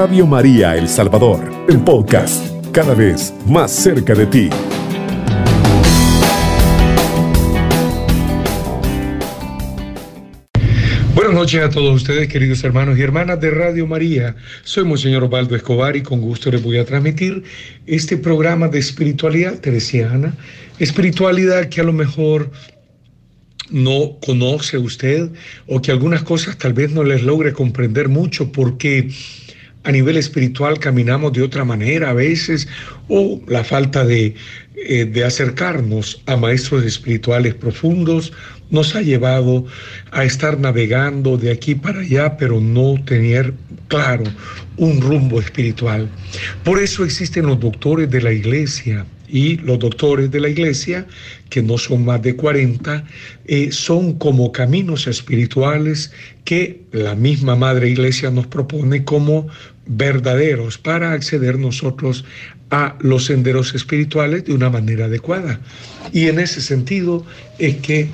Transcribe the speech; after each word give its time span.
Radio 0.00 0.26
María 0.26 0.78
El 0.78 0.88
Salvador, 0.88 1.66
el 1.68 1.78
podcast, 1.80 2.42
cada 2.72 2.94
vez 2.94 3.34
más 3.46 3.70
cerca 3.70 4.14
de 4.14 4.24
ti. 4.24 4.48
Buenas 11.14 11.34
noches 11.34 11.62
a 11.62 11.68
todos 11.68 11.96
ustedes, 11.96 12.28
queridos 12.28 12.64
hermanos 12.64 12.96
y 12.96 13.02
hermanas 13.02 13.42
de 13.42 13.50
Radio 13.50 13.86
María. 13.86 14.36
Soy 14.64 14.84
Monseñor 14.84 15.24
Osvaldo 15.24 15.54
Escobar 15.54 15.94
y 15.94 16.02
con 16.02 16.22
gusto 16.22 16.50
les 16.50 16.62
voy 16.62 16.78
a 16.78 16.86
transmitir 16.86 17.42
este 17.86 18.16
programa 18.16 18.68
de 18.68 18.78
espiritualidad 18.78 19.58
teresiana, 19.58 20.34
espiritualidad 20.78 21.68
que 21.68 21.82
a 21.82 21.84
lo 21.84 21.92
mejor 21.92 22.50
no 23.68 24.16
conoce 24.24 24.78
usted 24.78 25.28
o 25.66 25.82
que 25.82 25.92
algunas 25.92 26.22
cosas 26.22 26.56
tal 26.56 26.72
vez 26.72 26.90
no 26.90 27.04
les 27.04 27.22
logre 27.22 27.52
comprender 27.52 28.08
mucho 28.08 28.50
porque 28.50 29.10
a 29.84 29.92
nivel 29.92 30.16
espiritual 30.16 30.78
caminamos 30.78 31.32
de 31.32 31.42
otra 31.42 31.64
manera 31.64 32.10
a 32.10 32.14
veces 32.14 32.68
o 33.08 33.40
la 33.46 33.64
falta 33.64 34.04
de, 34.04 34.34
eh, 34.76 35.04
de 35.04 35.24
acercarnos 35.24 36.22
a 36.26 36.36
maestros 36.36 36.84
espirituales 36.84 37.54
profundos 37.54 38.32
nos 38.70 38.94
ha 38.94 39.02
llevado 39.02 39.64
a 40.12 40.24
estar 40.24 40.58
navegando 40.58 41.36
de 41.36 41.50
aquí 41.50 41.74
para 41.74 42.00
allá, 42.00 42.36
pero 42.36 42.60
no 42.60 43.02
tener 43.04 43.52
claro 43.88 44.24
un 44.76 45.00
rumbo 45.00 45.40
espiritual. 45.40 46.08
Por 46.62 46.80
eso 46.80 47.04
existen 47.04 47.46
los 47.46 47.58
doctores 47.58 48.08
de 48.10 48.22
la 48.22 48.32
iglesia, 48.32 49.04
y 49.32 49.56
los 49.58 49.78
doctores 49.78 50.30
de 50.30 50.40
la 50.40 50.48
iglesia, 50.48 51.06
que 51.48 51.62
no 51.62 51.78
son 51.78 52.04
más 52.04 52.20
de 52.22 52.36
40, 52.36 53.04
eh, 53.46 53.70
son 53.72 54.14
como 54.14 54.52
caminos 54.52 55.06
espirituales 55.06 56.12
que 56.44 56.82
la 56.92 57.14
misma 57.14 57.56
Madre 57.56 57.90
Iglesia 57.90 58.30
nos 58.30 58.46
propone 58.46 59.04
como 59.04 59.48
verdaderos 59.90 60.78
para 60.78 61.12
acceder 61.12 61.58
nosotros 61.58 62.24
a 62.70 62.96
los 63.00 63.24
senderos 63.24 63.74
espirituales 63.74 64.44
de 64.44 64.54
una 64.54 64.70
manera 64.70 65.06
adecuada. 65.06 65.60
Y 66.12 66.28
en 66.28 66.38
ese 66.38 66.60
sentido 66.60 67.26
es 67.58 67.76
que 67.76 68.08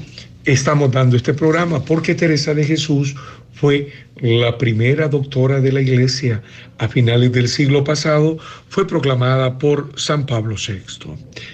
estamos 0.47 0.91
dando 0.91 1.17
este 1.17 1.35
programa, 1.35 1.85
porque 1.85 2.15
Teresa 2.15 2.55
de 2.55 2.65
Jesús 2.65 3.15
fue 3.53 3.93
la 4.21 4.57
primera 4.57 5.09
doctora 5.09 5.61
de 5.61 5.73
la 5.73 5.83
Iglesia 5.83 6.43
a 6.79 6.89
finales 6.89 7.33
del 7.33 7.49
siglo 7.49 7.85
pasado, 7.85 8.39
fue 8.69 8.87
proclamada 8.87 9.59
por 9.59 9.93
San 9.97 10.25
Pablo 10.25 10.57
VI. 10.57 11.11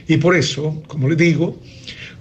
Y 0.07 0.19
por 0.19 0.37
eso, 0.37 0.83
como 0.87 1.09
les 1.09 1.19
digo, 1.19 1.61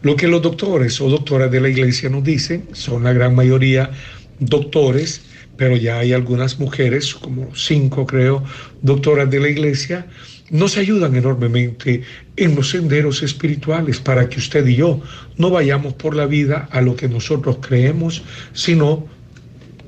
lo 0.01 0.15
que 0.15 0.27
los 0.27 0.41
doctores 0.41 0.99
o 1.01 1.09
doctoras 1.09 1.51
de 1.51 1.61
la 1.61 1.69
Iglesia 1.69 2.09
nos 2.09 2.23
dicen, 2.23 2.65
son 2.73 3.03
la 3.03 3.13
gran 3.13 3.35
mayoría 3.35 3.91
doctores, 4.39 5.21
pero 5.57 5.75
ya 5.77 5.99
hay 5.99 6.13
algunas 6.13 6.59
mujeres, 6.59 7.13
como 7.15 7.55
cinco 7.55 8.05
creo, 8.05 8.43
doctoras 8.81 9.29
de 9.29 9.39
la 9.39 9.49
Iglesia, 9.49 10.07
nos 10.49 10.77
ayudan 10.77 11.15
enormemente 11.15 12.03
en 12.35 12.55
los 12.55 12.71
senderos 12.71 13.23
espirituales 13.23 13.99
para 13.99 14.27
que 14.27 14.39
usted 14.39 14.67
y 14.67 14.75
yo 14.75 15.01
no 15.37 15.49
vayamos 15.49 15.93
por 15.93 16.15
la 16.15 16.25
vida 16.25 16.67
a 16.71 16.81
lo 16.81 16.95
que 16.95 17.07
nosotros 17.07 17.57
creemos, 17.61 18.21
sino 18.53 19.07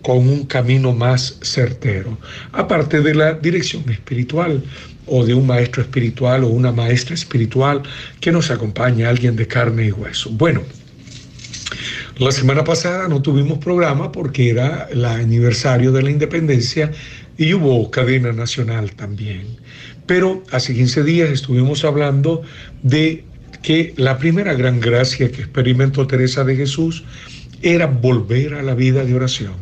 con 0.02 0.18
un 0.18 0.46
camino 0.46 0.94
más 0.94 1.38
certero, 1.42 2.18
aparte 2.52 3.02
de 3.02 3.16
la 3.16 3.34
dirección 3.34 3.90
espiritual 3.90 4.64
o 5.06 5.26
de 5.26 5.34
un 5.34 5.48
maestro 5.48 5.82
espiritual 5.82 6.44
o 6.44 6.48
una 6.48 6.72
maestra 6.72 7.16
espiritual 7.16 7.84
que 8.20 8.32
nos 8.32 8.52
acompaña, 8.52 9.10
alguien 9.10 9.36
de 9.36 9.48
carne 9.48 9.88
y 9.88 9.92
hueso. 9.92 10.30
Bueno, 10.32 10.62
la 12.18 12.32
semana 12.32 12.64
pasada 12.64 13.08
no 13.08 13.22
tuvimos 13.24 13.58
programa 13.58 14.12
porque 14.12 14.50
era 14.50 14.88
el 14.92 15.04
aniversario 15.04 15.92
de 15.92 16.04
la 16.04 16.12
independencia 16.12 16.92
y 17.38 17.54
hubo 17.54 17.90
cadena 17.90 18.32
nacional 18.32 18.92
también. 18.92 19.48
Pero 20.06 20.44
hace 20.52 20.76
15 20.76 21.04
días 21.04 21.32
estuvimos 21.32 21.84
hablando 21.84 22.44
de 22.84 23.24
que 23.64 23.94
la 23.98 24.20
primera 24.20 24.54
gran 24.54 24.80
gracia 24.80 25.32
que 25.32 25.42
experimentó 25.42 26.06
Teresa 26.06 26.44
de 26.44 26.56
Jesús 26.56 27.04
era 27.64 27.88
volver 27.88 28.54
a 28.54 28.62
la 28.62 28.76
vida 28.76 29.04
de 29.04 29.16
oración 29.16 29.54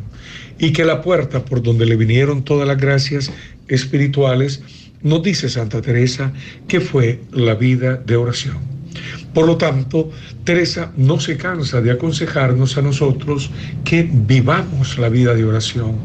y 0.58 0.72
que 0.72 0.84
la 0.84 1.00
puerta 1.00 1.44
por 1.44 1.62
donde 1.62 1.86
le 1.86 1.96
vinieron 1.96 2.44
todas 2.44 2.68
las 2.68 2.76
gracias 2.76 3.32
espirituales, 3.68 4.62
nos 5.02 5.22
dice 5.22 5.48
Santa 5.48 5.80
Teresa 5.80 6.32
que 6.68 6.80
fue 6.80 7.20
la 7.32 7.54
vida 7.54 7.96
de 7.96 8.16
oración. 8.16 8.58
Por 9.34 9.46
lo 9.46 9.56
tanto, 9.56 10.10
Teresa 10.44 10.92
no 10.96 11.18
se 11.18 11.36
cansa 11.36 11.80
de 11.80 11.90
aconsejarnos 11.90 12.76
a 12.76 12.82
nosotros 12.82 13.50
que 13.84 14.08
vivamos 14.10 14.98
la 14.98 15.08
vida 15.08 15.34
de 15.34 15.44
oración, 15.44 15.96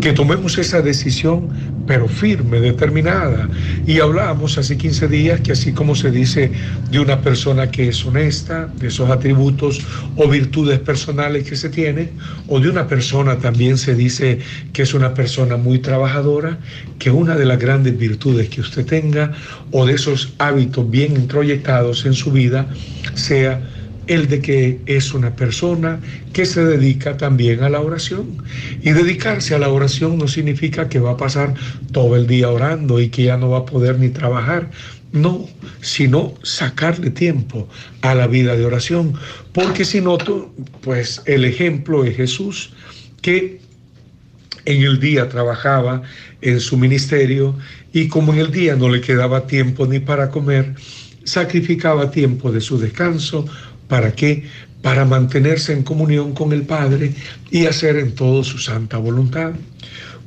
que 0.00 0.12
tomemos 0.12 0.58
esa 0.58 0.82
decisión 0.82 1.48
pero 1.86 2.08
firme, 2.08 2.60
determinada. 2.60 3.48
Y 3.86 4.00
hablábamos 4.00 4.58
hace 4.58 4.76
15 4.76 5.08
días 5.08 5.40
que 5.40 5.52
así 5.52 5.72
como 5.72 5.94
se 5.94 6.10
dice 6.10 6.50
de 6.90 6.98
una 7.00 7.20
persona 7.20 7.70
que 7.70 7.88
es 7.88 8.04
honesta, 8.04 8.68
de 8.78 8.88
esos 8.88 9.10
atributos 9.10 9.80
o 10.16 10.28
virtudes 10.28 10.78
personales 10.80 11.48
que 11.48 11.56
se 11.56 11.68
tiene, 11.68 12.10
o 12.48 12.60
de 12.60 12.68
una 12.68 12.86
persona 12.86 13.38
también 13.38 13.78
se 13.78 13.94
dice 13.94 14.38
que 14.72 14.82
es 14.82 14.94
una 14.94 15.14
persona 15.14 15.56
muy 15.56 15.78
trabajadora, 15.78 16.58
que 16.98 17.10
una 17.10 17.36
de 17.36 17.44
las 17.44 17.58
grandes 17.58 17.98
virtudes 17.98 18.48
que 18.48 18.60
usted 18.60 18.86
tenga 18.86 19.32
o 19.70 19.86
de 19.86 19.94
esos 19.94 20.34
hábitos 20.38 20.88
bien 20.90 21.16
introyectados 21.16 22.06
en 22.06 22.14
su 22.14 22.32
vida 22.32 22.66
sea 23.14 23.60
el 24.06 24.28
de 24.28 24.40
que 24.40 24.80
es 24.86 25.14
una 25.14 25.34
persona 25.34 26.00
que 26.32 26.44
se 26.44 26.64
dedica 26.64 27.16
también 27.16 27.62
a 27.62 27.68
la 27.68 27.80
oración. 27.80 28.42
Y 28.82 28.90
dedicarse 28.90 29.54
a 29.54 29.58
la 29.58 29.68
oración 29.68 30.18
no 30.18 30.28
significa 30.28 30.88
que 30.88 30.98
va 30.98 31.12
a 31.12 31.16
pasar 31.16 31.54
todo 31.92 32.16
el 32.16 32.26
día 32.26 32.50
orando 32.50 33.00
y 33.00 33.08
que 33.08 33.24
ya 33.24 33.36
no 33.36 33.50
va 33.50 33.58
a 33.58 33.66
poder 33.66 33.98
ni 33.98 34.10
trabajar. 34.10 34.70
No, 35.12 35.48
sino 35.80 36.34
sacarle 36.42 37.10
tiempo 37.10 37.68
a 38.02 38.14
la 38.14 38.26
vida 38.26 38.56
de 38.56 38.64
oración. 38.64 39.14
Porque 39.52 39.84
si 39.84 40.00
no, 40.00 40.18
pues 40.82 41.22
el 41.26 41.44
ejemplo 41.44 42.04
es 42.04 42.16
Jesús, 42.16 42.72
que 43.22 43.60
en 44.64 44.82
el 44.82 44.98
día 44.98 45.28
trabajaba 45.28 46.02
en 46.40 46.58
su 46.58 46.76
ministerio 46.76 47.54
y 47.92 48.08
como 48.08 48.32
en 48.32 48.40
el 48.40 48.50
día 48.50 48.76
no 48.76 48.88
le 48.88 49.00
quedaba 49.00 49.46
tiempo 49.46 49.86
ni 49.86 50.00
para 50.00 50.30
comer, 50.30 50.74
sacrificaba 51.24 52.10
tiempo 52.10 52.52
de 52.52 52.60
su 52.60 52.78
descanso 52.78 53.46
¿Para 53.88 54.12
qué? 54.12 54.44
Para 54.82 55.04
mantenerse 55.04 55.72
en 55.72 55.82
comunión 55.82 56.34
con 56.34 56.52
el 56.52 56.62
Padre 56.62 57.12
y 57.50 57.66
hacer 57.66 57.96
en 57.96 58.14
todo 58.14 58.44
su 58.44 58.58
santa 58.58 58.98
voluntad. 58.98 59.52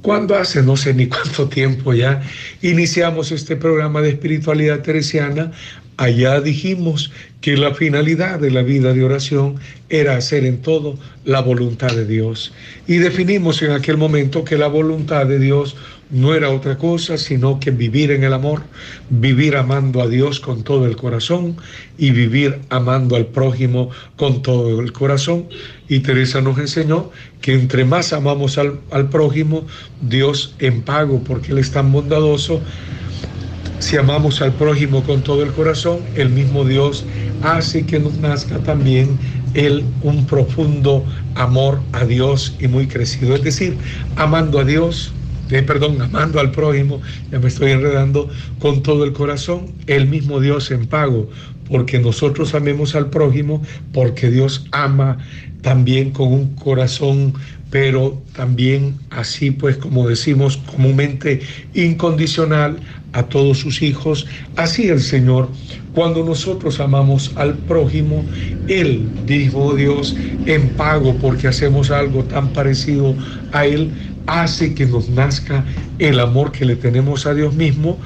Cuando 0.01 0.35
hace 0.35 0.61
no 0.61 0.77
sé 0.77 0.93
ni 0.93 1.07
cuánto 1.13 1.49
tiempo 1.49 1.93
ya 1.93 2.21
iniciamos 2.61 3.31
este 3.31 3.55
programa 3.55 4.01
de 4.01 4.09
espiritualidad 4.09 4.81
teresiana, 4.81 5.51
allá 5.97 6.41
dijimos 6.41 7.11
que 7.41 7.57
la 7.57 7.73
finalidad 7.73 8.39
de 8.39 8.51
la 8.51 8.61
vida 8.61 8.93
de 8.93 9.03
oración 9.03 9.55
era 9.89 10.15
hacer 10.15 10.45
en 10.45 10.61
todo 10.61 10.97
la 11.25 11.41
voluntad 11.41 11.89
de 11.89 12.05
Dios. 12.05 12.53
Y 12.87 12.97
definimos 12.97 13.61
en 13.61 13.71
aquel 13.71 13.97
momento 13.97 14.43
que 14.43 14.57
la 14.57 14.67
voluntad 14.67 15.25
de 15.25 15.39
Dios 15.39 15.75
no 16.09 16.33
era 16.33 16.49
otra 16.49 16.77
cosa 16.77 17.17
sino 17.17 17.59
que 17.59 17.71
vivir 17.71 18.11
en 18.11 18.23
el 18.23 18.33
amor, 18.33 18.61
vivir 19.09 19.55
amando 19.57 20.01
a 20.01 20.07
Dios 20.07 20.39
con 20.39 20.63
todo 20.63 20.85
el 20.85 20.95
corazón 20.95 21.57
y 21.97 22.11
vivir 22.11 22.59
amando 22.69 23.15
al 23.15 23.25
prójimo 23.25 23.89
con 24.15 24.41
todo 24.41 24.79
el 24.79 24.91
corazón. 24.93 25.47
Y 25.89 25.99
Teresa 25.99 26.41
nos 26.41 26.57
enseñó 26.59 27.11
que 27.41 27.53
entre 27.53 27.85
más 27.85 28.13
amamos 28.13 28.57
al, 28.57 28.79
al 28.91 29.09
prójimo, 29.09 29.65
Dios 30.01 30.55
en 30.59 30.81
pago, 30.81 31.23
porque 31.23 31.51
Él 31.51 31.59
es 31.59 31.71
tan 31.71 31.91
bondadoso, 31.91 32.61
si 33.79 33.95
amamos 33.95 34.41
al 34.41 34.53
prójimo 34.53 35.03
con 35.03 35.21
todo 35.21 35.43
el 35.43 35.51
corazón, 35.51 35.99
el 36.15 36.29
mismo 36.29 36.65
Dios 36.65 37.05
hace 37.43 37.85
que 37.85 37.99
nos 37.99 38.17
nazca 38.17 38.57
también 38.59 39.17
él 39.53 39.83
un 40.01 40.25
profundo 40.25 41.05
amor 41.35 41.79
a 41.93 42.05
Dios 42.05 42.55
y 42.59 42.67
muy 42.67 42.87
crecido. 42.87 43.35
Es 43.35 43.43
decir, 43.43 43.77
amando 44.15 44.59
a 44.59 44.63
Dios, 44.63 45.13
eh, 45.49 45.61
perdón, 45.61 46.01
amando 46.01 46.39
al 46.39 46.51
prójimo, 46.51 47.01
ya 47.31 47.39
me 47.39 47.47
estoy 47.47 47.71
enredando, 47.71 48.29
con 48.59 48.83
todo 48.83 49.03
el 49.03 49.13
corazón, 49.13 49.73
el 49.87 50.07
mismo 50.07 50.39
Dios 50.39 50.71
en 50.71 50.87
pago, 50.87 51.29
porque 51.69 51.99
nosotros 51.99 52.53
amemos 52.53 52.95
al 52.95 53.09
prójimo, 53.09 53.61
porque 53.93 54.29
Dios 54.29 54.65
ama 54.71 55.17
también 55.61 56.11
con 56.11 56.31
un 56.31 56.55
corazón, 56.55 57.33
pero 57.69 58.21
también 58.33 58.95
así 59.09 59.51
pues 59.51 59.77
como 59.77 60.07
decimos 60.07 60.57
comúnmente, 60.57 61.41
incondicional 61.73 62.77
a 63.17 63.23
todos 63.23 63.57
sus 63.57 63.81
hijos. 63.81 64.27
Así 64.55 64.89
el 64.89 65.01
Señor, 65.01 65.49
cuando 65.93 66.23
nosotros 66.23 66.79
amamos 66.79 67.31
al 67.35 67.55
prójimo, 67.55 68.23
Él, 68.67 69.09
dijo 69.25 69.73
Dios, 69.73 70.15
en 70.45 70.69
pago 70.69 71.15
porque 71.15 71.47
hacemos 71.47 71.89
algo 71.89 72.23
tan 72.25 72.49
parecido 72.53 73.15
a 73.51 73.65
Él, 73.65 73.89
hace 74.27 74.75
que 74.75 74.85
nos 74.85 75.09
nazca 75.09 75.65
el 75.97 76.19
amor 76.19 76.51
que 76.51 76.65
le 76.65 76.75
tenemos 76.75 77.25
a 77.25 77.33
Dios 77.33 77.55
mismo 77.55 77.97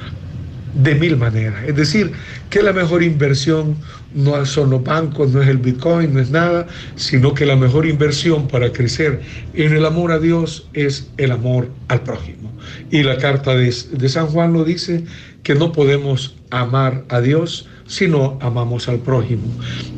de 0.73 0.95
mil 0.95 1.17
maneras. 1.17 1.65
Es 1.67 1.75
decir, 1.75 2.13
que 2.49 2.63
la 2.63 2.71
mejor 2.71 3.03
inversión 3.03 3.75
no 4.13 4.45
son 4.45 4.69
los 4.69 4.83
bancos, 4.83 5.31
no 5.31 5.41
es 5.41 5.47
el 5.47 5.57
Bitcoin, 5.57 6.13
no 6.13 6.19
es 6.19 6.31
nada, 6.31 6.67
sino 6.95 7.33
que 7.33 7.45
la 7.45 7.55
mejor 7.55 7.85
inversión 7.85 8.47
para 8.47 8.71
crecer 8.71 9.21
en 9.53 9.73
el 9.73 9.85
amor 9.85 10.11
a 10.11 10.19
Dios 10.19 10.67
es 10.73 11.09
el 11.17 11.31
amor 11.31 11.69
al 11.87 12.01
prójimo. 12.01 12.51
Y 12.91 13.03
la 13.03 13.17
carta 13.17 13.55
de, 13.55 13.73
de 13.91 14.09
San 14.09 14.27
Juan 14.27 14.53
lo 14.53 14.63
dice, 14.63 15.03
que 15.43 15.55
no 15.55 15.71
podemos 15.71 16.35
amar 16.51 17.03
a 17.09 17.21
Dios 17.21 17.67
si 17.87 18.07
no 18.07 18.37
amamos 18.41 18.87
al 18.87 18.99
prójimo. 18.99 19.43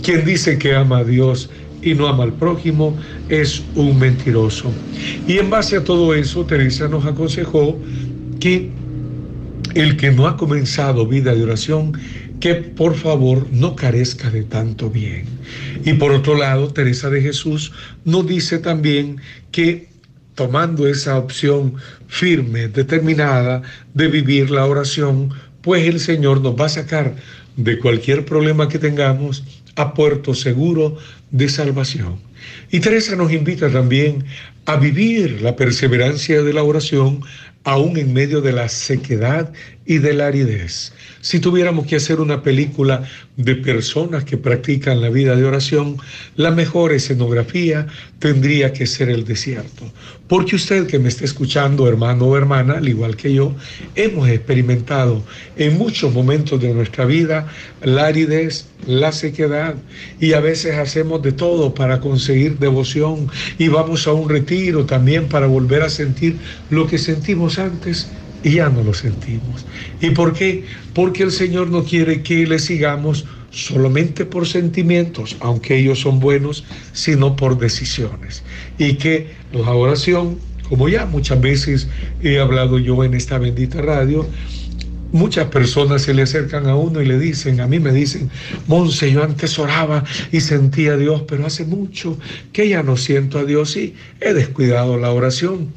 Quien 0.02 0.26
dice 0.26 0.58
que 0.58 0.76
ama 0.76 1.00
a 1.00 1.04
Dios 1.04 1.50
y 1.82 1.94
no 1.94 2.08
ama 2.08 2.24
al 2.24 2.34
prójimo 2.34 2.98
es 3.30 3.62
un 3.76 4.00
mentiroso. 4.00 4.72
Y 5.28 5.38
en 5.38 5.50
base 5.50 5.78
a 5.78 5.84
todo 5.84 6.14
eso, 6.14 6.46
Teresa 6.46 6.88
nos 6.88 7.06
aconsejó 7.06 7.78
que 8.40 8.72
el 9.76 9.98
que 9.98 10.12
no 10.12 10.28
ha 10.28 10.38
comenzado 10.38 11.06
vida 11.08 11.34
de 11.34 11.44
oración, 11.44 11.94
que 12.44 12.56
por 12.56 12.96
favor 12.96 13.48
no 13.52 13.74
carezca 13.74 14.30
de 14.30 14.44
tanto 14.44 14.90
bien. 14.90 15.24
Y 15.86 15.94
por 15.94 16.12
otro 16.12 16.36
lado, 16.36 16.74
Teresa 16.74 17.10
de 17.10 17.22
Jesús 17.22 17.72
nos 18.04 18.28
dice 18.28 18.60
también 18.60 19.22
que 19.54 19.88
tomando 20.36 20.86
esa 20.86 21.18
opción 21.18 21.76
firme, 22.10 22.68
determinada 22.68 23.62
de 23.94 24.10
vivir 24.10 24.52
la 24.52 24.66
oración, 24.66 25.30
pues 25.62 25.88
el 25.88 26.02
Señor 26.02 26.42
nos 26.42 26.60
va 26.60 26.66
a 26.66 26.70
sacar 26.84 27.16
de 27.56 27.80
cualquier 27.80 28.26
problema 28.26 28.68
que 28.68 28.78
tengamos 28.78 29.46
a 29.78 29.94
puerto 29.94 30.34
seguro 30.34 30.98
de 31.32 31.48
salvación. 31.48 32.18
Y 32.74 32.80
Teresa 32.80 33.16
nos 33.16 33.32
invita 33.32 33.70
también 33.70 34.26
a 34.66 34.78
vivir 34.78 35.44
la 35.44 35.56
perseverancia 35.56 36.42
de 36.42 36.54
la 36.54 36.64
oración 36.64 37.22
aún 37.66 37.98
en 37.98 38.14
medio 38.14 38.42
de 38.42 38.52
la 38.52 38.68
sequedad 38.68 39.54
y 39.86 39.98
de 39.98 40.14
la 40.14 40.28
aridez. 40.28 40.94
Si 41.22 41.40
tuviéramos 41.40 41.86
que 41.86 41.96
hacer 41.96 42.20
una 42.20 42.42
película 42.42 43.04
de 43.38 43.56
personas 43.56 44.24
que 44.24 44.38
practican 44.38 45.02
la 45.02 45.10
vida 45.10 45.36
de 45.36 45.46
oración, 45.46 45.98
la 46.36 46.52
mejor 46.52 46.94
escenografía 46.94 47.88
tendría 48.20 48.74
que 48.74 48.86
ser 48.86 49.10
el 49.10 49.24
desierto. 49.24 49.92
Porque 50.28 50.56
usted 50.56 50.88
que 50.88 51.00
me 51.00 51.10
está 51.10 51.26
escuchando, 51.26 51.88
hermano 51.88 52.26
o 52.26 52.38
hermana, 52.38 52.74
al 52.74 52.88
igual 52.88 53.16
que 53.16 53.34
yo, 53.34 53.56
hemos 53.96 54.28
experimentado 54.30 55.24
en 55.58 55.78
muchos 55.78 56.14
momentos 56.14 56.62
de 56.62 56.74
nuestra 56.74 57.06
vida 57.06 57.48
la 57.82 58.08
aridez, 58.08 58.68
la 58.86 59.12
sequedad 59.12 59.76
y 60.20 60.34
a 60.34 60.40
veces 60.40 60.76
hacemos 60.76 61.22
de 61.22 61.32
todo 61.32 61.74
para 61.74 62.00
conseguir 62.00 62.58
devoción 62.64 63.28
y 63.60 63.68
vamos 63.68 64.08
a 64.08 64.14
un 64.14 64.28
retiro 64.28 64.86
también 64.86 65.28
para 65.30 65.46
volver 65.46 65.84
a 65.84 65.90
sentir 65.90 66.38
lo 66.70 66.88
que 66.88 66.98
sentimos 66.98 67.60
antes 67.60 68.10
y 68.44 68.56
ya 68.56 68.70
no 68.70 68.84
lo 68.84 68.94
sentimos. 68.94 69.66
¿Y 70.02 70.10
por 70.12 70.34
qué? 70.34 70.66
Porque 70.94 71.24
el 71.24 71.32
Señor 71.32 71.70
no 71.70 71.84
quiere 71.84 72.24
que 72.24 72.46
le 72.46 72.60
sigamos 72.60 73.26
solamente 73.52 74.26
por 74.26 74.48
sentimientos, 74.48 75.38
aunque 75.40 75.78
ellos 75.78 76.00
son 76.00 76.20
buenos, 76.20 76.66
sino 76.92 77.36
por 77.36 77.58
decisiones. 77.58 78.44
Y 78.78 78.96
que 78.96 79.28
la 79.54 79.72
oración, 79.72 80.40
como 80.68 80.90
ya 80.90 81.06
muchas 81.06 81.40
veces 81.40 81.88
he 82.22 82.40
hablado 82.40 82.80
yo 82.80 83.04
en 83.04 83.14
esta 83.14 83.38
bendita 83.38 83.82
radio, 83.82 84.28
muchas 85.14 85.48
personas 85.48 86.02
se 86.02 86.14
le 86.14 86.24
acercan 86.24 86.68
a 86.68 86.76
uno 86.76 87.02
y 87.02 87.06
le 87.06 87.18
dicen, 87.18 87.62
a 87.62 87.68
mí 87.68 87.80
me 87.80 87.94
dicen, 87.94 88.30
Monse, 88.68 89.12
yo 89.12 89.24
antes 89.24 89.58
oraba 89.58 90.04
y 90.32 90.42
sentía 90.42 90.94
a 90.94 90.98
Dios, 90.98 91.24
pero 91.28 91.46
hace 91.46 91.64
mucho 91.64 92.18
que 92.52 92.68
ya 92.68 92.84
no 92.84 92.98
siento 92.98 93.40
a 93.40 93.46
Dios 93.46 93.78
y 93.78 93.96
he 94.20 94.34
descuidado 94.34 94.98
la 94.98 95.12
oración. 95.12 95.72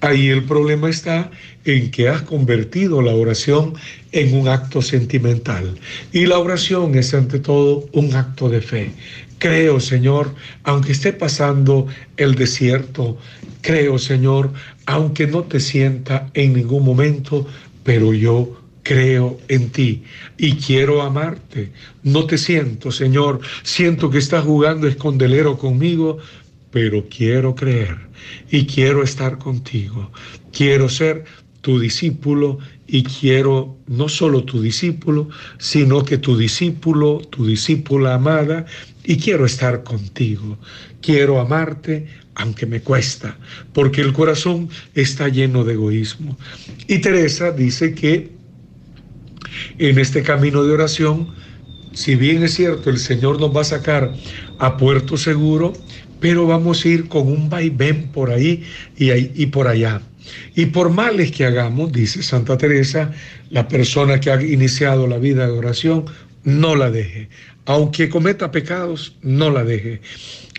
Ahí 0.00 0.28
el 0.28 0.44
problema 0.44 0.88
está 0.88 1.30
en 1.64 1.90
que 1.90 2.08
has 2.08 2.22
convertido 2.22 3.02
la 3.02 3.14
oración 3.14 3.74
en 4.12 4.34
un 4.34 4.48
acto 4.48 4.80
sentimental. 4.80 5.74
Y 6.12 6.26
la 6.26 6.38
oración 6.38 6.94
es 6.94 7.12
ante 7.14 7.40
todo 7.40 7.88
un 7.92 8.14
acto 8.14 8.48
de 8.48 8.60
fe. 8.60 8.92
Creo, 9.38 9.80
Señor, 9.80 10.34
aunque 10.64 10.92
esté 10.92 11.12
pasando 11.12 11.86
el 12.16 12.34
desierto, 12.36 13.18
creo, 13.60 13.98
Señor, 13.98 14.52
aunque 14.86 15.26
no 15.26 15.42
te 15.42 15.60
sienta 15.60 16.30
en 16.34 16.54
ningún 16.54 16.84
momento, 16.84 17.46
pero 17.84 18.12
yo 18.14 18.57
creo 18.88 19.38
en 19.48 19.68
ti 19.68 20.02
y 20.38 20.54
quiero 20.54 21.02
amarte. 21.02 21.70
No 22.02 22.24
te 22.24 22.38
siento, 22.38 22.90
Señor, 22.90 23.40
siento 23.62 24.08
que 24.08 24.16
estás 24.16 24.44
jugando 24.44 24.88
escondelero 24.88 25.58
conmigo, 25.58 26.16
pero 26.70 27.06
quiero 27.14 27.54
creer 27.54 27.98
y 28.50 28.64
quiero 28.64 29.02
estar 29.02 29.36
contigo. 29.36 30.10
Quiero 30.52 30.88
ser 30.88 31.24
tu 31.60 31.78
discípulo 31.78 32.60
y 32.86 33.02
quiero 33.02 33.76
no 33.88 34.08
solo 34.08 34.44
tu 34.44 34.62
discípulo, 34.62 35.28
sino 35.58 36.02
que 36.02 36.16
tu 36.16 36.38
discípulo, 36.38 37.18
tu 37.28 37.44
discípula 37.44 38.14
amada, 38.14 38.64
y 39.04 39.18
quiero 39.18 39.44
estar 39.44 39.82
contigo. 39.82 40.56
Quiero 41.02 41.40
amarte 41.40 42.06
aunque 42.36 42.64
me 42.64 42.80
cuesta, 42.80 43.36
porque 43.74 44.00
el 44.00 44.14
corazón 44.14 44.70
está 44.94 45.28
lleno 45.28 45.64
de 45.64 45.74
egoísmo. 45.74 46.38
Y 46.86 47.00
Teresa 47.00 47.50
dice 47.50 47.94
que 47.94 48.37
en 49.78 49.98
este 49.98 50.22
camino 50.22 50.64
de 50.64 50.72
oración, 50.72 51.28
si 51.92 52.14
bien 52.14 52.42
es 52.42 52.54
cierto, 52.54 52.90
el 52.90 52.98
Señor 52.98 53.40
nos 53.40 53.54
va 53.56 53.62
a 53.62 53.64
sacar 53.64 54.12
a 54.58 54.76
puerto 54.76 55.16
seguro, 55.16 55.72
pero 56.20 56.46
vamos 56.46 56.84
a 56.84 56.88
ir 56.88 57.08
con 57.08 57.28
un 57.28 57.48
vaivén 57.48 58.08
por 58.08 58.30
ahí 58.30 58.64
y, 58.96 59.10
ahí, 59.10 59.32
y 59.34 59.46
por 59.46 59.68
allá. 59.68 60.02
Y 60.54 60.66
por 60.66 60.90
males 60.90 61.32
que 61.32 61.44
hagamos, 61.44 61.92
dice 61.92 62.22
Santa 62.22 62.58
Teresa, 62.58 63.12
la 63.50 63.66
persona 63.68 64.20
que 64.20 64.30
ha 64.30 64.42
iniciado 64.42 65.06
la 65.06 65.18
vida 65.18 65.46
de 65.46 65.52
oración, 65.52 66.04
no 66.44 66.76
la 66.76 66.90
deje. 66.90 67.28
Aunque 67.64 68.08
cometa 68.08 68.50
pecados, 68.50 69.16
no 69.22 69.50
la 69.50 69.64
deje. 69.64 70.00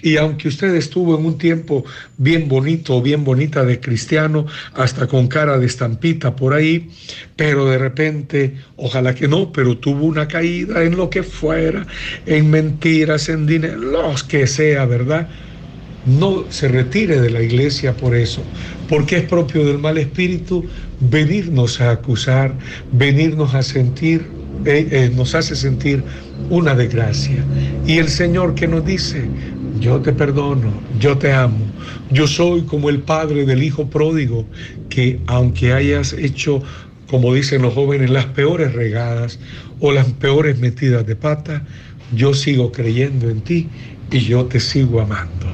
Y 0.01 0.17
aunque 0.17 0.47
usted 0.47 0.73
estuvo 0.75 1.17
en 1.17 1.25
un 1.25 1.37
tiempo 1.37 1.85
bien 2.17 2.47
bonito, 2.47 3.01
bien 3.01 3.23
bonita 3.23 3.63
de 3.65 3.79
cristiano, 3.79 4.45
hasta 4.73 5.07
con 5.07 5.27
cara 5.27 5.57
de 5.57 5.65
estampita 5.65 6.35
por 6.35 6.53
ahí, 6.53 6.89
pero 7.35 7.65
de 7.65 7.77
repente, 7.77 8.55
ojalá 8.75 9.13
que 9.15 9.27
no, 9.27 9.51
pero 9.51 9.77
tuvo 9.77 10.05
una 10.05 10.27
caída 10.27 10.83
en 10.83 10.95
lo 10.97 11.09
que 11.09 11.23
fuera, 11.23 11.85
en 12.25 12.49
mentiras, 12.49 13.29
en 13.29 13.45
dinero, 13.45 13.77
los 13.77 14.23
que 14.23 14.47
sea, 14.47 14.85
¿verdad? 14.85 15.27
no 16.05 16.45
se 16.49 16.67
retire 16.67 17.19
de 17.19 17.29
la 17.29 17.41
iglesia 17.41 17.95
por 17.95 18.15
eso, 18.15 18.41
porque 18.87 19.17
es 19.17 19.23
propio 19.23 19.65
del 19.65 19.79
mal 19.79 19.97
espíritu 19.97 20.65
venirnos 20.99 21.81
a 21.81 21.91
acusar, 21.91 22.53
venirnos 22.91 23.53
a 23.53 23.61
sentir, 23.61 24.25
eh, 24.65 24.87
eh, 24.91 25.11
nos 25.15 25.35
hace 25.35 25.55
sentir 25.55 26.03
una 26.49 26.75
desgracia. 26.75 27.43
Y 27.85 27.97
el 27.97 28.09
Señor 28.09 28.55
que 28.55 28.67
nos 28.67 28.85
dice, 28.85 29.23
yo 29.79 29.99
te 30.01 30.13
perdono, 30.13 30.71
yo 30.99 31.17
te 31.17 31.31
amo, 31.31 31.65
yo 32.11 32.27
soy 32.27 32.63
como 32.63 32.89
el 32.89 32.99
padre 32.99 33.45
del 33.45 33.63
hijo 33.63 33.89
pródigo, 33.89 34.45
que 34.89 35.19
aunque 35.27 35.73
hayas 35.73 36.13
hecho, 36.13 36.61
como 37.09 37.33
dicen 37.33 37.61
los 37.61 37.73
jóvenes, 37.73 38.09
las 38.09 38.25
peores 38.25 38.73
regadas 38.73 39.39
o 39.79 39.91
las 39.91 40.05
peores 40.13 40.59
metidas 40.59 41.05
de 41.05 41.15
pata, 41.15 41.65
yo 42.15 42.33
sigo 42.33 42.71
creyendo 42.71 43.29
en 43.29 43.41
ti 43.41 43.67
y 44.11 44.19
yo 44.19 44.45
te 44.45 44.59
sigo 44.59 45.01
amando. 45.01 45.45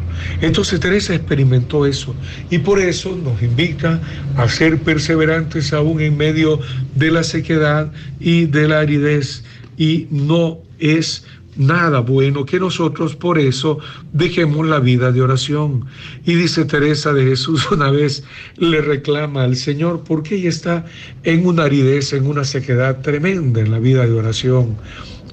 Entonces 0.42 0.80
Teresa 0.80 1.14
experimentó 1.14 1.86
eso 1.86 2.16
y 2.50 2.60
por 2.60 2.80
eso 2.80 3.16
nos 3.16 3.42
invita 3.42 4.02
a 4.38 4.48
ser 4.48 4.80
perseverantes 4.80 5.74
aún 5.74 6.02
en 6.02 6.18
medio 6.18 6.60
de 6.96 7.12
la 7.12 7.24
sequedad 7.24 7.92
y 8.20 8.46
de 8.46 8.68
la 8.68 8.80
aridez 8.80 9.44
y 9.78 10.08
no 10.10 10.60
es 10.80 11.26
nada 11.58 12.00
bueno 12.00 12.46
que 12.46 12.60
nosotros 12.60 13.16
por 13.16 13.40
eso 13.40 13.80
dejemos 14.14 14.68
la 14.68 14.80
vida 14.80 15.12
de 15.12 15.22
oración. 15.22 15.86
Y 16.26 16.36
dice 16.36 16.66
Teresa 16.66 17.14
de 17.14 17.26
Jesús 17.26 17.70
una 17.72 17.92
vez, 17.92 18.24
le 18.58 18.82
reclama 18.82 19.44
al 19.44 19.56
Señor 19.56 20.04
porque 20.06 20.36
ella 20.36 20.50
está 20.50 20.86
en 21.24 21.46
una 21.46 21.64
aridez, 21.64 22.14
en 22.14 22.28
una 22.28 22.44
sequedad 22.44 23.02
tremenda 23.02 23.62
en 23.62 23.72
la 23.72 23.80
vida 23.80 24.06
de 24.06 24.14
oración 24.14 24.78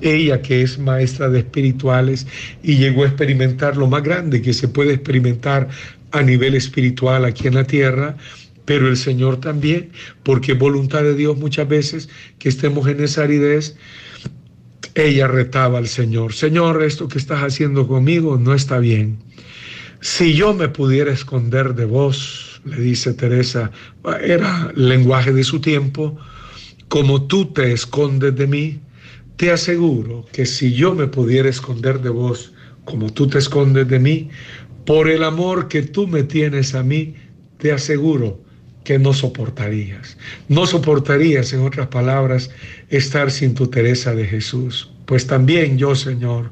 ella 0.03 0.43
que 0.43 0.63
es 0.63 0.79
maestra 0.79 1.29
de 1.29 1.39
espirituales 1.39 2.27
y 2.63 2.77
llegó 2.77 3.05
a 3.05 3.07
experimentar 3.07 3.77
lo 3.77 3.87
más 3.87 4.03
grande 4.03 4.43
que 4.43 4.53
se 4.53 4.69
puede 4.69 4.95
experimentar 4.95 5.69
a 6.11 6.23
nivel 6.23 6.55
espiritual 6.55 7.25
aquí 7.25 7.49
en 7.49 7.55
la 7.55 7.65
tierra, 7.65 8.17
pero 8.65 8.89
el 8.89 8.97
Señor 8.97 9.41
también, 9.41 9.91
porque 10.23 10.53
voluntad 10.55 11.03
de 11.03 11.15
Dios 11.15 11.37
muchas 11.37 11.69
veces 11.69 12.09
que 12.39 12.49
estemos 12.49 12.87
en 12.89 13.03
esa 13.03 13.23
aridez. 13.23 13.77
Ella 14.95 15.27
retaba 15.27 15.79
al 15.79 15.89
Señor, 15.89 16.35
Señor, 16.35 16.83
esto 16.83 17.09
que 17.09 17.17
estás 17.17 17.41
haciendo 17.43 17.89
conmigo 17.89 18.37
no 18.37 18.53
está 18.53 18.79
bien. 18.79 19.19
Si 20.01 20.35
yo 20.35 20.53
me 20.53 20.69
pudiera 20.69 21.13
esconder 21.13 21.75
de 21.75 21.87
vos, 21.87 22.61
le 22.65 22.77
dice 22.77 23.15
Teresa, 23.15 23.71
era 24.23 24.71
lenguaje 24.75 25.33
de 25.33 25.45
su 25.45 25.61
tiempo, 25.61 26.19
como 26.89 27.27
tú 27.27 27.47
te 27.47 27.73
escondes 27.73 28.37
de 28.37 28.47
mí, 28.47 28.81
te 29.37 29.51
aseguro 29.51 30.27
que 30.31 30.45
si 30.45 30.75
yo 30.75 30.95
me 30.95 31.07
pudiera 31.07 31.49
esconder 31.49 32.01
de 32.03 32.11
vos 32.11 32.53
como 32.85 33.11
tú 33.11 33.29
te 33.29 33.39
escondes 33.39 33.89
de 33.89 33.99
mí, 33.99 34.29
por 34.85 35.09
el 35.09 35.23
amor 35.23 35.69
que 35.69 35.83
tú 35.83 36.07
me 36.07 36.23
tienes 36.23 36.75
a 36.75 36.83
mí, 36.83 37.15
te 37.59 37.73
aseguro 37.73 38.41
que 38.85 38.99
no 38.99 39.13
soportarías. 39.13 40.17
No 40.49 40.67
soportarías, 40.67 41.53
en 41.53 41.61
otras 41.61 41.89
palabras, 41.89 42.51
estar 42.89 43.31
sin 43.31 43.55
tu 43.55 43.69
Teresa 43.69 44.15
de 44.15 44.27
Jesús. 44.27 44.91
Pues 45.07 45.27
también 45.27 45.79
yo, 45.79 45.95
Señor, 45.95 46.51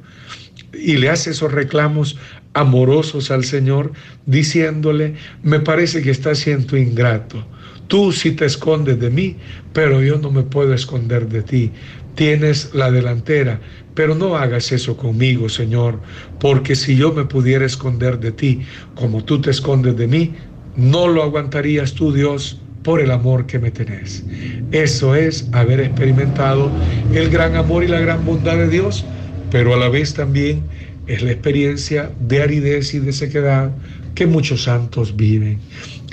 y 0.72 0.96
le 0.96 1.10
hace 1.10 1.30
esos 1.30 1.52
reclamos 1.52 2.16
amorosos 2.52 3.30
al 3.30 3.44
Señor, 3.44 3.92
diciéndole, 4.26 5.14
me 5.42 5.60
parece 5.60 6.02
que 6.02 6.10
estás 6.10 6.38
siendo 6.38 6.76
ingrato. 6.76 7.44
Tú 7.88 8.12
sí 8.12 8.32
te 8.32 8.44
escondes 8.44 9.00
de 9.00 9.10
mí, 9.10 9.36
pero 9.72 10.02
yo 10.02 10.18
no 10.18 10.30
me 10.30 10.42
puedo 10.42 10.74
esconder 10.74 11.28
de 11.28 11.42
ti. 11.42 11.72
Tienes 12.14 12.70
la 12.74 12.90
delantera, 12.90 13.60
pero 13.94 14.14
no 14.14 14.36
hagas 14.36 14.72
eso 14.72 14.96
conmigo, 14.96 15.48
Señor, 15.48 16.00
porque 16.38 16.74
si 16.74 16.96
yo 16.96 17.12
me 17.12 17.24
pudiera 17.24 17.66
esconder 17.66 18.18
de 18.18 18.32
ti 18.32 18.60
como 18.94 19.24
tú 19.24 19.40
te 19.40 19.50
escondes 19.50 19.96
de 19.96 20.06
mí, 20.06 20.34
no 20.80 21.08
lo 21.08 21.22
aguantarías 21.22 21.92
tú, 21.92 22.12
Dios, 22.12 22.58
por 22.82 23.00
el 23.00 23.10
amor 23.10 23.46
que 23.46 23.58
me 23.58 23.70
tenés. 23.70 24.24
Eso 24.72 25.14
es 25.14 25.46
haber 25.52 25.80
experimentado 25.80 26.70
el 27.12 27.28
gran 27.28 27.54
amor 27.54 27.84
y 27.84 27.88
la 27.88 28.00
gran 28.00 28.24
bondad 28.24 28.56
de 28.56 28.68
Dios, 28.68 29.04
pero 29.50 29.74
a 29.74 29.76
la 29.76 29.90
vez 29.90 30.14
también 30.14 30.62
es 31.06 31.22
la 31.22 31.32
experiencia 31.32 32.10
de 32.20 32.42
aridez 32.42 32.94
y 32.94 33.00
de 33.00 33.12
sequedad 33.12 33.70
que 34.14 34.26
muchos 34.26 34.62
santos 34.62 35.14
viven. 35.16 35.58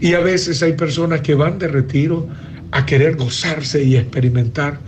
Y 0.02 0.14
a 0.14 0.20
veces 0.20 0.62
hay 0.62 0.74
personas 0.74 1.22
que 1.22 1.34
van 1.34 1.60
de 1.60 1.70
retiro 1.70 2.28
a 2.72 2.86
querer 2.86 3.16
gozarse 3.16 3.84
y 3.84 3.96
experimentar. 3.96 4.80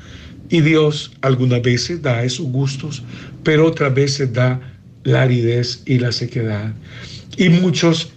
Y 0.49 0.61
Dios 0.61 1.11
algunas 1.21 1.61
veces 1.61 2.01
da 2.01 2.23
esos 2.23 2.47
gustos, 2.47 3.03
pero 3.43 3.67
otras 3.67 3.93
veces 3.93 4.33
da 4.33 4.59
la 5.03 5.21
aridez 5.21 5.83
y 5.85 5.99
la 5.99 6.11
sequedad. 6.11 6.73
Y 7.37 7.49
muchos 7.49 8.11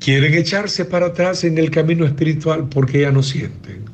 quieren 0.00 0.34
echarse 0.34 0.84
para 0.84 1.06
atrás 1.06 1.44
en 1.44 1.58
el 1.58 1.70
camino 1.70 2.04
espiritual 2.04 2.68
porque 2.68 3.02
ya 3.02 3.12
no 3.12 3.22
sienten. 3.22 3.84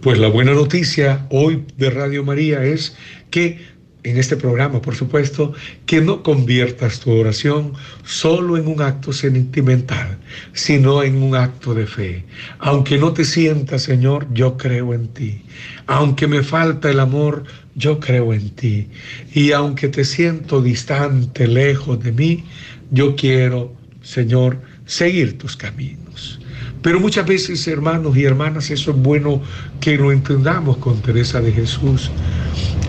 Pues 0.00 0.18
la 0.18 0.28
buena 0.28 0.52
noticia 0.52 1.26
hoy 1.30 1.64
de 1.78 1.90
Radio 1.90 2.22
María 2.22 2.62
es 2.62 2.94
que 3.30 3.74
en 4.04 4.18
este 4.18 4.36
programa, 4.36 4.82
por 4.82 4.94
supuesto, 4.94 5.54
que 5.86 6.02
no 6.02 6.22
conviertas 6.22 7.00
tu 7.00 7.10
oración 7.10 7.72
solo 8.04 8.58
en 8.58 8.68
un 8.68 8.82
acto 8.82 9.14
sentimental, 9.14 10.18
sino 10.52 11.02
en 11.02 11.22
un 11.22 11.34
acto 11.34 11.72
de 11.72 11.86
fe. 11.86 12.24
Aunque 12.58 12.98
no 12.98 13.14
te 13.14 13.24
sientas, 13.24 13.82
Señor, 13.82 14.26
yo 14.34 14.58
creo 14.58 14.92
en 14.92 15.08
ti. 15.08 15.42
Aunque 15.86 16.26
me 16.26 16.42
falta 16.42 16.90
el 16.90 17.00
amor, 17.00 17.44
yo 17.74 17.98
creo 17.98 18.34
en 18.34 18.50
ti. 18.50 18.88
Y 19.32 19.52
aunque 19.52 19.88
te 19.88 20.04
siento 20.04 20.60
distante, 20.60 21.48
lejos 21.48 22.04
de 22.04 22.12
mí, 22.12 22.44
yo 22.90 23.16
quiero, 23.16 23.72
Señor, 24.02 24.60
seguir 24.86 25.38
tus 25.38 25.56
caminos. 25.56 26.40
Pero 26.82 27.00
muchas 27.00 27.26
veces, 27.26 27.66
hermanos 27.66 28.16
y 28.16 28.24
hermanas, 28.24 28.70
eso 28.70 28.90
es 28.90 28.96
bueno 28.98 29.40
que 29.80 29.96
lo 29.96 30.12
entendamos 30.12 30.76
con 30.76 31.00
Teresa 31.00 31.40
de 31.40 31.50
Jesús. 31.50 32.10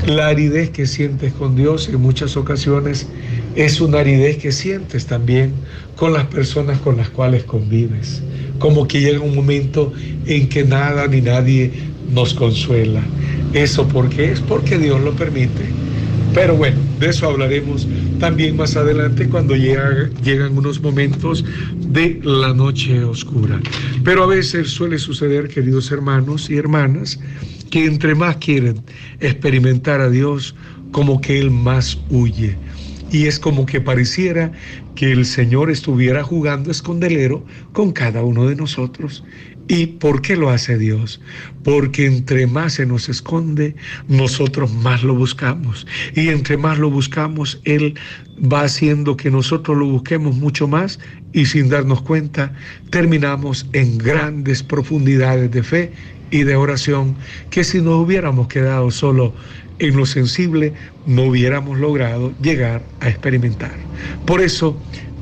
La 0.06 0.28
aridez 0.28 0.70
que 0.72 0.86
sientes 0.86 1.32
con 1.34 1.56
Dios 1.56 1.88
en 1.88 2.02
muchas 2.02 2.36
ocasiones 2.36 3.08
es 3.56 3.80
una 3.80 4.00
aridez 4.00 4.38
que 4.38 4.52
sientes 4.52 5.06
también 5.06 5.54
con 5.96 6.12
las 6.12 6.26
personas 6.26 6.78
con 6.80 6.98
las 6.98 7.10
cuales 7.10 7.46
convives. 7.46 8.22
Como 8.60 8.86
que 8.88 9.00
llega 9.00 9.22
un 9.22 9.34
momento 9.34 9.94
en 10.26 10.50
que 10.50 10.66
nada 10.66 11.08
ni 11.08 11.22
nadie 11.22 11.72
nos 12.12 12.34
consuela. 12.34 13.02
¿Eso 13.54 13.88
por 13.88 14.10
qué? 14.10 14.34
Es 14.34 14.42
porque 14.42 14.78
Dios 14.78 15.00
lo 15.02 15.16
permite. 15.16 15.66
Pero 16.34 16.58
bueno, 16.58 16.78
de 17.00 17.10
eso 17.10 17.28
hablaremos 17.28 17.88
también 18.20 18.58
más 18.58 18.76
adelante 18.76 19.28
cuando 19.28 19.56
llegan 19.56 20.58
unos 20.58 20.82
momentos 20.82 21.44
de 21.88 22.20
la 22.24 22.54
noche 22.54 23.04
oscura. 23.04 23.60
Pero 24.04 24.24
a 24.24 24.28
veces 24.28 24.70
suele 24.70 24.98
suceder, 24.98 25.48
queridos 25.48 25.92
hermanos 25.92 26.50
y 26.50 26.58
hermanas, 26.58 27.20
que 27.70 27.86
entre 27.86 28.16
más 28.16 28.38
quieren 28.38 28.82
experimentar 29.20 30.02
a 30.02 30.10
Dios, 30.10 30.56
como 30.92 31.20
que 31.22 31.40
Él 31.40 31.52
más 31.52 32.00
huye. 32.10 32.58
Y 33.12 33.28
es 33.28 33.40
como 33.40 33.66
que 33.66 33.82
pareciera 33.82 34.52
que 34.96 35.12
el 35.12 35.26
Señor 35.26 35.70
estuviera 35.70 36.24
jugando 36.24 36.72
escondelero 36.72 37.46
con 37.74 37.92
cada 37.92 38.24
uno 38.24 38.48
de 38.48 38.56
nosotros. 38.56 39.24
¿Y 39.68 39.88
por 39.88 40.22
qué 40.22 40.36
lo 40.36 40.50
hace 40.50 40.78
Dios? 40.78 41.20
Porque 41.64 42.06
entre 42.06 42.46
más 42.46 42.74
se 42.74 42.86
nos 42.86 43.10
esconde, 43.10 43.76
nosotros 44.08 44.72
más 44.72 45.04
lo 45.04 45.16
buscamos. 45.16 45.88
Y 46.14 46.30
entre 46.30 46.58
más 46.58 46.78
lo 46.78 46.92
buscamos, 46.92 47.60
Él 47.64 47.96
va 48.42 48.62
haciendo 48.62 49.18
que 49.18 49.32
nosotros 49.32 49.78
lo 49.78 49.88
busquemos 49.88 50.36
mucho 50.36 50.68
más 50.68 51.00
y 51.34 51.46
sin 51.46 51.70
darnos 51.70 52.02
cuenta, 52.02 52.54
terminamos 52.92 53.68
en 53.74 53.98
grandes 53.98 54.62
profundidades 54.62 55.52
de 55.52 55.64
fe 55.64 55.92
y 56.32 56.44
de 56.44 56.56
oración 56.56 57.16
que 57.50 57.64
si 57.64 57.82
nos 57.82 58.06
hubiéramos 58.06 58.48
quedado 58.48 58.92
solo 58.92 59.34
en 59.80 59.98
lo 59.98 60.06
sensible, 60.06 60.74
no 61.06 61.24
hubiéramos 61.24 61.80
logrado 61.80 62.34
llegar 62.42 62.84
a 63.02 63.10
experimentar. 63.10 63.74
Por 64.26 64.42
eso, 64.42 64.80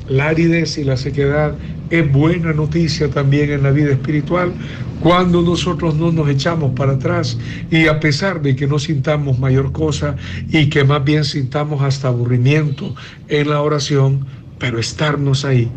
la 0.08 0.28
aridez 0.28 0.78
y 0.78 0.84
la 0.84 0.96
sequedad 0.96 1.54
es 1.90 2.10
buena 2.12 2.52
noticia 2.52 3.10
también 3.10 3.50
en 3.50 3.62
la 3.62 3.70
vida 3.70 3.92
espiritual 3.92 4.52
cuando 5.00 5.42
nosotros 5.42 5.94
no 5.96 6.12
nos 6.12 6.28
echamos 6.28 6.72
para 6.72 6.92
atrás 6.92 7.38
y 7.70 7.86
a 7.86 8.00
pesar 8.00 8.40
de 8.42 8.56
que 8.56 8.66
no 8.66 8.78
sintamos 8.78 9.38
mayor 9.38 9.72
cosa 9.72 10.16
y 10.48 10.68
que 10.68 10.84
más 10.84 11.04
bien 11.04 11.24
sintamos 11.24 11.82
hasta 11.82 12.08
aburrimiento 12.08 12.94
en 13.28 13.50
la 13.50 13.60
oración, 13.60 14.26
pero 14.58 14.78
estarnos 14.78 15.44
ahí 15.44 15.70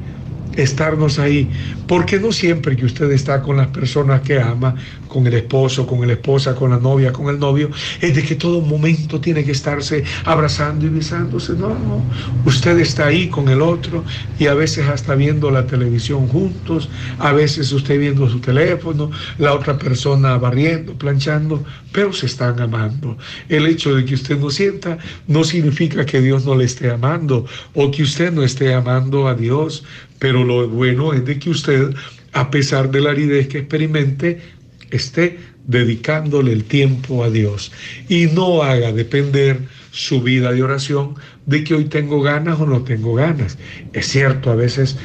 estarnos 0.56 1.20
ahí, 1.20 1.50
porque 1.88 2.20
no 2.20 2.32
siempre 2.32 2.76
que 2.76 2.86
usted 2.86 3.12
está 3.12 3.42
con 3.42 3.58
las 3.58 3.68
personas 3.68 4.22
que 4.22 4.40
ama, 4.40 4.76
con 5.08 5.26
el 5.28 5.34
esposo, 5.34 5.86
con 5.86 6.06
la 6.06 6.14
esposa, 6.14 6.56
con 6.56 6.72
la 6.72 6.80
novia, 6.80 7.12
con 7.12 7.28
el 7.28 7.40
novio, 7.40 7.70
es 8.02 8.16
de 8.16 8.24
que 8.24 8.36
todo 8.36 8.62
momento 8.62 9.20
tiene 9.20 9.44
que 9.44 9.52
estarse 9.52 10.04
abrazando 10.26 10.86
y 10.86 10.90
besándose. 10.90 11.54
No, 11.54 11.70
no. 11.70 12.04
Usted 12.46 12.78
está 12.80 13.08
ahí 13.08 13.28
con 13.30 13.50
el 13.50 13.62
otro 13.62 14.04
y 14.40 14.48
a 14.48 14.54
veces 14.54 14.88
hasta 14.88 15.16
viendo 15.16 15.52
la 15.52 15.66
televisión 15.66 16.28
juntos, 16.28 16.90
a 17.20 17.32
veces 17.34 17.72
usted 17.72 18.00
viendo 18.00 18.30
su 18.30 18.40
teléfono, 18.40 19.12
la 19.38 19.54
otra 19.54 19.78
persona 19.78 20.38
barriendo, 20.38 20.94
planchando, 20.94 21.64
pero 21.92 22.14
se 22.14 22.26
están 22.26 22.60
amando. 22.60 23.18
El 23.50 23.68
hecho 23.68 23.96
de 23.96 24.06
que 24.06 24.16
usted 24.16 24.38
no 24.38 24.50
sienta 24.50 24.98
no 25.28 25.44
significa 25.44 26.06
que 26.06 26.22
Dios 26.22 26.46
no 26.46 26.56
le 26.56 26.66
esté 26.66 26.92
amando 26.92 27.46
o 27.74 27.92
que 27.92 28.04
usted 28.04 28.32
no 28.32 28.44
esté 28.44 28.74
amando 28.74 29.28
a 29.28 29.34
Dios, 29.34 29.84
pero 30.20 30.44
lo 30.44 30.68
bueno 30.68 31.14
es 31.14 31.26
de 31.26 31.40
que 31.40 31.50
usted, 31.50 31.94
a 32.34 32.50
pesar 32.50 32.90
de 32.92 33.02
la 33.02 33.12
aridez 33.12 33.48
que 33.48 33.60
experimente, 33.60 34.42
esté 34.92 35.40
dedicándole 35.66 36.54
el 36.54 36.64
tiempo 36.64 37.24
a 37.24 37.30
Dios 37.30 37.72
y 38.08 38.28
no 38.28 38.64
haga 38.64 38.92
depender 38.92 39.62
su 39.92 40.22
vida 40.22 40.52
de 40.54 40.64
oración 40.64 41.16
de 41.46 41.64
que 41.64 41.74
hoy 41.74 41.86
tengo 41.86 42.22
ganas 42.22 42.60
o 42.60 42.66
no 42.66 42.84
tengo 42.84 43.16
ganas. 43.16 43.58
Es 43.94 44.08
cierto, 44.08 44.52
a 44.52 44.56
veces 44.56 44.98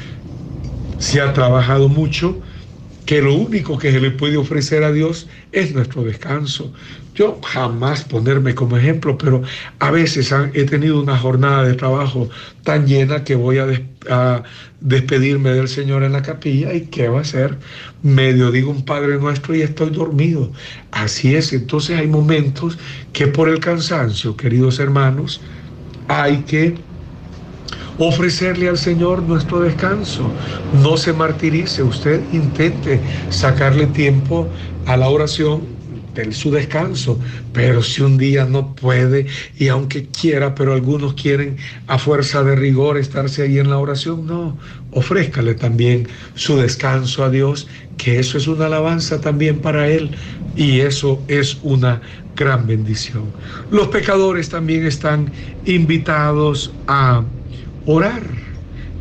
se 0.99 1.19
ha 1.19 1.33
trabajado 1.33 1.89
mucho, 1.89 2.41
que 3.05 3.21
lo 3.21 3.35
único 3.35 3.77
que 3.77 3.91
se 3.91 3.99
le 3.99 4.11
puede 4.11 4.37
ofrecer 4.37 4.83
a 4.83 4.91
Dios 4.91 5.27
es 5.51 5.73
nuestro 5.73 6.03
descanso. 6.03 6.73
Yo 7.15 7.39
jamás 7.43 8.03
ponerme 8.05 8.55
como 8.55 8.75
ejemplo, 8.75 9.17
pero 9.17 9.43
a 9.79 9.91
veces 9.91 10.33
he 10.53 10.63
tenido 10.65 10.99
una 10.99 11.17
jornada 11.17 11.63
de 11.63 11.75
trabajo 11.75 12.29
tan 12.63 12.87
llena 12.87 13.23
que 13.23 13.35
voy 13.35 13.59
a, 13.59 14.43
despedirme 14.79 15.51
del 15.51 15.69
Señor 15.69 16.03
en 16.03 16.11
la 16.11 16.21
capilla 16.21 16.73
y 16.73 16.87
¿qué 16.87 17.07
va 17.07 17.19
a 17.19 17.21
hacer? 17.21 17.57
Medio 18.01 18.51
digo 18.51 18.69
un 18.69 18.83
Padre 18.83 19.17
nuestro 19.17 19.55
y 19.55 19.61
estoy 19.61 19.91
dormido. 19.91 20.51
Así 20.91 21.35
es, 21.35 21.53
entonces 21.53 21.97
hay 21.97 22.07
momentos 22.07 22.77
que 23.13 23.27
por 23.27 23.47
el 23.47 23.59
cansancio, 23.59 24.35
queridos 24.35 24.79
hermanos, 24.79 25.39
hay 26.07 26.39
que 26.39 26.75
ofrecerle 27.97 28.67
al 28.69 28.77
Señor 28.77 29.23
nuestro 29.23 29.61
descanso. 29.61 30.35
No 30.81 30.97
se 30.97 31.13
martirice, 31.13 31.83
usted 31.83 32.21
intente 32.33 32.99
sacarle 33.29 33.87
tiempo 33.87 34.49
a 34.85 34.97
la 34.97 35.07
oración 35.07 35.72
su 36.31 36.51
descanso, 36.51 37.19
pero 37.53 37.81
si 37.81 38.01
un 38.01 38.17
día 38.17 38.45
no 38.45 38.75
puede 38.75 39.25
y 39.57 39.67
aunque 39.67 40.07
quiera, 40.07 40.53
pero 40.55 40.73
algunos 40.73 41.13
quieren 41.13 41.57
a 41.87 41.97
fuerza 41.97 42.43
de 42.43 42.55
rigor 42.55 42.97
estarse 42.97 43.43
ahí 43.43 43.59
en 43.59 43.69
la 43.69 43.77
oración, 43.77 44.25
no, 44.25 44.57
ofrézcale 44.91 45.55
también 45.55 46.07
su 46.35 46.57
descanso 46.57 47.23
a 47.23 47.29
Dios, 47.29 47.67
que 47.97 48.19
eso 48.19 48.37
es 48.37 48.47
una 48.47 48.67
alabanza 48.67 49.19
también 49.21 49.59
para 49.59 49.87
Él 49.87 50.11
y 50.55 50.81
eso 50.81 51.21
es 51.27 51.57
una 51.63 52.01
gran 52.35 52.67
bendición. 52.67 53.23
Los 53.71 53.87
pecadores 53.87 54.49
también 54.49 54.85
están 54.85 55.31
invitados 55.65 56.73
a 56.87 57.23
orar, 57.85 58.23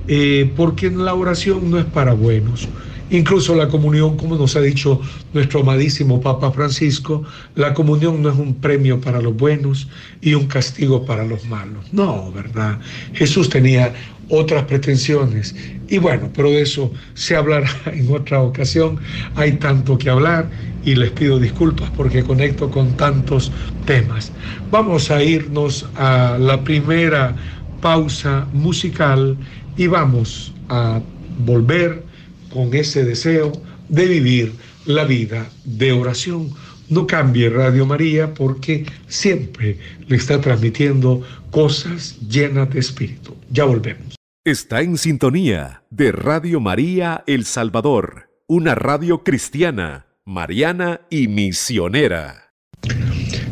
eh, 0.09 0.51
porque 0.57 0.91
la 0.91 1.15
oración 1.15 1.71
no 1.71 1.79
es 1.79 1.85
para 1.85 2.13
buenos. 2.13 2.69
Incluso 3.13 3.55
la 3.55 3.69
comunión, 3.69 4.17
como 4.17 4.37
nos 4.37 4.57
ha 4.57 4.61
dicho 4.63 4.99
nuestro 5.35 5.61
amadísimo 5.61 6.19
Papa 6.23 6.51
Francisco, 6.51 7.23
la 7.55 7.75
comunión 7.75 8.23
no 8.23 8.31
es 8.31 8.39
un 8.39 8.55
premio 8.55 9.03
para 9.03 9.21
los 9.21 9.37
buenos 9.37 9.87
y 10.23 10.33
un 10.33 10.47
castigo 10.47 11.05
para 11.05 11.23
los 11.23 11.45
malos. 11.45 11.93
No, 11.93 12.33
¿verdad? 12.33 12.79
Jesús 13.13 13.51
tenía 13.51 13.93
otras 14.31 14.65
pretensiones. 14.65 15.55
Y 15.89 15.99
bueno, 15.99 16.31
pero 16.35 16.51
de 16.51 16.63
eso 16.63 16.91
se 17.13 17.37
hablará 17.37 17.69
en 17.93 18.11
otra 18.11 18.41
ocasión. 18.41 18.99
Hay 19.35 19.53
tanto 19.53 19.99
que 19.99 20.09
hablar 20.09 20.49
y 20.83 20.95
les 20.95 21.11
pido 21.11 21.39
disculpas 21.39 21.91
porque 21.95 22.25
conecto 22.25 22.71
con 22.71 22.97
tantos 22.97 23.53
temas. 23.85 24.33
Vamos 24.71 25.11
a 25.11 25.23
irnos 25.23 25.87
a 25.97 26.39
la 26.41 26.65
primera 26.65 27.37
pausa 27.83 28.47
musical 28.55 29.37
y 29.77 29.87
vamos 29.87 30.55
a 30.71 30.99
volver 31.45 32.11
con 32.53 32.75
ese 32.75 33.05
deseo 33.05 33.53
de 33.89 34.07
vivir 34.07 34.53
la 34.85 35.05
vida 35.05 35.49
de 35.65 35.93
oración. 35.93 36.51
No 36.89 37.07
cambie 37.07 37.49
Radio 37.49 37.87
María 37.87 38.35
porque 38.35 38.85
siempre 39.07 39.79
le 40.07 40.17
está 40.17 40.41
transmitiendo 40.41 41.23
cosas 41.51 42.19
llenas 42.29 42.71
de 42.71 42.81
espíritu. 42.81 43.37
Ya 43.51 43.65
volvemos. 43.65 44.15
Está 44.45 44.83
en 44.83 44.99
sintonía 44.99 45.85
de 45.91 46.13
Radio 46.13 46.61
María 46.61 47.23
El 47.27 47.45
Salvador, 47.45 48.29
una 48.49 48.75
radio 48.75 49.23
cristiana, 49.23 50.07
mariana 50.25 51.03
y 51.11 51.29
misionera. 51.29 52.53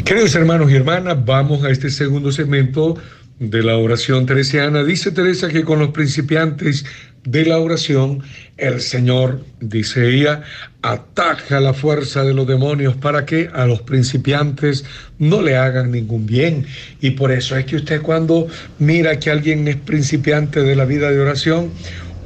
Queridos 0.04 0.34
hermanos 0.34 0.70
y 0.72 0.74
hermanas, 0.74 1.24
vamos 1.24 1.62
a 1.62 1.70
este 1.70 1.90
segundo 1.90 2.32
segmento 2.32 2.96
de 3.38 3.62
la 3.62 3.76
oración 3.76 4.26
teresiana. 4.26 4.84
Dice 4.84 5.12
Teresa 5.12 5.48
que 5.48 5.64
con 5.64 5.78
los 5.78 5.90
principiantes 5.90 6.84
de 7.24 7.44
la 7.44 7.58
oración, 7.58 8.22
el 8.56 8.80
Señor, 8.80 9.44
dice 9.60 10.08
ella, 10.08 10.42
ataja 10.82 11.60
la 11.60 11.74
fuerza 11.74 12.24
de 12.24 12.32
los 12.32 12.46
demonios 12.46 12.96
para 12.96 13.26
que 13.26 13.50
a 13.52 13.66
los 13.66 13.82
principiantes 13.82 14.84
no 15.18 15.42
le 15.42 15.56
hagan 15.56 15.90
ningún 15.90 16.26
bien. 16.26 16.66
Y 17.00 17.12
por 17.12 17.30
eso 17.30 17.56
es 17.56 17.66
que 17.66 17.76
usted 17.76 18.00
cuando 18.02 18.48
mira 18.78 19.18
que 19.18 19.30
alguien 19.30 19.68
es 19.68 19.76
principiante 19.76 20.62
de 20.62 20.76
la 20.76 20.84
vida 20.84 21.10
de 21.10 21.20
oración, 21.20 21.70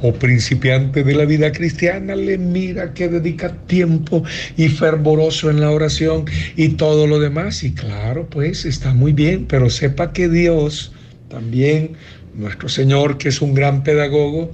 o 0.01 0.13
principiante 0.13 1.03
de 1.03 1.15
la 1.15 1.25
vida 1.25 1.51
cristiana, 1.51 2.15
le 2.15 2.37
mira 2.37 2.93
que 2.93 3.07
dedica 3.07 3.53
tiempo 3.65 4.23
y 4.57 4.67
fervoroso 4.67 5.49
en 5.49 5.61
la 5.61 5.71
oración 5.71 6.25
y 6.55 6.69
todo 6.69 7.07
lo 7.07 7.19
demás. 7.19 7.63
Y 7.63 7.73
claro, 7.73 8.27
pues 8.29 8.65
está 8.65 8.93
muy 8.93 9.13
bien, 9.13 9.45
pero 9.47 9.69
sepa 9.69 10.11
que 10.13 10.29
Dios 10.29 10.91
también 11.29 11.95
nuestro 12.37 12.69
Señor, 12.69 13.17
que 13.17 13.29
es 13.29 13.41
un 13.41 13.53
gran 13.53 13.83
pedagogo, 13.83 14.51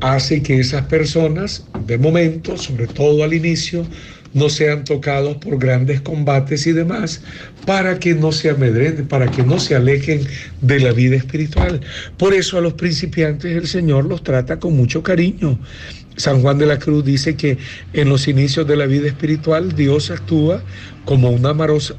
hace 0.00 0.42
que 0.42 0.60
esas 0.60 0.86
personas, 0.86 1.66
de 1.86 1.98
momento, 1.98 2.56
sobre 2.56 2.86
todo 2.86 3.24
al 3.24 3.34
inicio, 3.34 3.86
no 4.34 4.48
sean 4.48 4.84
tocados 4.84 5.36
por 5.36 5.58
grandes 5.58 6.00
combates 6.00 6.66
y 6.66 6.72
demás, 6.72 7.22
para 7.66 7.98
que 7.98 8.14
no 8.14 8.32
se 8.32 8.50
amedrenten, 8.50 9.06
para 9.06 9.30
que 9.30 9.42
no 9.42 9.58
se 9.58 9.76
alejen 9.76 10.26
de 10.60 10.80
la 10.80 10.92
vida 10.92 11.16
espiritual. 11.16 11.80
Por 12.18 12.34
eso 12.34 12.58
a 12.58 12.60
los 12.60 12.74
principiantes 12.74 13.56
el 13.56 13.66
Señor 13.66 14.06
los 14.06 14.22
trata 14.22 14.58
con 14.58 14.76
mucho 14.76 15.02
cariño. 15.02 15.58
San 16.16 16.42
Juan 16.42 16.58
de 16.58 16.66
la 16.66 16.78
Cruz 16.78 17.04
dice 17.04 17.36
que 17.36 17.58
en 17.92 18.08
los 18.08 18.28
inicios 18.28 18.66
de 18.66 18.76
la 18.76 18.86
vida 18.86 19.08
espiritual 19.08 19.74
Dios 19.74 20.10
actúa 20.10 20.62
como 21.04 21.30
una 21.30 21.54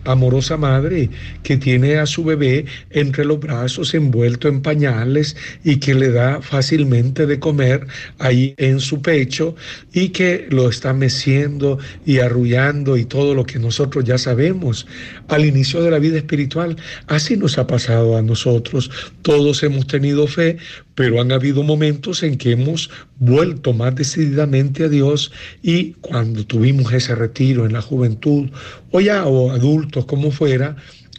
amorosa, 0.06 0.58
madre 0.58 1.10
que 1.44 1.58
tiene 1.58 1.98
a 1.98 2.06
su 2.06 2.24
bebé 2.24 2.66
entre 2.90 3.26
los 3.26 3.40
brazos 3.40 3.94
envuelto 3.94 4.48
en 4.48 4.62
pañales 4.62 5.36
y 5.64 5.78
que 5.78 5.94
le 5.94 6.12
da 6.12 6.42
fácilmente 6.42 7.26
de 7.26 7.40
comer 7.40 7.88
ahí 8.20 8.56
en 8.58 8.80
su 8.80 9.02
pecho 9.02 9.56
y 9.94 10.10
que 10.10 10.48
lo 10.50 10.70
está 10.70 10.94
meciendo 10.94 11.78
y 12.06 12.20
arrullando 12.20 12.98
y 12.98 13.06
todo 13.06 13.36
lo 13.36 13.46
que 13.46 13.60
nosotros 13.60 14.04
ya 14.06 14.18
sabemos 14.18 14.88
al 15.28 15.46
inicio 15.46 15.82
de 15.82 15.92
la 15.92 16.00
vida 16.00 16.18
espiritual. 16.18 16.76
Así 17.08 17.38
nos 17.38 17.58
ha 17.58 17.68
pasado 17.68 18.18
a 18.18 18.22
nosotros. 18.22 18.90
Todos 19.22 19.62
hemos 19.64 19.88
tenido 19.88 20.28
fe, 20.28 20.58
pero 20.96 21.22
han 21.22 21.32
habido 21.32 21.62
momentos 21.62 22.24
en 22.24 22.38
que 22.38 22.52
hemos 22.52 22.90
vuelto 23.20 23.74
más 23.74 23.96
decididamente 23.96 24.86
a 24.86 24.90
Dios 24.90 25.32
y 25.62 25.94
cuando 26.02 26.46
tuvimos 26.46 26.92
ese 26.94 27.16
retiro 27.16 27.66
en 27.66 27.74
la 27.74 27.82
juventud 27.82 28.50
o 28.92 29.02
ya 29.02 29.26
o 29.26 29.52
adultos 29.52 30.06
como 30.06 30.32
fuera, 30.32 30.76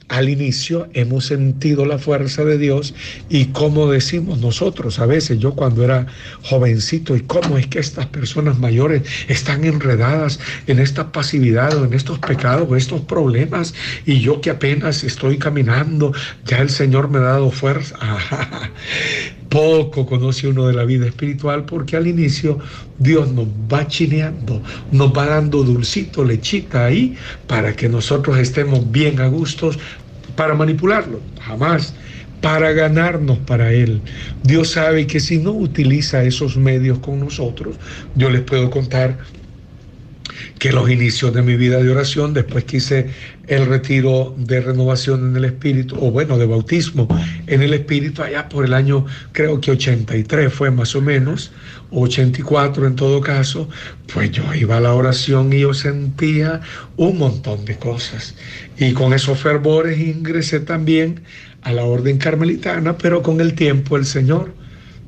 al 0.08 0.28
inicio 0.28 0.88
hemos 0.92 1.26
sentido 1.26 1.84
la 1.84 1.98
fuerza 1.98 2.44
de 2.44 2.58
Dios 2.58 2.94
y 3.28 3.46
como 3.46 3.90
decimos 3.90 4.38
nosotros 4.38 4.98
a 4.98 5.06
veces, 5.06 5.38
yo 5.38 5.54
cuando 5.54 5.82
era 5.82 6.06
jovencito, 6.42 7.16
y 7.16 7.22
cómo 7.22 7.58
es 7.58 7.66
que 7.66 7.80
estas 7.80 8.06
personas 8.06 8.58
mayores 8.58 9.02
están 9.28 9.64
enredadas 9.64 10.38
en 10.66 10.78
esta 10.78 11.10
pasividad 11.10 11.76
o 11.76 11.84
en 11.84 11.92
estos 11.92 12.18
pecados 12.20 12.68
o 12.70 12.76
estos 12.76 13.00
problemas 13.02 13.74
y 14.04 14.20
yo 14.20 14.40
que 14.40 14.50
apenas 14.50 15.02
estoy 15.02 15.38
caminando, 15.38 16.12
ya 16.44 16.58
el 16.58 16.70
Señor 16.70 17.10
me 17.10 17.18
ha 17.18 17.22
dado 17.22 17.50
fuerza. 17.50 17.98
Poco 19.48 20.06
conoce 20.06 20.48
uno 20.48 20.66
de 20.66 20.74
la 20.74 20.84
vida 20.84 21.06
espiritual 21.06 21.64
porque 21.64 21.96
al 21.96 22.06
inicio 22.06 22.58
Dios 22.98 23.32
nos 23.32 23.46
va 23.72 23.86
chineando, 23.86 24.62
nos 24.92 25.12
va 25.12 25.26
dando 25.26 25.62
dulcito, 25.62 26.24
lechita 26.24 26.86
ahí 26.86 27.16
para 27.46 27.74
que 27.74 27.88
nosotros 27.88 28.38
estemos 28.38 28.90
bien 28.90 29.20
a 29.20 29.28
gustos 29.28 29.78
para 30.34 30.54
manipularlo, 30.54 31.20
jamás 31.40 31.94
para 32.40 32.72
ganarnos 32.72 33.38
para 33.38 33.72
Él. 33.72 34.00
Dios 34.42 34.70
sabe 34.70 35.06
que 35.06 35.20
si 35.20 35.38
no 35.38 35.52
utiliza 35.52 36.22
esos 36.22 36.56
medios 36.56 36.98
con 36.98 37.18
nosotros, 37.18 37.76
yo 38.14 38.30
les 38.30 38.42
puedo 38.42 38.70
contar 38.70 39.18
que 40.58 40.72
los 40.72 40.90
inicios 40.90 41.34
de 41.34 41.42
mi 41.42 41.56
vida 41.56 41.82
de 41.82 41.90
oración, 41.90 42.32
después 42.32 42.64
que 42.64 42.78
hice 42.78 43.10
el 43.46 43.66
retiro 43.66 44.34
de 44.38 44.60
renovación 44.60 45.30
en 45.30 45.36
el 45.36 45.44
Espíritu, 45.44 45.96
o 46.00 46.10
bueno, 46.10 46.38
de 46.38 46.46
bautismo 46.46 47.08
en 47.46 47.62
el 47.62 47.74
Espíritu, 47.74 48.22
allá 48.22 48.48
por 48.48 48.64
el 48.64 48.72
año 48.72 49.04
creo 49.32 49.60
que 49.60 49.72
83 49.72 50.52
fue 50.52 50.70
más 50.70 50.94
o 50.96 51.02
menos, 51.02 51.52
84 51.90 52.86
en 52.86 52.96
todo 52.96 53.20
caso, 53.20 53.68
pues 54.12 54.30
yo 54.30 54.42
iba 54.54 54.78
a 54.78 54.80
la 54.80 54.94
oración 54.94 55.52
y 55.52 55.60
yo 55.60 55.74
sentía 55.74 56.60
un 56.96 57.18
montón 57.18 57.64
de 57.64 57.76
cosas. 57.76 58.34
Y 58.78 58.92
con 58.92 59.12
esos 59.12 59.38
fervores 59.38 59.98
ingresé 59.98 60.60
también 60.60 61.20
a 61.62 61.72
la 61.72 61.84
orden 61.84 62.16
carmelitana, 62.16 62.96
pero 62.96 63.22
con 63.22 63.40
el 63.40 63.54
tiempo 63.54 63.96
el 63.96 64.06
Señor 64.06 64.54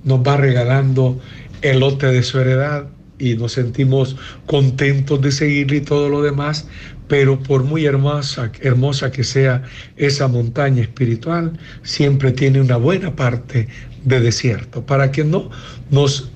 nos 0.04 0.20
va 0.20 0.36
regalando 0.36 1.20
el 1.62 1.80
lote 1.80 2.06
de 2.06 2.22
su 2.22 2.38
heredad 2.38 2.88
y 3.18 3.34
nos 3.34 3.52
sentimos 3.52 4.16
contentos 4.46 5.20
de 5.20 5.32
seguirle 5.32 5.78
y 5.78 5.80
todo 5.80 6.08
lo 6.08 6.22
demás, 6.22 6.68
pero 7.08 7.38
por 7.38 7.64
muy 7.64 7.86
hermosa, 7.86 8.52
hermosa 8.60 9.10
que 9.10 9.24
sea 9.24 9.62
esa 9.96 10.28
montaña 10.28 10.82
espiritual, 10.82 11.58
siempre 11.82 12.32
tiene 12.32 12.60
una 12.60 12.76
buena 12.76 13.16
parte 13.16 13.68
de 14.04 14.20
desierto, 14.20 14.84
para 14.84 15.10
que 15.10 15.24
no 15.24 15.50
nos 15.90 16.30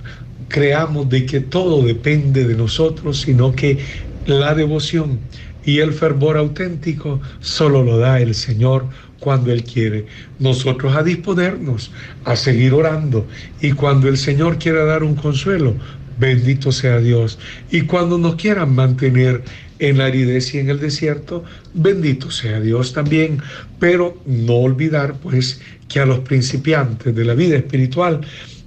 creamos 0.49 1.09
de 1.09 1.25
que 1.27 1.41
todo 1.41 1.83
depende 1.83 2.47
de 2.47 2.55
nosotros, 2.55 3.21
sino 3.21 3.53
que 3.53 3.79
la 4.27 4.55
devoción 4.55 5.19
y 5.65 5.79
el 5.79 5.93
fervor 5.93 6.37
auténtico 6.37 7.21
solo 7.41 7.83
lo 7.83 7.99
da 7.99 8.21
el 8.21 8.35
Señor 8.35 8.87
cuando 9.21 9.53
Él 9.53 9.63
quiere. 9.63 10.07
Nosotros 10.39 10.97
a 10.97 11.03
disponernos, 11.03 11.93
a 12.25 12.35
seguir 12.37 12.75
orando 12.75 13.27
y 13.61 13.73
cuando 13.73 14.09
el 14.09 14.17
Señor 14.17 14.59
quiera 14.59 14.85
dar 14.85 15.05
un 15.05 15.15
consuelo, 15.15 15.75
Bendito 16.23 16.71
sea 16.71 17.01
Dios. 17.01 17.37
Y 17.73 17.81
cuando 17.81 18.17
nos 18.17 18.37
quieran 18.37 18.77
mantener 18.77 19.43
en 19.81 19.99
la 19.99 20.05
aridez 20.05 20.55
y 20.55 20.59
en 20.59 20.71
el 20.71 20.79
desierto, 20.79 21.43
bendito 21.75 22.31
sea 22.31 22.61
Dios 22.61 22.93
también. 22.93 23.43
Pero 23.81 24.17
no 24.25 24.55
olvidar 24.55 25.15
pues 25.15 25.61
que 25.89 25.99
a 25.99 26.07
los 26.07 26.21
principiantes 26.21 27.13
de 27.13 27.25
la 27.25 27.35
vida 27.35 27.57
espiritual, 27.57 28.21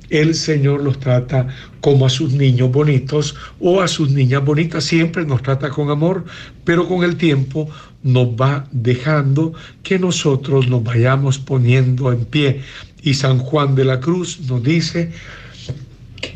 el 0.09 0.35
Señor 0.35 0.83
los 0.83 0.99
trata 0.99 1.47
como 1.79 2.05
a 2.05 2.09
sus 2.09 2.33
niños 2.33 2.73
bonitos 2.73 3.35
o 3.61 3.79
a 3.79 3.87
sus 3.87 4.11
niñas 4.11 4.43
bonitas. 4.43 4.83
Siempre 4.83 5.25
nos 5.25 5.41
trata 5.41 5.69
con 5.69 5.89
amor, 5.89 6.25
pero 6.65 6.85
con 6.89 7.05
el 7.05 7.15
tiempo 7.15 7.69
nos 8.03 8.27
va 8.27 8.67
dejando 8.73 9.53
que 9.81 9.97
nosotros 9.97 10.67
nos 10.67 10.83
vayamos 10.83 11.39
poniendo 11.39 12.11
en 12.11 12.25
pie. 12.25 12.63
Y 13.01 13.13
San 13.13 13.39
Juan 13.39 13.75
de 13.75 13.85
la 13.85 14.01
Cruz 14.01 14.41
nos 14.41 14.61
dice, 14.61 15.13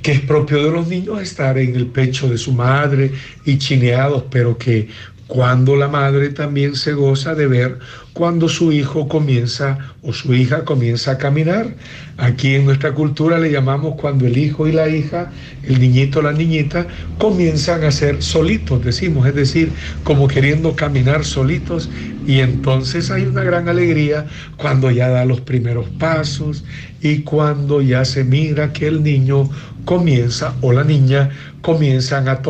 que 0.02 0.12
es 0.12 0.22
propio 0.22 0.64
de 0.64 0.72
los 0.72 0.88
niños 0.88 1.22
estar 1.22 1.58
en 1.58 1.76
el 1.76 1.88
pecho 1.88 2.30
de 2.30 2.38
su 2.38 2.54
madre 2.54 3.12
y 3.46 3.58
chineados, 3.58 4.24
pero 4.30 4.58
que 4.58 4.90
cuando 5.30 5.76
la 5.76 5.88
madre 5.88 6.30
también 6.30 6.76
se 6.76 6.94
goza 6.94 7.36
de 7.36 7.46
ver 7.46 7.78
cuando 8.14 8.50
su 8.50 8.72
hijo 8.72 9.08
comienza 9.08 9.78
o 10.02 10.12
su 10.12 10.34
hija 10.34 10.66
comienza 10.66 11.12
a 11.12 11.18
caminar. 11.20 11.76
Aquí 12.18 12.56
en 12.56 12.66
nuestra 12.66 12.94
cultura 12.94 13.38
le 13.38 13.52
llamamos 13.52 13.94
cuando 13.96 14.26
el 14.26 14.38
hijo 14.38 14.68
y 14.68 14.72
la 14.72 14.90
hija, 14.90 15.32
el 15.64 15.80
niñito 15.80 16.20
o 16.20 16.22
la 16.24 16.34
niñita, 16.34 16.88
comienzan 17.20 17.84
a 17.84 17.92
ser 17.92 18.24
solitos, 18.24 18.84
decimos, 18.84 19.28
es 19.28 19.36
decir, 19.36 19.72
como 20.04 20.28
queriendo 20.28 20.76
caminar 20.76 21.24
solitos. 21.24 21.92
Y 22.26 22.40
entonces 22.40 23.12
hay 23.12 23.24
una 23.24 23.44
gran 23.44 23.70
alegría 23.70 24.26
cuando 24.58 24.90
ya 24.90 25.10
da 25.10 25.26
los 25.26 25.42
primeros 25.42 25.88
pasos 26.00 26.64
y 27.02 27.20
cuando 27.20 27.82
ya 27.82 28.04
se 28.04 28.24
mira 28.24 28.74
que 28.74 28.88
el 28.88 29.04
niño 29.04 29.50
comienza 29.86 30.56
o 30.62 30.72
la 30.72 30.84
niña 30.84 31.30
comienzan 31.62 32.28
a, 32.28 32.42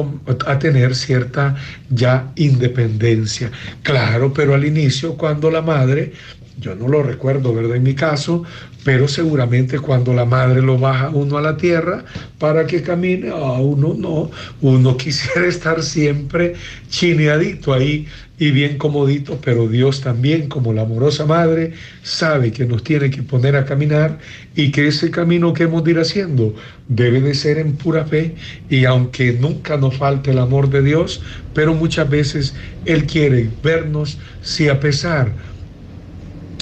a, 0.46 0.60
tener 0.60 0.96
cierta 0.96 1.56
ya 1.90 2.32
independencia. 2.36 3.52
Claro, 3.84 4.34
pero 4.34 4.54
al 4.54 4.66
inicio 4.66 5.16
cuando 5.16 5.50
la 5.50 5.62
madre 5.62 6.14
yo 6.60 6.76
no 6.76 6.88
lo 6.88 7.04
recuerdo, 7.04 7.54
¿verdad? 7.54 7.78
En 7.78 7.84
mi 7.84 7.96
caso, 7.96 8.44
pero 8.84 9.08
seguramente 9.08 9.80
cuando 9.80 10.14
la 10.14 10.26
madre 10.26 10.62
lo 10.62 10.78
baja 10.78 11.10
uno 11.10 11.38
a 11.38 11.42
la 11.42 11.58
tierra 11.58 12.06
para 12.38 12.66
que 12.66 12.82
camine, 12.82 13.30
a 13.30 13.54
uno 13.54 13.94
no, 13.98 14.32
uno 14.62 14.98
quisiera 14.98 15.48
estar 15.48 15.84
siempre 15.84 16.54
chineadito 16.90 17.74
ahí 17.74 18.08
y 18.40 18.52
bien 18.52 18.78
comodito, 18.78 19.38
pero 19.44 19.68
Dios 19.68 20.00
también, 20.00 20.48
como 20.48 20.72
la 20.72 20.84
amorosa 20.84 21.26
madre, 21.26 21.74
sabe 22.04 22.54
que 22.54 22.66
nos 22.66 22.84
tiene 22.84 23.10
que 23.10 23.22
poner 23.22 23.58
a 23.58 23.66
caminar 23.66 24.18
y 24.56 24.72
que 24.72 24.88
ese 24.88 25.12
camino 25.12 25.54
que 25.54 25.64
hemos 25.64 25.84
de 25.84 25.92
ir 25.92 26.00
haciendo 26.00 26.56
debe 26.88 27.20
de 27.20 27.36
ser 27.36 27.58
en 27.58 27.76
pura 27.76 28.06
fe 28.06 28.36
y 28.70 28.86
aunque 28.86 29.34
nunca 29.34 29.76
nos 29.76 29.98
falte 29.98 30.32
el 30.32 30.40
amor 30.40 30.70
de 30.70 30.82
Dios, 30.82 31.22
pero 31.54 31.74
muchas 31.74 32.10
veces 32.10 32.56
Él 32.86 33.06
quiere 33.06 33.50
vernos 33.62 34.18
si 34.42 34.70
a 34.70 34.80
pesar 34.80 35.34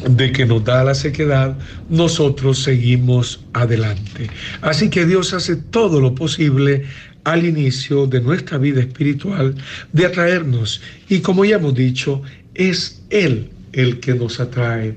de 0.05 0.31
que 0.31 0.45
nos 0.45 0.63
da 0.63 0.83
la 0.83 0.93
sequedad, 0.93 1.57
nosotros 1.89 2.63
seguimos 2.63 3.39
adelante. 3.53 4.29
Así 4.62 4.89
que 4.89 5.05
Dios 5.05 5.33
hace 5.33 5.55
todo 5.55 5.99
lo 5.99 6.13
posible 6.13 6.83
al 7.23 7.45
inicio 7.45 8.07
de 8.07 8.21
nuestra 8.21 8.57
vida 8.57 8.79
espiritual 8.79 9.55
de 9.91 10.05
atraernos. 10.05 10.81
Y 11.10 11.19
como 11.19 11.43
ya 11.43 11.57
hemos 11.57 11.75
dicho, 11.75 12.21
es 12.53 13.01
Él 13.10 13.49
el 13.73 13.99
que 13.99 14.13
nos 14.13 14.39
atrae. 14.39 14.95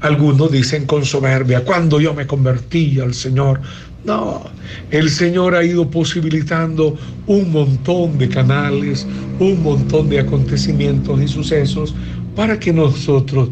Algunos 0.00 0.52
dicen 0.52 0.86
con 0.86 1.04
soberbia, 1.04 1.64
cuando 1.64 2.00
yo 2.00 2.14
me 2.14 2.26
convertí 2.26 3.00
al 3.00 3.12
Señor, 3.12 3.60
no, 4.04 4.44
el 4.90 5.10
Señor 5.10 5.54
ha 5.54 5.64
ido 5.64 5.90
posibilitando 5.90 6.96
un 7.26 7.50
montón 7.50 8.18
de 8.18 8.28
canales, 8.28 9.06
un 9.40 9.62
montón 9.62 10.10
de 10.10 10.20
acontecimientos 10.20 11.20
y 11.20 11.28
sucesos 11.28 11.94
para 12.36 12.58
que 12.60 12.72
nosotros 12.72 13.48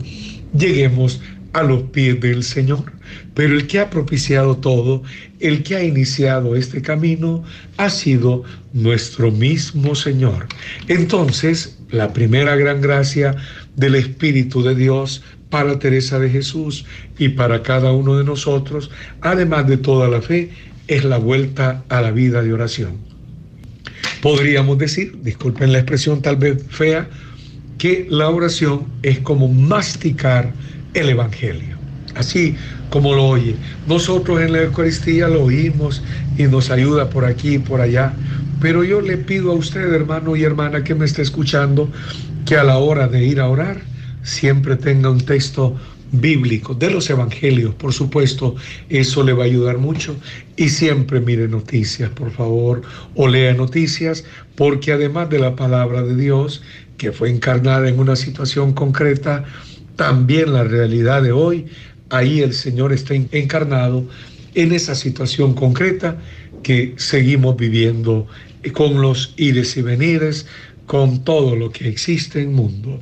lleguemos 0.52 1.20
a 1.52 1.62
los 1.62 1.82
pies 1.84 2.20
del 2.20 2.42
Señor. 2.42 2.92
Pero 3.34 3.54
el 3.54 3.66
que 3.66 3.80
ha 3.80 3.90
propiciado 3.90 4.56
todo, 4.56 5.02
el 5.40 5.62
que 5.62 5.76
ha 5.76 5.82
iniciado 5.82 6.56
este 6.56 6.82
camino, 6.82 7.44
ha 7.76 7.90
sido 7.90 8.44
nuestro 8.72 9.30
mismo 9.30 9.94
Señor. 9.94 10.46
Entonces, 10.88 11.78
la 11.90 12.12
primera 12.12 12.56
gran 12.56 12.80
gracia 12.80 13.36
del 13.76 13.94
Espíritu 13.94 14.62
de 14.62 14.74
Dios 14.74 15.22
para 15.50 15.78
Teresa 15.78 16.18
de 16.18 16.30
Jesús 16.30 16.86
y 17.18 17.30
para 17.30 17.62
cada 17.62 17.92
uno 17.92 18.16
de 18.16 18.24
nosotros, 18.24 18.90
además 19.20 19.66
de 19.66 19.76
toda 19.76 20.08
la 20.08 20.22
fe, 20.22 20.50
es 20.88 21.04
la 21.04 21.18
vuelta 21.18 21.84
a 21.88 22.00
la 22.00 22.10
vida 22.10 22.42
de 22.42 22.52
oración. 22.52 22.96
Podríamos 24.22 24.78
decir, 24.78 25.18
disculpen 25.22 25.72
la 25.72 25.78
expresión 25.78 26.22
tal 26.22 26.36
vez 26.36 26.64
fea, 26.70 27.08
que 27.78 28.06
la 28.10 28.28
oración 28.30 28.86
es 29.02 29.18
como 29.20 29.48
masticar 29.48 30.52
el 30.94 31.08
Evangelio. 31.08 31.76
Así 32.14 32.56
como 32.90 33.14
lo 33.14 33.24
oye. 33.24 33.56
Nosotros 33.86 34.40
en 34.40 34.52
la 34.52 34.62
Eucaristía 34.62 35.28
lo 35.28 35.44
oímos 35.44 36.02
y 36.36 36.44
nos 36.44 36.70
ayuda 36.70 37.08
por 37.08 37.24
aquí 37.24 37.54
y 37.54 37.58
por 37.58 37.80
allá. 37.80 38.12
Pero 38.60 38.84
yo 38.84 39.00
le 39.00 39.16
pido 39.16 39.50
a 39.50 39.54
usted, 39.54 39.92
hermano 39.92 40.36
y 40.36 40.44
hermana 40.44 40.84
que 40.84 40.94
me 40.94 41.06
esté 41.06 41.22
escuchando, 41.22 41.90
que 42.44 42.56
a 42.56 42.64
la 42.64 42.78
hora 42.78 43.08
de 43.08 43.24
ir 43.24 43.40
a 43.40 43.48
orar 43.48 43.80
siempre 44.22 44.76
tenga 44.76 45.10
un 45.10 45.20
texto 45.20 45.76
bíblico 46.12 46.74
de 46.74 46.90
los 46.90 47.08
evangelios, 47.08 47.74
por 47.74 47.92
supuesto, 47.94 48.54
eso 48.90 49.22
le 49.22 49.32
va 49.32 49.44
a 49.44 49.46
ayudar 49.46 49.78
mucho. 49.78 50.14
Y 50.56 50.68
siempre 50.68 51.20
mire 51.20 51.48
noticias, 51.48 52.10
por 52.10 52.30
favor, 52.30 52.82
o 53.14 53.26
lea 53.26 53.54
noticias, 53.54 54.24
porque 54.54 54.92
además 54.92 55.30
de 55.30 55.38
la 55.38 55.56
palabra 55.56 56.02
de 56.02 56.14
Dios, 56.14 56.62
que 57.02 57.10
fue 57.10 57.30
encarnada 57.30 57.88
en 57.88 57.98
una 57.98 58.14
situación 58.14 58.74
concreta, 58.74 59.44
también 59.96 60.52
la 60.52 60.62
realidad 60.62 61.20
de 61.20 61.32
hoy, 61.32 61.66
ahí 62.10 62.42
el 62.42 62.52
Señor 62.52 62.92
está 62.92 63.12
encarnado 63.14 64.06
en 64.54 64.70
esa 64.70 64.94
situación 64.94 65.52
concreta 65.54 66.16
que 66.62 66.94
seguimos 66.98 67.56
viviendo 67.56 68.28
con 68.72 69.02
los 69.02 69.34
ires 69.36 69.76
y 69.76 69.82
venires, 69.82 70.46
con 70.86 71.24
todo 71.24 71.56
lo 71.56 71.72
que 71.72 71.88
existe 71.88 72.40
en 72.40 72.50
el 72.50 72.54
mundo. 72.54 73.00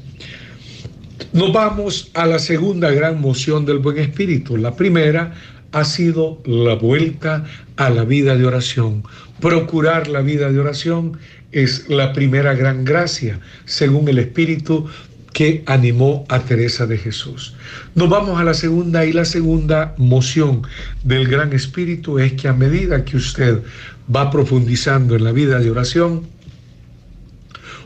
Nos 1.35 1.53
vamos 1.53 2.11
a 2.15 2.25
la 2.25 2.39
segunda 2.39 2.91
gran 2.93 3.21
moción 3.21 3.67
del 3.67 3.81
buen 3.81 3.99
espíritu. 3.99 4.57
La 4.57 4.77
primera 4.77 5.35
ha 5.73 5.85
sido 5.85 6.41
la 6.47 6.75
vuelta 6.75 7.45
a 7.77 7.91
la 7.91 8.05
vida 8.05 8.35
de 8.35 8.47
oración. 8.47 9.03
Procurar 9.41 10.09
la 10.09 10.23
vida 10.23 10.51
de 10.51 10.59
oración 10.59 11.19
es 11.53 11.89
la 11.89 12.13
primera 12.13 12.55
gran 12.55 12.85
gracia, 12.85 13.41
según 13.65 14.09
el 14.09 14.19
Espíritu 14.19 14.89
que 15.33 15.63
animó 15.67 16.25
a 16.29 16.41
Teresa 16.41 16.87
de 16.87 16.99
Jesús. 16.99 17.55
Nos 17.95 18.09
vamos 18.09 18.41
a 18.41 18.45
la 18.45 18.55
segunda 18.55 19.05
y 19.07 19.13
la 19.13 19.25
segunda 19.25 19.95
moción 19.97 20.63
del 21.05 21.29
Gran 21.29 21.53
Espíritu 21.53 22.19
es 22.19 22.33
que 22.33 22.49
a 22.49 22.53
medida 22.53 23.05
que 23.05 23.17
usted 23.17 23.61
va 24.15 24.31
profundizando 24.31 25.15
en 25.15 25.25
la 25.25 25.33
vida 25.33 25.61
de 25.61 25.71
oración, 25.71 26.27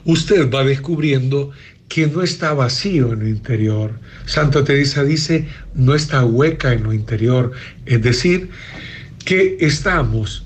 usted 0.04 0.50
va 0.50 0.64
descubriendo 0.64 1.50
que 1.88 2.06
no 2.06 2.22
está 2.22 2.54
vacío 2.54 3.12
en 3.12 3.20
lo 3.20 3.28
interior. 3.28 3.92
Santa 4.24 4.64
Teresa 4.64 5.04
dice, 5.04 5.46
no 5.74 5.94
está 5.94 6.24
hueca 6.24 6.72
en 6.72 6.82
lo 6.82 6.92
interior, 6.92 7.52
es 7.84 8.02
decir, 8.02 8.48
que 9.24 9.58
estamos 9.60 10.43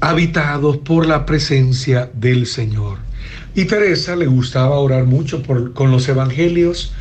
habitados 0.00 0.78
por 0.78 1.06
la 1.06 1.26
presencia 1.26 2.10
del 2.14 2.46
Señor. 2.46 2.98
Y 3.54 3.64
Teresa 3.64 4.14
le 4.14 4.26
gustaba 4.26 4.78
orar 4.78 5.04
mucho 5.04 5.42
con 5.42 5.90
los 5.90 6.08
evangelios, 6.08 6.92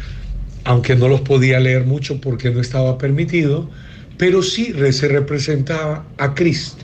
aunque 0.64 0.96
no 0.96 1.08
los 1.08 1.22
podía 1.22 1.60
leer 1.60 1.86
mucho 1.86 2.20
porque 2.20 2.50
no 2.50 2.60
estaba 2.60 2.98
permitido, 2.98 3.70
pero 4.18 4.42
sí 4.42 4.74
se 4.92 5.08
representaba 5.08 6.06
a 6.18 6.34
Cristo 6.34 6.84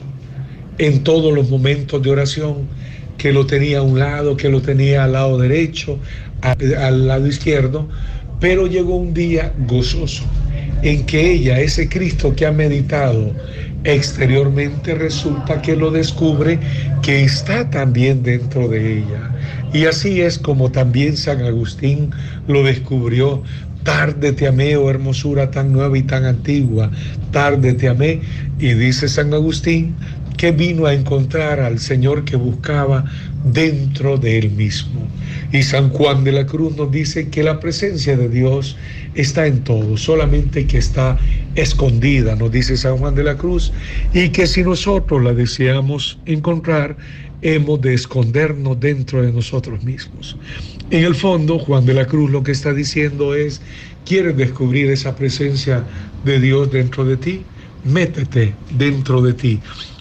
en 0.78 1.02
todos 1.02 1.32
los 1.34 1.50
momentos 1.50 2.02
de 2.02 2.10
oración, 2.10 2.68
que 3.18 3.32
lo 3.32 3.46
tenía 3.46 3.78
a 3.78 3.82
un 3.82 3.98
lado, 3.98 4.36
que 4.36 4.48
lo 4.48 4.60
tenía 4.60 5.04
al 5.04 5.12
lado 5.12 5.38
derecho, 5.38 5.98
al 6.40 7.06
lado 7.06 7.26
izquierdo, 7.26 7.88
pero 8.40 8.66
llegó 8.66 8.96
un 8.96 9.14
día 9.14 9.52
gozoso 9.66 10.24
en 10.82 11.06
que 11.06 11.32
ella, 11.32 11.60
ese 11.60 11.88
Cristo 11.88 12.34
que 12.34 12.46
ha 12.46 12.52
meditado 12.52 13.32
exteriormente, 13.84 14.94
resulta 14.94 15.60
que 15.62 15.76
lo 15.76 15.90
descubre 15.90 16.58
que 17.02 17.22
está 17.22 17.70
también 17.70 18.22
dentro 18.22 18.68
de 18.68 18.98
ella. 18.98 19.30
Y 19.72 19.84
así 19.84 20.20
es 20.20 20.38
como 20.38 20.70
también 20.70 21.16
San 21.16 21.42
Agustín 21.42 22.10
lo 22.48 22.62
descubrió. 22.62 23.42
Tarde 23.82 24.32
te 24.32 24.46
amé, 24.46 24.76
oh 24.78 24.88
hermosura 24.88 25.50
tan 25.50 25.70
nueva 25.70 25.98
y 25.98 26.02
tan 26.02 26.24
antigua, 26.24 26.90
tarde 27.32 27.74
te 27.74 27.88
amé. 27.88 28.22
Y 28.58 28.72
dice 28.72 29.08
San 29.08 29.34
Agustín 29.34 29.94
que 30.38 30.52
vino 30.52 30.86
a 30.86 30.94
encontrar 30.94 31.60
al 31.60 31.78
Señor 31.78 32.24
que 32.24 32.36
buscaba 32.36 33.04
dentro 33.44 34.16
de 34.16 34.38
él 34.38 34.50
mismo. 34.50 35.06
Y 35.52 35.62
San 35.62 35.90
Juan 35.90 36.24
de 36.24 36.32
la 36.32 36.46
Cruz 36.46 36.76
nos 36.76 36.90
dice 36.90 37.28
que 37.28 37.42
la 37.42 37.60
presencia 37.60 38.16
de 38.16 38.28
Dios 38.28 38.76
está 39.14 39.46
en 39.46 39.62
todo, 39.62 39.96
solamente 39.96 40.66
que 40.66 40.78
está 40.78 41.18
escondida, 41.54 42.36
nos 42.36 42.50
dice 42.50 42.76
San 42.76 42.98
Juan 42.98 43.14
de 43.14 43.24
la 43.24 43.36
Cruz, 43.36 43.72
y 44.12 44.30
que 44.30 44.46
si 44.46 44.62
nosotros 44.62 45.22
la 45.22 45.32
deseamos 45.32 46.18
encontrar, 46.26 46.96
hemos 47.42 47.80
de 47.80 47.94
escondernos 47.94 48.80
dentro 48.80 49.22
de 49.22 49.32
nosotros 49.32 49.82
mismos. 49.84 50.36
En 50.90 51.04
el 51.04 51.14
fondo, 51.14 51.58
Juan 51.58 51.86
de 51.86 51.94
la 51.94 52.06
Cruz 52.06 52.30
lo 52.30 52.42
que 52.42 52.52
está 52.52 52.72
diciendo 52.72 53.34
es, 53.34 53.60
¿quieres 54.04 54.36
descubrir 54.36 54.90
esa 54.90 55.14
presencia 55.14 55.84
de 56.24 56.40
Dios 56.40 56.70
dentro 56.70 57.04
de 57.04 57.16
ti? 57.16 57.42
Métete 57.84 58.54
dentro 58.76 59.20
de 59.20 59.34
ti. 59.34 59.60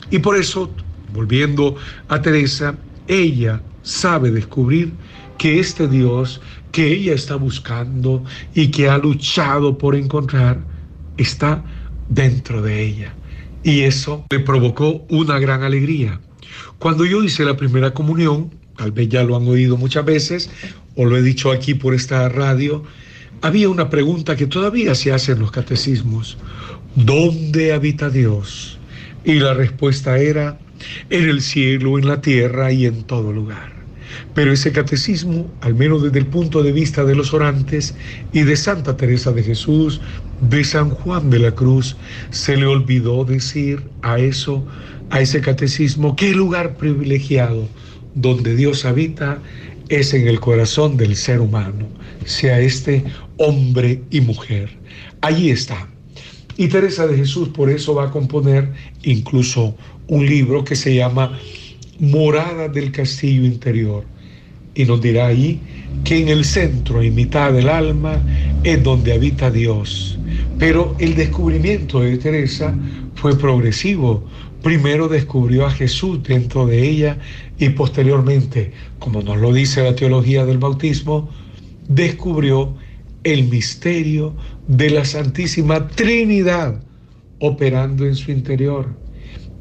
Y 0.09 0.19
por 0.19 0.37
eso, 0.37 0.69
volviendo 1.13 1.75
a 2.07 2.21
Teresa, 2.21 2.75
ella 3.07 3.61
sabe 3.81 4.31
descubrir 4.31 4.91
que 5.37 5.59
este 5.59 5.87
Dios 5.87 6.39
que 6.71 6.91
ella 6.91 7.13
está 7.13 7.35
buscando 7.35 8.23
y 8.55 8.69
que 8.69 8.89
ha 8.89 8.97
luchado 8.97 9.77
por 9.77 9.95
encontrar 9.95 10.72
está 11.17 11.63
dentro 12.09 12.61
de 12.61 12.81
ella. 12.81 13.13
Y 13.63 13.81
eso 13.81 14.25
le 14.29 14.39
provocó 14.39 15.05
una 15.09 15.39
gran 15.39 15.63
alegría. 15.63 16.19
Cuando 16.79 17.05
yo 17.05 17.23
hice 17.23 17.45
la 17.45 17.55
primera 17.55 17.93
comunión, 17.93 18.51
tal 18.77 18.91
vez 18.91 19.09
ya 19.09 19.23
lo 19.23 19.35
han 19.35 19.47
oído 19.47 19.77
muchas 19.77 20.05
veces, 20.05 20.49
o 20.95 21.05
lo 21.05 21.17
he 21.17 21.21
dicho 21.21 21.51
aquí 21.51 21.73
por 21.73 21.93
esta 21.93 22.27
radio, 22.29 22.83
había 23.41 23.69
una 23.69 23.89
pregunta 23.89 24.35
que 24.35 24.47
todavía 24.47 24.95
se 24.95 25.11
hace 25.11 25.31
en 25.33 25.39
los 25.39 25.51
catecismos. 25.51 26.37
¿Dónde 26.95 27.73
habita 27.73 28.09
Dios? 28.09 28.79
Y 29.25 29.35
la 29.35 29.53
respuesta 29.53 30.17
era, 30.17 30.59
en 31.09 31.29
el 31.29 31.41
cielo, 31.41 31.97
en 31.97 32.07
la 32.07 32.21
tierra 32.21 32.71
y 32.71 32.85
en 32.85 33.03
todo 33.03 33.31
lugar. 33.31 33.73
Pero 34.35 34.51
ese 34.51 34.71
catecismo, 34.71 35.51
al 35.61 35.75
menos 35.75 36.03
desde 36.03 36.19
el 36.19 36.27
punto 36.27 36.61
de 36.63 36.71
vista 36.71 37.03
de 37.03 37.15
los 37.15 37.33
orantes 37.33 37.95
y 38.31 38.41
de 38.41 38.55
Santa 38.55 38.95
Teresa 38.95 39.31
de 39.31 39.43
Jesús, 39.43 40.01
de 40.49 40.63
San 40.63 40.89
Juan 40.89 41.29
de 41.29 41.39
la 41.39 41.51
Cruz, 41.51 41.95
se 42.31 42.57
le 42.57 42.65
olvidó 42.65 43.25
decir 43.25 43.83
a 44.01 44.19
eso, 44.19 44.65
a 45.09 45.21
ese 45.21 45.41
catecismo, 45.41 46.15
qué 46.15 46.31
lugar 46.31 46.75
privilegiado 46.75 47.67
donde 48.15 48.55
Dios 48.55 48.85
habita 48.85 49.39
es 49.89 50.13
en 50.13 50.27
el 50.27 50.39
corazón 50.39 50.97
del 50.97 51.15
ser 51.15 51.39
humano, 51.39 51.87
sea 52.25 52.59
este 52.59 53.03
hombre 53.37 54.01
y 54.09 54.21
mujer. 54.21 54.69
Allí 55.21 55.49
está. 55.49 55.87
Y 56.57 56.67
Teresa 56.67 57.07
de 57.07 57.17
Jesús 57.17 57.49
por 57.49 57.69
eso 57.69 57.95
va 57.95 58.05
a 58.05 58.11
componer 58.11 58.71
incluso 59.03 59.75
un 60.07 60.25
libro 60.25 60.63
que 60.63 60.75
se 60.75 60.95
llama 60.95 61.37
Morada 61.99 62.67
del 62.67 62.91
Castillo 62.91 63.45
Interior. 63.45 64.05
Y 64.75 64.85
nos 64.85 65.01
dirá 65.01 65.27
ahí 65.27 65.59
que 66.03 66.19
en 66.19 66.29
el 66.29 66.45
centro 66.45 67.03
y 67.03 67.11
mitad 67.11 67.53
del 67.53 67.69
alma 67.69 68.21
es 68.63 68.83
donde 68.83 69.13
habita 69.13 69.51
Dios. 69.51 70.17
Pero 70.59 70.95
el 70.99 71.15
descubrimiento 71.15 72.01
de 72.01 72.17
Teresa 72.17 72.75
fue 73.15 73.37
progresivo. 73.37 74.23
Primero 74.61 75.07
descubrió 75.07 75.65
a 75.65 75.71
Jesús 75.71 76.23
dentro 76.23 76.65
de 76.65 76.87
ella 76.87 77.17
y 77.57 77.69
posteriormente, 77.69 78.71
como 78.99 79.21
nos 79.21 79.37
lo 79.37 79.51
dice 79.53 79.83
la 79.83 79.95
teología 79.95 80.45
del 80.45 80.57
bautismo, 80.57 81.29
descubrió 81.87 82.75
el 83.23 83.45
misterio 83.45 84.35
de 84.67 84.89
la 84.89 85.05
Santísima 85.05 85.87
Trinidad 85.87 86.81
operando 87.39 88.05
en 88.05 88.15
su 88.15 88.31
interior. 88.31 88.87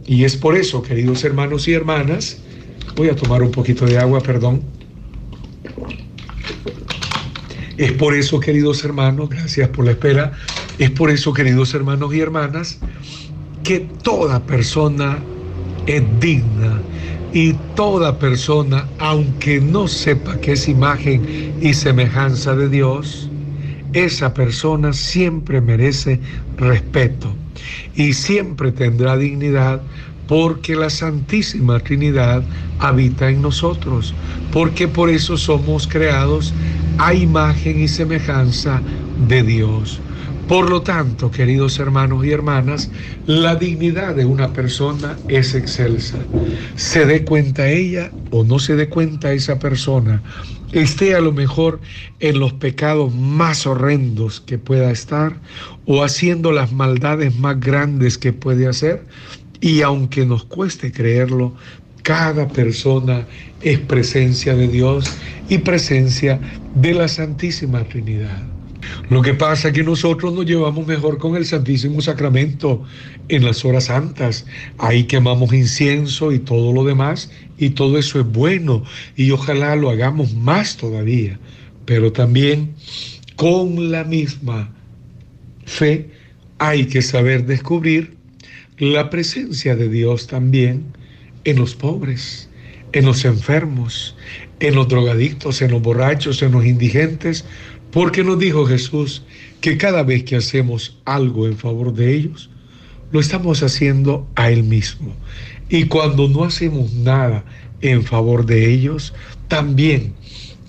Y 0.07 0.25
es 0.25 0.37
por 0.37 0.57
eso, 0.57 0.83
queridos 0.83 1.25
hermanos 1.25 1.67
y 1.69 1.73
hermanas, 1.73 2.43
voy 2.97 3.09
a 3.09 3.17
tomar 3.17 3.43
un 3.43 3.51
poquito 3.51 3.87
de 3.87 3.99
agua, 3.99 4.21
perdón. 4.21 4.63
Es 7.77 7.93
por 7.93 8.15
eso, 8.15 8.39
queridos 8.39 8.85
hermanos, 8.85 9.31
gracias 9.31 9.69
por 9.71 9.85
la 9.85 9.93
espera, 9.93 10.33
es 10.79 10.91
por 10.91 11.11
eso, 11.11 11.33
queridos 11.33 11.73
hermanos 11.75 12.15
y 12.15 12.21
hermanas, 12.21 12.79
que 13.65 13.81
toda 14.03 14.45
persona 14.45 15.19
es 15.87 16.03
digna 16.21 16.83
y 17.33 17.55
toda 17.75 18.19
persona, 18.19 18.87
aunque 18.99 19.61
no 19.61 19.89
sepa 19.89 20.39
que 20.41 20.53
es 20.53 20.69
imagen 20.69 21.55
y 21.61 21.73
semejanza 21.73 22.55
de 22.55 22.69
Dios, 22.69 23.31
esa 23.95 24.35
persona 24.35 24.93
siempre 24.93 25.61
merece 25.61 26.21
respeto 26.57 27.35
y 27.95 28.13
siempre 28.13 28.73
tendrá 28.73 29.17
dignidad 29.17 29.83
porque 30.27 30.77
la 30.77 30.91
Santísima 30.91 31.81
Trinidad 31.81 32.43
habita 32.79 33.29
en 33.29 33.43
nosotros, 33.43 34.15
porque 34.51 34.89
por 34.89 35.11
eso 35.11 35.37
somos 35.37 35.87
creados 35.87 36.55
a 36.99 37.15
imagen 37.15 37.81
y 37.81 37.89
semejanza 37.89 38.83
de 39.17 39.43
Dios. 39.43 40.01
Por 40.47 40.69
lo 40.69 40.83
tanto, 40.83 41.31
queridos 41.31 41.79
hermanos 41.79 42.25
y 42.25 42.33
hermanas, 42.33 42.91
la 43.27 43.55
dignidad 43.57 44.15
de 44.15 44.25
una 44.25 44.53
persona 44.53 45.19
es 45.29 45.55
excelsa. 45.55 46.19
Se 46.75 47.07
dé 47.07 47.25
cuenta 47.25 47.69
ella 47.71 48.13
o 48.31 48.45
no 48.45 48.59
se 48.59 48.77
dé 48.77 48.89
cuenta 48.89 49.33
esa 49.33 49.59
persona, 49.59 50.23
esté 50.73 51.15
a 51.15 51.21
lo 51.21 51.33
mejor 51.33 51.81
en 52.19 52.39
los 52.41 52.55
pecados 52.55 53.15
más 53.15 53.67
horrendos 53.67 54.41
que 54.41 54.59
pueda 54.59 54.91
estar 54.91 55.41
o 55.85 56.03
haciendo 56.03 56.51
las 56.51 56.73
maldades 56.73 57.37
más 57.37 57.61
grandes 57.61 58.19
que 58.19 58.33
puede 58.33 58.67
hacer, 58.67 59.07
y 59.61 59.83
aunque 59.83 60.27
nos 60.27 60.45
cueste 60.45 60.91
creerlo, 60.91 61.55
cada 62.03 62.49
persona 62.49 63.27
es 63.63 63.79
presencia 63.79 64.55
de 64.55 64.69
Dios 64.69 65.11
y 65.49 65.59
presencia 65.59 66.41
de 66.75 66.95
la 66.95 67.09
Santísima 67.09 67.85
Trinidad. 67.85 68.43
Lo 69.11 69.23
que 69.23 69.35
pasa 69.35 69.69
es 69.69 69.75
que 69.75 69.85
nosotros 69.85 70.33
nos 70.33 70.47
llevamos 70.47 70.87
mejor 70.87 71.19
con 71.19 71.37
el 71.37 71.45
Santísimo 71.45 72.01
Sacramento 72.01 72.83
en 73.29 73.45
las 73.45 73.65
horas 73.65 73.85
santas. 73.85 74.45
Ahí 74.79 75.05
quemamos 75.05 75.53
incienso 75.53 76.33
y 76.33 76.39
todo 76.39 76.73
lo 76.73 76.85
demás, 76.85 77.31
y 77.59 77.71
todo 77.71 77.99
eso 77.99 78.21
es 78.21 78.27
bueno, 78.27 78.85
y 79.17 79.31
ojalá 79.31 79.77
lo 79.77 79.91
hagamos 79.91 80.35
más 80.35 80.77
todavía. 80.77 81.39
Pero 81.85 82.13
también 82.13 82.75
con 83.37 83.91
la 83.91 84.05
misma 84.05 84.71
fe 85.65 86.11
hay 86.59 86.87
que 86.87 87.03
saber 87.03 87.47
descubrir 87.47 88.17
la 88.79 89.11
presencia 89.11 89.77
de 89.77 89.89
Dios 89.89 90.27
también 90.27 90.85
en 91.45 91.59
los 91.59 91.75
pobres, 91.75 92.49
en 92.93 93.07
los 93.07 93.25
enfermos, 93.25 94.17
en 94.61 94.75
los 94.75 94.89
drogadictos, 94.89 95.63
en 95.63 95.73
los 95.73 95.83
borrachos, 95.83 96.43
en 96.43 96.53
los 96.53 96.65
indigentes, 96.65 97.45
porque 97.91 98.25
nos 98.25 98.39
dijo 98.39 98.67
Jesús 98.67 99.23
que 99.61 99.77
cada 99.77 100.03
vez 100.03 100.25
que 100.25 100.37
hacemos 100.37 100.99
algo 101.05 101.47
en 101.47 101.57
favor 101.57 101.93
de 101.95 102.15
ellos, 102.15 102.51
lo 103.13 103.21
estamos 103.21 103.63
haciendo 103.63 104.27
a 104.35 104.51
Él 104.51 104.65
mismo. 104.65 105.15
Y 105.69 105.85
cuando 105.85 106.29
no 106.29 106.45
hacemos 106.45 106.93
nada 106.93 107.45
en 107.81 108.03
favor 108.03 108.47
de 108.47 108.73
ellos, 108.73 109.13
también 109.49 110.15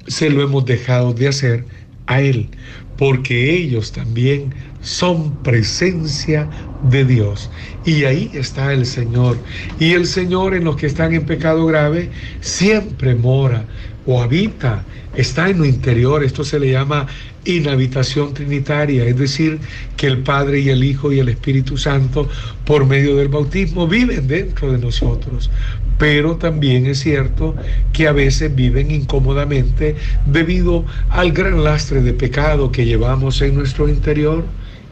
se 0.08 0.30
lo 0.30 0.42
hemos 0.42 0.66
dejado 0.66 1.14
de 1.14 1.28
hacer 1.30 1.66
a 2.08 2.22
Él, 2.22 2.50
porque 2.98 3.56
ellos 3.56 3.92
también 3.92 4.54
son 4.84 5.32
presencia 5.38 6.48
de 6.90 7.06
Dios. 7.06 7.50
Y 7.86 8.04
ahí 8.04 8.30
está 8.34 8.74
el 8.74 8.86
Señor. 8.86 9.38
Y 9.80 9.94
el 9.94 10.06
Señor 10.06 10.54
en 10.54 10.66
los 10.66 10.76
que 10.76 10.86
están 10.86 11.14
en 11.14 11.26
pecado 11.26 11.66
grave 11.66 12.12
siempre 12.42 13.16
mora 13.16 13.66
o 14.06 14.22
habita, 14.22 14.84
está 15.16 15.50
en 15.50 15.60
lo 15.60 15.66
interior. 15.66 16.24
Esto 16.24 16.44
se 16.44 16.60
le 16.60 16.72
llama 16.72 17.08
inhabitación 17.46 18.34
trinitaria, 18.34 19.06
es 19.06 19.18
decir, 19.18 19.60
que 19.96 20.08
el 20.08 20.20
Padre 20.20 20.60
y 20.60 20.70
el 20.70 20.84
Hijo 20.84 21.12
y 21.12 21.20
el 21.20 21.30
Espíritu 21.30 21.78
Santo, 21.78 22.30
por 22.66 22.86
medio 22.86 23.16
del 23.16 23.30
bautismo, 23.30 23.88
viven 23.88 24.28
dentro 24.28 24.72
de 24.72 24.78
nosotros. 24.80 25.50
Pero 25.98 26.36
también 26.36 26.86
es 26.86 27.00
cierto 27.00 27.56
que 27.94 28.08
a 28.08 28.12
veces 28.12 28.54
viven 28.54 28.92
incómodamente 28.92 29.96
debido 30.26 30.86
al 31.10 31.32
gran 31.32 31.64
lastre 31.64 32.02
de 32.02 32.14
pecado 32.14 32.72
que 32.72 32.86
llevamos 32.86 33.42
en 33.42 33.56
nuestro 33.56 33.88
interior 33.88 34.44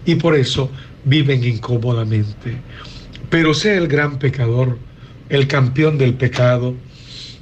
y 0.06 0.16
por 0.16 0.36
eso 0.36 0.70
viven 1.06 1.44
incómodamente. 1.44 2.58
Pero 3.30 3.54
sea 3.54 3.76
el 3.76 3.88
gran 3.88 4.20
pecador, 4.20 4.78
el 5.30 5.48
campeón 5.48 5.98
del 5.98 6.14
pecado 6.14 6.76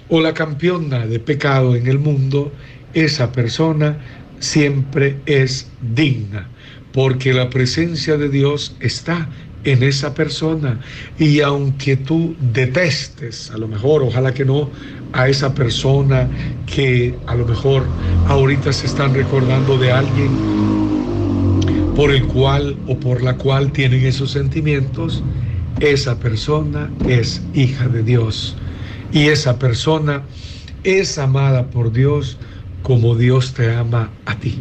o 0.09 0.21
la 0.21 0.33
campeona 0.33 1.05
de 1.05 1.19
pecado 1.19 1.75
en 1.75 1.87
el 1.87 1.99
mundo, 1.99 2.51
esa 2.93 3.31
persona 3.31 3.97
siempre 4.39 5.17
es 5.25 5.69
digna, 5.93 6.49
porque 6.93 7.33
la 7.33 7.49
presencia 7.49 8.17
de 8.17 8.29
Dios 8.29 8.75
está 8.79 9.29
en 9.63 9.83
esa 9.83 10.13
persona. 10.13 10.79
Y 11.17 11.41
aunque 11.41 11.97
tú 11.97 12.35
detestes, 12.53 13.51
a 13.51 13.57
lo 13.57 13.67
mejor, 13.67 14.01
ojalá 14.03 14.33
que 14.33 14.45
no, 14.45 14.69
a 15.13 15.27
esa 15.27 15.53
persona 15.53 16.27
que 16.65 17.15
a 17.27 17.35
lo 17.35 17.45
mejor 17.45 17.85
ahorita 18.27 18.71
se 18.73 18.87
están 18.87 19.13
recordando 19.13 19.77
de 19.77 19.91
alguien 19.91 20.78
por 21.99 22.11
el 22.11 22.25
cual 22.27 22.77
o 22.87 22.97
por 22.97 23.21
la 23.21 23.35
cual 23.35 23.73
tienen 23.73 24.05
esos 24.05 24.31
sentimientos, 24.31 25.21
esa 25.81 26.17
persona 26.17 26.89
es 27.09 27.41
hija 27.53 27.89
de 27.89 28.03
Dios. 28.03 28.55
Y 29.11 29.27
esa 29.27 29.59
persona 29.59 30.23
es 30.85 31.17
amada 31.17 31.69
por 31.69 31.91
Dios 31.91 32.37
como 32.83 33.17
Dios 33.17 33.53
te 33.53 33.75
ama 33.75 34.09
a 34.23 34.39
ti. 34.39 34.57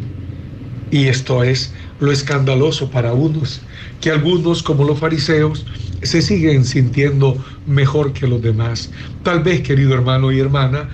Y 0.91 1.05
esto 1.05 1.41
es 1.45 1.73
lo 2.01 2.11
escandaloso 2.11 2.91
para 2.91 3.13
unos, 3.13 3.61
que 4.01 4.11
algunos, 4.11 4.61
como 4.61 4.83
los 4.83 4.99
fariseos, 4.99 5.65
se 6.03 6.21
siguen 6.21 6.65
sintiendo 6.65 7.41
mejor 7.65 8.11
que 8.11 8.27
los 8.27 8.41
demás. 8.41 8.91
Tal 9.23 9.43
vez, 9.43 9.61
querido 9.61 9.93
hermano 9.93 10.33
y 10.33 10.41
hermana, 10.41 10.89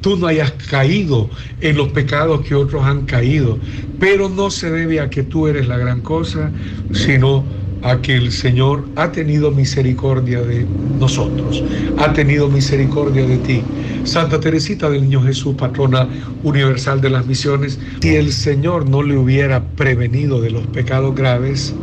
tú 0.00 0.16
no 0.16 0.26
hayas 0.26 0.52
caído 0.70 1.28
en 1.60 1.76
los 1.76 1.88
pecados 1.88 2.42
que 2.42 2.54
otros 2.54 2.84
han 2.84 3.06
caído, 3.06 3.58
pero 3.98 4.28
no 4.28 4.50
se 4.50 4.70
debe 4.70 5.00
a 5.00 5.10
que 5.10 5.22
tú 5.22 5.46
eres 5.46 5.68
la 5.68 5.76
gran 5.76 6.00
cosa, 6.00 6.50
sino 6.92 7.44
a 7.82 8.00
que 8.00 8.14
el 8.16 8.30
Señor 8.30 8.84
ha 8.96 9.10
tenido 9.10 9.50
misericordia 9.50 10.42
de 10.42 10.66
nosotros, 10.98 11.62
ha 11.98 12.12
tenido 12.12 12.48
misericordia 12.48 13.26
de 13.26 13.38
ti. 13.38 13.62
Santa 14.04 14.40
Teresita 14.40 14.88
del 14.90 15.02
Niño 15.02 15.22
Jesús, 15.22 15.54
patrona 15.56 16.08
universal 16.42 17.00
de 17.00 17.10
las 17.10 17.26
misiones, 17.26 17.78
si 18.00 18.16
el 18.16 18.32
Señor 18.32 18.88
no 18.88 19.02
le 19.02 19.16
hubiera 19.16 19.62
prevenido 19.62 20.40
de 20.40 20.50
los 20.50 20.66
pecados 20.68 21.14
graves, 21.14 21.74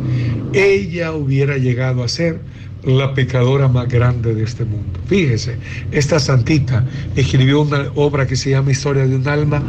ella 0.52 1.12
hubiera 1.12 1.56
llegado 1.58 2.02
a 2.02 2.08
ser 2.08 2.40
la 2.84 3.12
pecadora 3.14 3.68
más 3.68 3.88
grande 3.88 4.34
de 4.34 4.44
este 4.44 4.64
mundo. 4.64 5.00
Fíjese, 5.06 5.56
esta 5.90 6.20
santita 6.20 6.84
escribió 7.16 7.62
una 7.62 7.90
obra 7.96 8.26
que 8.26 8.36
se 8.36 8.50
llama 8.50 8.70
Historia 8.70 9.06
de 9.06 9.16
un 9.16 9.26
alma 9.26 9.62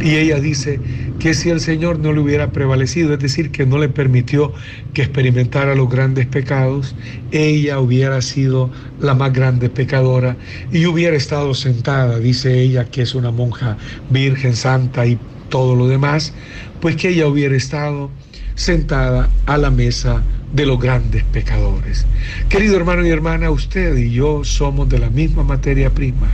y 0.00 0.16
ella 0.16 0.38
dice 0.38 0.80
que 1.18 1.34
si 1.34 1.50
el 1.50 1.60
Señor 1.60 1.98
no 1.98 2.12
le 2.12 2.20
hubiera 2.20 2.52
prevalecido, 2.52 3.14
es 3.14 3.20
decir, 3.20 3.50
que 3.50 3.66
no 3.66 3.78
le 3.78 3.88
permitió 3.88 4.52
que 4.92 5.02
experimentara 5.02 5.74
los 5.74 5.88
grandes 5.88 6.26
pecados, 6.26 6.94
ella 7.32 7.80
hubiera 7.80 8.22
sido 8.22 8.70
la 9.00 9.14
más 9.14 9.32
grande 9.32 9.68
pecadora 9.68 10.36
y 10.72 10.86
hubiera 10.86 11.16
estado 11.16 11.54
sentada, 11.54 12.18
dice 12.18 12.60
ella 12.60 12.84
que 12.84 13.02
es 13.02 13.14
una 13.14 13.30
monja 13.30 13.76
virgen 14.10 14.54
santa 14.54 15.06
y 15.06 15.18
todo 15.48 15.74
lo 15.74 15.88
demás, 15.88 16.32
pues 16.80 16.96
que 16.96 17.10
ella 17.10 17.26
hubiera 17.26 17.56
estado 17.56 18.10
sentada 18.54 19.28
a 19.46 19.56
la 19.56 19.70
mesa 19.70 20.22
de 20.52 20.66
los 20.66 20.78
grandes 20.78 21.24
pecadores. 21.24 22.06
Querido 22.48 22.76
hermano 22.76 23.04
y 23.06 23.10
hermana, 23.10 23.50
usted 23.50 23.96
y 23.96 24.12
yo 24.12 24.44
somos 24.44 24.88
de 24.88 24.98
la 24.98 25.10
misma 25.10 25.42
materia 25.42 25.90
prima. 25.90 26.28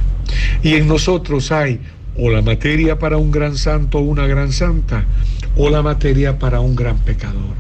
Y 0.63 0.75
en 0.75 0.87
nosotros 0.89 1.51
hay 1.51 1.81
o 2.17 2.29
la 2.31 2.43
materia 2.43 2.99
para 2.99 3.17
un 3.17 3.31
gran 3.31 3.57
santo 3.57 3.99
o 3.99 4.03
una 4.03 4.27
gran 4.27 4.53
santa, 4.53 5.05
o 5.57 5.71
la 5.71 5.83
materia 5.83 6.39
para 6.39 6.61
un 6.61 6.77
gran 6.77 6.99
pecador. 6.99 7.55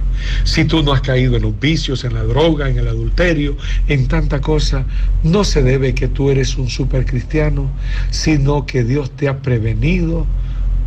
Si 0.45 0.65
tú 0.65 0.83
no 0.83 0.93
has 0.93 1.01
caído 1.01 1.37
en 1.37 1.43
los 1.43 1.59
vicios, 1.59 2.05
en 2.05 2.15
la 2.15 2.25
droga, 2.25 2.69
en 2.69 2.79
el 2.79 2.89
adulterio, 2.89 3.57
en 3.89 4.07
tanta 4.07 4.41
cosa, 4.41 4.85
no 5.23 5.45
se 5.45 5.63
debe 5.63 5.95
que 5.95 6.09
tú 6.09 6.31
eres 6.31 6.59
un 6.59 6.69
supercristiano, 6.69 7.71
sino 8.11 8.67
que 8.67 8.85
Dios 8.85 9.11
te 9.13 9.29
ha 9.29 9.39
prevenido, 9.39 10.27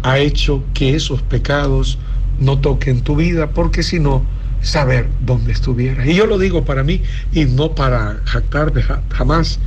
ha 0.03 0.19
hecho 0.19 0.63
que 0.73 0.95
esos 0.95 1.21
pecados 1.23 1.97
no 2.39 2.60
toquen 2.60 3.02
tu 3.02 3.15
vida, 3.15 3.52
porque 3.52 3.84
si 3.84 4.00
no, 4.00 4.24
saber 4.62 5.10
dónde 5.26 5.52
estuvieras. 5.52 6.08
Y 6.08 6.15
yo 6.15 6.26
lo 6.26 6.39
digo 6.39 6.65
para 6.65 6.84
mí 6.84 7.02
y 7.32 7.46
no 7.46 7.76
para 7.76 8.22
jactarme 8.26 8.84
jamás. 9.10 9.60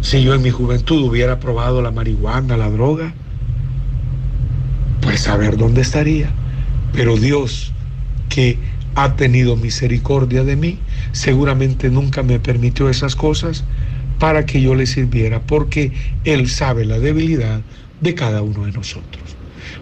Si 0.00 0.22
yo 0.22 0.34
en 0.34 0.42
mi 0.42 0.50
juventud 0.50 1.02
hubiera 1.02 1.40
probado 1.40 1.82
la 1.82 1.90
marihuana, 1.90 2.56
la 2.56 2.70
droga, 2.70 3.12
pues 5.00 5.22
saber 5.22 5.56
dónde 5.56 5.82
estaría. 5.82 6.30
Pero 6.92 7.16
Dios, 7.16 7.72
que 8.28 8.58
ha 8.94 9.16
tenido 9.16 9.56
misericordia 9.56 10.44
de 10.44 10.56
mí, 10.56 10.78
seguramente 11.12 11.90
nunca 11.90 12.22
me 12.22 12.38
permitió 12.40 12.88
esas 12.88 13.16
cosas 13.16 13.64
para 14.18 14.44
que 14.44 14.60
yo 14.60 14.74
le 14.74 14.86
sirviera, 14.86 15.40
porque 15.40 15.92
Él 16.24 16.48
sabe 16.48 16.84
la 16.84 16.98
debilidad 16.98 17.60
de 18.00 18.14
cada 18.14 18.42
uno 18.42 18.66
de 18.66 18.72
nosotros. 18.72 19.36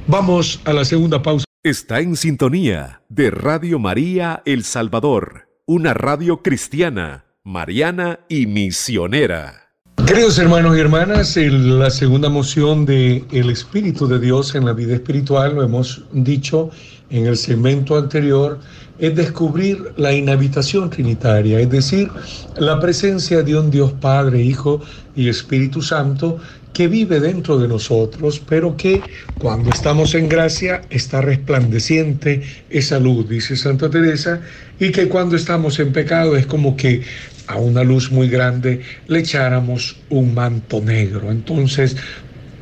Vamos 0.06 0.60
a 0.64 0.72
la 0.72 0.84
segunda 0.84 1.22
pausa. 1.22 1.47
Está 1.64 1.98
en 1.98 2.14
sintonía 2.14 3.02
de 3.08 3.32
Radio 3.32 3.80
María 3.80 4.44
El 4.46 4.62
Salvador, 4.62 5.48
una 5.66 5.92
radio 5.92 6.40
cristiana, 6.40 7.24
mariana 7.42 8.20
y 8.28 8.46
misionera. 8.46 9.72
Queridos 10.06 10.38
hermanos 10.38 10.76
y 10.76 10.80
hermanas, 10.80 11.36
la 11.36 11.90
segunda 11.90 12.28
moción 12.28 12.86
de 12.86 13.24
el 13.32 13.50
Espíritu 13.50 14.06
de 14.06 14.20
Dios 14.20 14.54
en 14.54 14.66
la 14.66 14.72
vida 14.72 14.94
espiritual, 14.94 15.56
lo 15.56 15.64
hemos 15.64 16.04
dicho 16.12 16.70
en 17.10 17.26
el 17.26 17.36
segmento 17.36 17.98
anterior, 17.98 18.60
es 19.00 19.16
descubrir 19.16 19.92
la 19.96 20.12
inhabitación 20.12 20.90
trinitaria, 20.90 21.58
es 21.58 21.70
decir, 21.70 22.08
la 22.56 22.78
presencia 22.78 23.42
de 23.42 23.58
un 23.58 23.70
Dios 23.72 23.92
Padre, 23.94 24.40
Hijo 24.40 24.80
y 25.16 25.28
Espíritu 25.28 25.82
Santo 25.82 26.38
que 26.78 26.86
vive 26.86 27.18
dentro 27.18 27.58
de 27.58 27.66
nosotros, 27.66 28.40
pero 28.48 28.76
que 28.76 29.02
cuando 29.40 29.68
estamos 29.70 30.14
en 30.14 30.28
gracia 30.28 30.82
está 30.90 31.20
resplandeciente 31.20 32.42
esa 32.70 33.00
luz, 33.00 33.28
dice 33.28 33.56
Santa 33.56 33.90
Teresa, 33.90 34.42
y 34.78 34.92
que 34.92 35.08
cuando 35.08 35.34
estamos 35.34 35.80
en 35.80 35.90
pecado 35.90 36.36
es 36.36 36.46
como 36.46 36.76
que 36.76 37.02
a 37.48 37.56
una 37.56 37.82
luz 37.82 38.12
muy 38.12 38.28
grande 38.28 38.82
le 39.08 39.18
echáramos 39.18 39.96
un 40.08 40.34
manto 40.34 40.80
negro. 40.80 41.32
Entonces, 41.32 41.96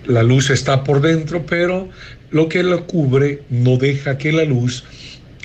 la 0.06 0.22
luz 0.22 0.48
está 0.48 0.82
por 0.82 1.02
dentro, 1.02 1.44
pero 1.44 1.90
lo 2.30 2.48
que 2.48 2.62
la 2.62 2.78
cubre 2.78 3.42
no 3.50 3.76
deja 3.76 4.16
que 4.16 4.32
la 4.32 4.44
luz 4.44 4.82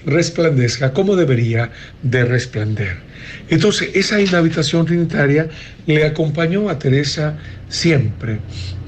resplandezca 0.06 0.94
como 0.94 1.18
debería 1.18 1.72
de 2.04 2.24
resplandecer. 2.24 3.12
Entonces, 3.50 3.90
esa 3.96 4.22
inhabitación 4.22 4.86
trinitaria 4.86 5.50
le 5.86 6.06
acompañó 6.06 6.70
a 6.70 6.80
Teresa 6.80 7.38
siempre 7.72 8.40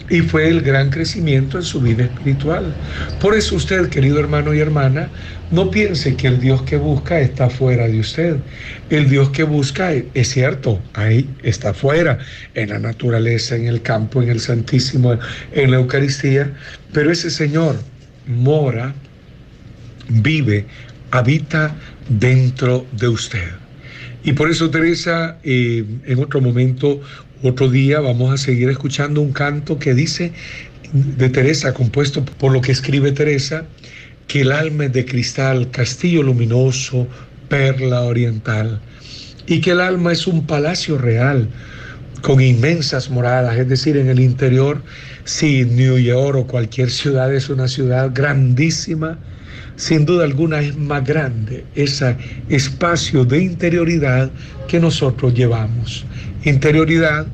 y 0.10 0.22
fue 0.22 0.48
el 0.48 0.62
gran 0.62 0.90
crecimiento 0.90 1.58
en 1.58 1.64
su 1.64 1.82
vida 1.82 2.04
espiritual. 2.04 2.74
Por 3.20 3.36
eso 3.36 3.56
usted, 3.56 3.90
querido 3.90 4.20
hermano 4.20 4.54
y 4.54 4.60
hermana, 4.60 5.10
no 5.50 5.72
piense 5.72 6.16
que 6.16 6.28
el 6.28 6.40
Dios 6.40 6.62
que 6.64 6.78
busca 6.78 7.20
está 7.20 7.50
fuera 7.50 7.88
de 7.88 8.00
usted. 8.00 8.38
El 8.90 9.10
Dios 9.10 9.30
que 9.30 9.44
busca 9.44 9.92
es 9.92 10.30
cierto, 10.30 10.82
ahí 10.94 11.30
está 11.42 11.74
fuera, 11.74 12.20
en 12.54 12.70
la 12.70 12.80
naturaleza, 12.80 13.56
en 13.56 13.68
el 13.68 13.82
campo, 13.82 14.22
en 14.22 14.30
el 14.30 14.40
Santísimo, 14.40 15.18
en 15.52 15.72
la 15.72 15.78
Eucaristía, 15.78 16.54
pero 16.92 17.12
ese 17.12 17.30
Señor 17.30 17.78
mora, 18.28 18.94
vive, 20.10 20.66
habita 21.12 21.76
dentro 22.10 22.86
de 22.92 23.08
usted. 23.08 23.63
Y 24.24 24.34
por 24.34 24.50
eso, 24.50 24.70
Teresa, 24.70 25.38
eh, 25.44 25.84
en 26.06 26.20
otro 26.20 26.40
momento, 26.40 27.02
otro 27.42 27.70
día, 27.70 28.00
vamos 28.00 28.34
a 28.34 28.38
seguir 28.38 28.70
escuchando 28.70 29.22
un 29.22 29.34
canto 29.34 29.78
que 29.78 29.94
dice 29.94 30.32
de 30.94 31.30
Teresa, 31.30 31.74
compuesto 31.74 32.24
por 32.24 32.54
lo 32.54 32.62
que 32.62 32.72
escribe 32.72 33.12
Teresa, 33.12 33.66
que 34.28 34.42
el 34.42 34.52
alma 34.52 34.86
es 34.86 34.94
de 34.94 35.06
cristal, 35.06 35.70
castillo 35.72 36.24
luminoso, 36.24 37.08
perla 37.50 38.02
oriental, 38.02 38.80
y 39.46 39.60
que 39.60 39.72
el 39.72 39.82
alma 39.82 40.14
es 40.14 40.26
un 40.28 40.46
palacio 40.46 40.98
real 40.98 41.50
con 42.22 42.40
inmensas 42.40 43.10
moradas, 43.10 43.58
es 43.58 43.68
decir, 43.68 43.98
en 43.98 44.08
el 44.08 44.22
interior, 44.22 44.82
si 45.26 45.66
New 45.66 45.98
York 45.98 46.38
o 46.38 46.48
cualquier 46.48 46.90
ciudad 46.90 47.34
es 47.34 47.50
una 47.50 47.68
ciudad 47.68 48.12
grandísima, 48.14 49.20
sin 49.76 50.06
duda 50.06 50.26
alguna 50.26 50.60
es 50.60 50.78
más 50.78 51.04
grande 51.04 51.66
ese 51.76 52.16
espacio 52.50 53.26
de 53.26 53.42
interioridad 53.42 54.32
que 54.68 54.80
nosotros 54.80 55.34
llevamos. 55.34 56.06
Interioridad 56.44 57.28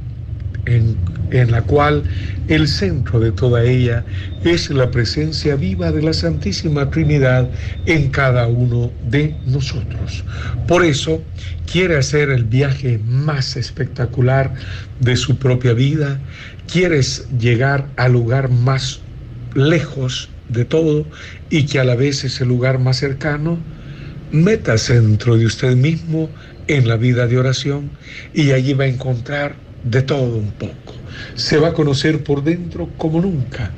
en, 0.65 0.95
en, 1.31 1.51
la 1.51 1.61
cual 1.63 2.03
el 2.47 2.67
centro 2.67 3.19
de 3.19 3.31
toda 3.31 3.63
ella 3.63 4.03
es 4.43 4.69
la 4.69 4.91
presencia 4.91 5.55
viva 5.55 5.91
de 5.91 6.01
la 6.01 6.13
Santísima 6.13 6.89
Trinidad 6.89 7.49
en 7.85 8.09
cada 8.09 8.47
uno 8.47 8.91
de 9.09 9.35
nosotros. 9.45 10.23
Por 10.67 10.85
eso 10.85 11.21
quiere 11.71 11.97
hacer 11.97 12.29
el 12.29 12.43
viaje 12.43 12.99
más 13.05 13.55
espectacular 13.55 14.53
de 14.99 15.15
su 15.15 15.37
propia 15.37 15.73
vida, 15.73 16.19
quieres 16.71 17.27
llegar 17.39 17.87
al 17.97 18.13
lugar 18.13 18.49
más 18.49 19.01
lejos 19.55 20.29
de 20.49 20.65
todo 20.65 21.05
y 21.49 21.65
que 21.65 21.79
a 21.79 21.83
la 21.83 21.95
vez 21.95 22.23
es 22.23 22.41
el 22.41 22.49
lugar 22.49 22.79
más 22.79 22.97
cercano, 22.97 23.57
métase 24.31 24.99
dentro 24.99 25.37
de 25.37 25.45
usted 25.45 25.75
mismo 25.75 26.29
en 26.67 26.87
la 26.87 26.97
vida 26.97 27.27
de 27.27 27.37
oración 27.37 27.89
y 28.33 28.51
allí 28.51 28.73
va 28.73 28.83
a 28.83 28.87
encontrar 28.87 29.55
de 29.83 30.01
todo 30.01 30.37
un 30.37 30.51
poco. 30.51 30.93
Se 31.35 31.57
va 31.57 31.69
a 31.69 31.73
conocer 31.73 32.23
por 32.23 32.43
dentro 32.43 32.89
como 32.97 33.21
nunca 33.21 33.71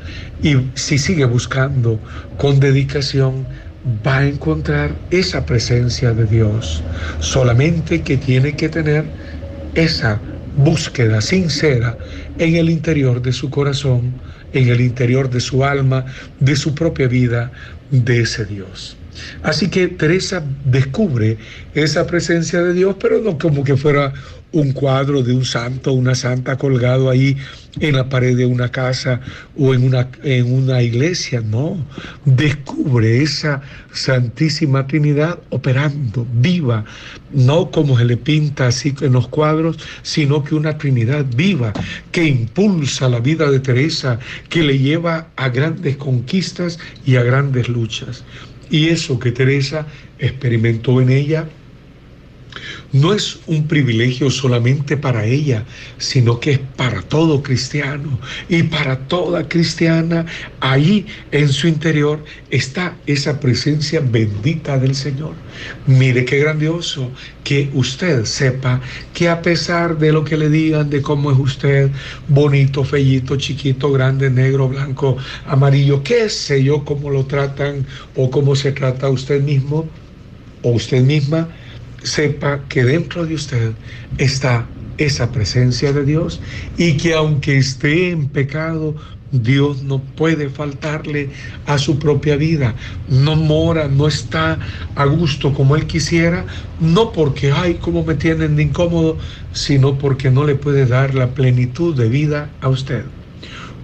y 0.43 0.57
si 0.75 0.97
sigue 0.97 1.25
buscando 1.25 1.99
con 2.38 2.60
dedicación, 2.60 3.45
va 4.05 4.19
a 4.19 4.27
encontrar 4.27 4.95
esa 5.10 5.45
presencia 5.45 6.13
de 6.13 6.25
Dios. 6.25 6.84
Solamente 7.19 8.01
que 8.01 8.17
tiene 8.17 8.55
que 8.55 8.69
tener 8.69 9.05
esa 9.73 10.19
búsqueda 10.57 11.21
sincera 11.21 11.97
en 12.38 12.55
el 12.55 12.69
interior 12.69 13.21
de 13.21 13.31
su 13.31 13.49
corazón 13.49 14.13
en 14.54 14.70
el 14.70 14.82
interior 14.82 15.30
de 15.30 15.40
su 15.40 15.64
alma, 15.64 16.06
de 16.40 16.56
su 16.56 16.76
propia 16.76 17.08
vida, 17.08 17.52
de 17.90 18.22
ese 18.22 18.46
Dios. 18.46 19.01
Así 19.43 19.69
que 19.69 19.88
Teresa 19.88 20.43
descubre 20.65 21.38
esa 21.74 22.06
presencia 22.08 22.62
de 22.62 22.74
Dios, 22.74 22.95
pero 23.00 23.19
no 23.21 23.38
como 23.38 23.63
que 23.63 23.78
fuera 23.78 24.13
un 24.54 24.74
cuadro 24.74 25.24
de 25.24 25.34
un 25.34 25.45
santo, 25.45 25.93
una 25.93 26.15
santa 26.15 26.58
colgado 26.58 27.10
ahí 27.10 27.38
en 27.80 27.95
la 27.95 28.10
pared 28.10 28.36
de 28.36 28.45
una 28.45 28.69
casa 28.69 29.21
o 29.58 29.74
en 29.74 29.84
una, 29.84 30.10
en 30.24 30.54
una 30.54 30.82
iglesia, 30.82 31.41
no. 31.41 31.78
Descubre 32.26 33.21
esa 33.21 33.62
Santísima 33.93 34.88
Trinidad 34.88 35.39
operando, 35.50 36.28
viva, 36.34 36.84
no 37.32 37.71
como 37.71 37.97
se 37.97 38.06
le 38.06 38.17
pinta 38.17 38.67
así 38.67 38.93
en 39.02 39.13
los 39.13 39.30
cuadros, 39.30 39.78
sino 40.02 40.43
que 40.43 40.56
una 40.56 40.78
Trinidad 40.78 41.26
viva 41.36 41.71
que 42.12 42.26
impulsa 42.26 43.08
la 43.08 43.19
vida 43.19 43.50
de 43.50 43.60
Teresa, 43.62 44.19
que 44.50 44.63
le 44.63 44.78
lleva 44.78 45.28
a 45.38 45.50
grandes 45.50 45.95
conquistas 45.95 46.78
y 47.06 47.15
a 47.15 47.24
grandes 47.24 47.69
luchas. 47.69 48.26
Y 48.71 48.88
eso 48.88 49.19
que 49.19 49.31
Teresa 49.31 49.86
experimentó 50.17 51.01
en 51.01 51.10
ella 51.10 51.47
no 52.93 53.13
es 53.13 53.39
un 53.47 53.67
privilegio 53.67 54.30
solamente 54.30 54.97
para 54.97 55.25
ella, 55.25 55.65
sino 55.97 56.39
que 56.39 56.51
es 56.51 56.60
para 56.75 57.01
todo 57.01 57.41
cristiano 57.41 58.19
y 58.49 58.63
para 58.63 59.08
toda 59.08 59.47
cristiana. 59.47 60.25
Ahí 60.60 61.06
en 61.32 61.49
su 61.49 61.67
interior 61.67 62.23
está 62.49 62.95
esa 63.06 63.39
presencia 63.39 64.01
bendita 64.01 64.77
del 64.77 64.95
Señor. 64.95 65.34
Mire 65.88 66.25
qué 66.25 66.39
grandioso 66.39 67.10
que 67.43 67.69
usted 67.73 68.25
sepa 68.25 68.82
que 69.13 69.30
a 69.30 69.41
pesar 69.41 69.97
de 69.97 70.12
lo 70.12 70.23
que 70.23 70.38
le 70.38 70.49
digan 70.49 70.89
de 70.89 71.01
cómo 71.01 71.32
es 71.32 71.38
usted, 71.39 71.89
bonito, 72.27 72.84
fellito, 72.84 73.36
chiquito, 73.38 73.91
grande, 73.91 74.30
negro, 74.30 74.67
blanco, 74.67 75.17
amarillo, 75.45 76.04
qué 76.04 76.30
sé 76.30 76.63
yo, 76.63 76.84
cómo 76.84 77.10
lo 77.10 77.25
tratan 77.25 77.86
o 78.15 78.30
cómo 78.30 78.56
se 78.56 78.71
trata 78.71 79.10
usted 79.10 79.41
mismo 79.41 79.88
o 80.63 80.72
usted 80.72 81.01
misma, 81.01 81.49
sepa 82.04 82.62
que 82.70 82.84
dentro 82.84 83.26
de 83.26 83.36
usted 83.36 83.74
está 84.18 84.68
esa 84.97 85.32
presencia 85.32 85.93
de 85.93 86.06
Dios 86.06 86.41
y 86.78 86.97
que 86.97 87.14
aunque 87.14 87.58
esté 87.58 88.12
en 88.12 88.30
pecado, 88.30 88.95
Dios 89.32 89.84
no 89.84 89.99
puede 89.99 90.49
faltarle 90.49 91.30
a 91.66 91.78
su 91.78 91.97
propia 91.97 92.36
vida. 92.36 92.76
No 93.08 93.36
mora, 93.36 93.88
no 93.88 94.08
está 94.08 94.60
a 94.95 95.06
gusto 95.06 95.54
como 95.54 95.76
él 95.76 95.88
quisiera, 95.88 96.45
no 96.80 97.14
porque, 97.14 97.52
ay, 97.52 97.76
cómo 97.76 98.04
me 98.04 98.16
tienen 98.16 98.58
de 98.58 98.64
incómodo, 98.64 99.18
sino 99.54 99.97
porque 99.97 100.30
no 100.30 100.43
le 100.43 100.56
puede 100.56 100.86
dar 100.86 101.16
la 101.16 101.34
plenitud 101.34 101.95
de 101.95 102.10
vida 102.10 102.49
a 102.62 102.70
usted 102.70 103.06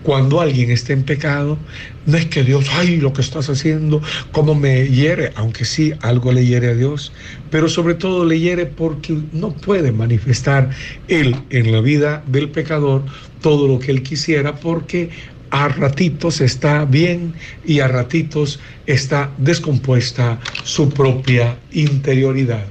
cuando 0.04 0.40
alguien 0.42 0.72
está 0.72 0.94
en 0.94 1.04
pecado, 1.04 1.58
no 2.06 2.18
es 2.18 2.26
que 2.28 2.44
Dios, 2.44 2.66
ay, 2.74 2.98
lo 2.98 3.14
que 3.14 3.22
estás 3.22 3.50
haciendo, 3.50 4.02
cómo 4.32 4.56
me 4.56 4.88
hiere, 4.88 5.32
aunque 5.36 5.66
sí, 5.66 5.94
algo 6.02 6.32
le 6.32 6.46
hiere 6.46 6.70
a 6.70 6.74
Dios, 6.74 7.12
pero 7.52 7.68
sobre 7.70 7.96
todo 7.96 8.26
le 8.26 8.40
hiere 8.40 8.66
porque 8.66 9.18
no 9.34 9.52
puede 9.52 9.92
manifestar 9.92 10.70
Él 11.08 11.36
en 11.50 11.72
la 11.72 11.82
vida 11.82 12.24
del 12.28 12.50
pecador 12.50 13.04
todo 13.42 13.68
lo 13.68 13.80
que 13.80 13.92
Él 13.92 14.04
quisiera, 14.04 14.56
porque 14.56 15.10
a 15.50 15.70
ratitos 15.70 16.42
está 16.42 16.86
bien 16.86 17.34
y 17.66 17.80
a 17.80 17.88
ratitos 17.88 18.60
está 18.86 19.32
descompuesta 19.38 20.40
su 20.64 20.90
propia 20.90 21.58
interioridad. 21.72 22.66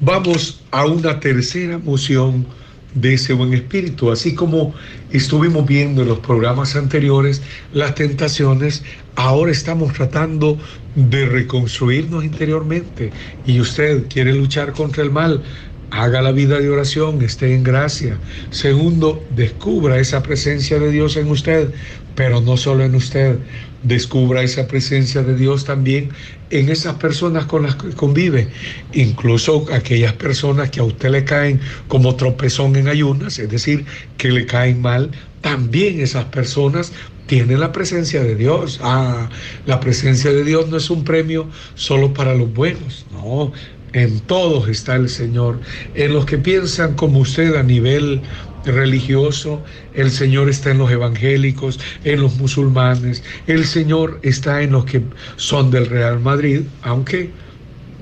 Vamos 0.00 0.62
a 0.70 0.86
una 0.86 1.18
tercera 1.18 1.78
moción 1.78 2.46
de 2.94 3.14
ese 3.14 3.32
buen 3.32 3.54
espíritu. 3.54 4.10
Así 4.10 4.34
como 4.34 4.74
estuvimos 5.10 5.66
viendo 5.66 6.02
en 6.02 6.08
los 6.08 6.18
programas 6.20 6.76
anteriores 6.76 7.42
las 7.72 7.94
tentaciones, 7.94 8.82
ahora 9.16 9.52
estamos 9.52 9.92
tratando 9.92 10.58
de 10.94 11.26
reconstruirnos 11.26 12.24
interiormente. 12.24 13.12
Y 13.46 13.60
usted 13.60 14.06
quiere 14.08 14.32
luchar 14.34 14.72
contra 14.72 15.02
el 15.02 15.10
mal, 15.10 15.42
haga 15.90 16.22
la 16.22 16.32
vida 16.32 16.58
de 16.58 16.70
oración, 16.70 17.22
esté 17.22 17.54
en 17.54 17.62
gracia. 17.62 18.18
Segundo, 18.50 19.24
descubra 19.30 19.98
esa 19.98 20.22
presencia 20.22 20.78
de 20.78 20.90
Dios 20.90 21.16
en 21.16 21.30
usted, 21.30 21.70
pero 22.14 22.40
no 22.40 22.56
solo 22.56 22.84
en 22.84 22.94
usted. 22.94 23.38
Descubra 23.82 24.42
esa 24.42 24.66
presencia 24.66 25.22
de 25.22 25.36
Dios 25.36 25.64
también 25.64 26.10
en 26.50 26.68
esas 26.68 26.94
personas 26.94 27.46
con 27.46 27.62
las 27.62 27.76
que 27.76 27.90
convive, 27.90 28.48
incluso 28.92 29.66
aquellas 29.72 30.14
personas 30.14 30.70
que 30.70 30.80
a 30.80 30.84
usted 30.84 31.10
le 31.10 31.24
caen 31.24 31.60
como 31.86 32.16
tropezón 32.16 32.74
en 32.76 32.88
ayunas, 32.88 33.38
es 33.38 33.48
decir, 33.48 33.84
que 34.16 34.30
le 34.30 34.46
caen 34.46 34.80
mal, 34.80 35.10
también 35.42 36.00
esas 36.00 36.24
personas 36.26 36.92
tienen 37.26 37.60
la 37.60 37.70
presencia 37.72 38.22
de 38.22 38.34
Dios. 38.34 38.80
Ah, 38.82 39.28
la 39.66 39.78
presencia 39.78 40.32
de 40.32 40.42
Dios 40.42 40.68
no 40.68 40.78
es 40.78 40.90
un 40.90 41.04
premio 41.04 41.48
solo 41.74 42.12
para 42.12 42.34
los 42.34 42.52
buenos, 42.52 43.06
no, 43.12 43.52
en 43.92 44.20
todos 44.20 44.68
está 44.68 44.96
el 44.96 45.08
Señor, 45.08 45.60
en 45.94 46.12
los 46.12 46.26
que 46.26 46.38
piensan 46.38 46.94
como 46.94 47.20
usted 47.20 47.54
a 47.54 47.62
nivel 47.62 48.22
religioso, 48.64 49.62
el 49.94 50.10
Señor 50.10 50.48
está 50.48 50.70
en 50.70 50.78
los 50.78 50.90
evangélicos, 50.90 51.78
en 52.04 52.20
los 52.20 52.36
musulmanes, 52.36 53.22
el 53.46 53.64
Señor 53.64 54.20
está 54.22 54.62
en 54.62 54.72
los 54.72 54.84
que 54.84 55.02
son 55.36 55.70
del 55.70 55.86
Real 55.86 56.20
Madrid, 56.20 56.62
aunque 56.82 57.30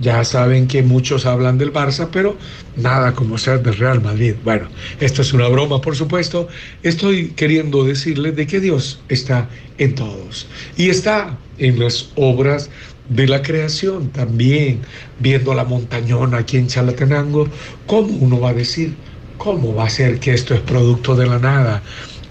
ya 0.01 0.25
saben 0.25 0.67
que 0.67 0.83
muchos 0.83 1.25
hablan 1.25 1.59
del 1.59 1.73
Barça, 1.73 2.09
pero 2.13 2.37
nada 2.77 3.15
como 3.15 3.39
ser 3.39 3.63
del 3.63 3.77
Real 3.77 4.03
Madrid. 4.03 4.35
Bueno, 4.45 4.69
esto 5.01 5.23
es 5.23 5.33
una 5.33 5.49
broma, 5.49 5.81
por 5.81 5.97
supuesto. 5.97 6.49
Estoy 6.83 7.29
queriendo 7.31 7.85
decirles 7.85 8.37
de 8.37 8.47
que 8.47 8.61
Dios 8.61 9.01
está 9.09 9.49
en 9.79 9.95
todos 9.95 10.47
y 10.77 10.91
está 10.91 11.39
en 11.59 11.79
las 11.79 12.11
obras 12.17 12.69
de 13.09 13.27
la 13.27 13.41
creación 13.41 14.11
también, 14.11 14.81
viendo 15.21 15.55
la 15.55 15.65
montañona 15.65 16.39
aquí 16.39 16.57
en 16.57 16.67
Chalatenango, 16.67 17.49
¿cómo 17.87 18.09
uno 18.19 18.41
va 18.41 18.51
a 18.51 18.55
decir? 18.55 18.95
¿Cómo 19.39 19.75
va 19.75 19.85
a 19.85 19.91
ser 19.91 20.19
que 20.19 20.33
esto 20.35 20.55
es 20.55 20.61
producto 20.61 21.15
de 21.15 21.27
la 21.27 21.39
nada? 21.39 21.83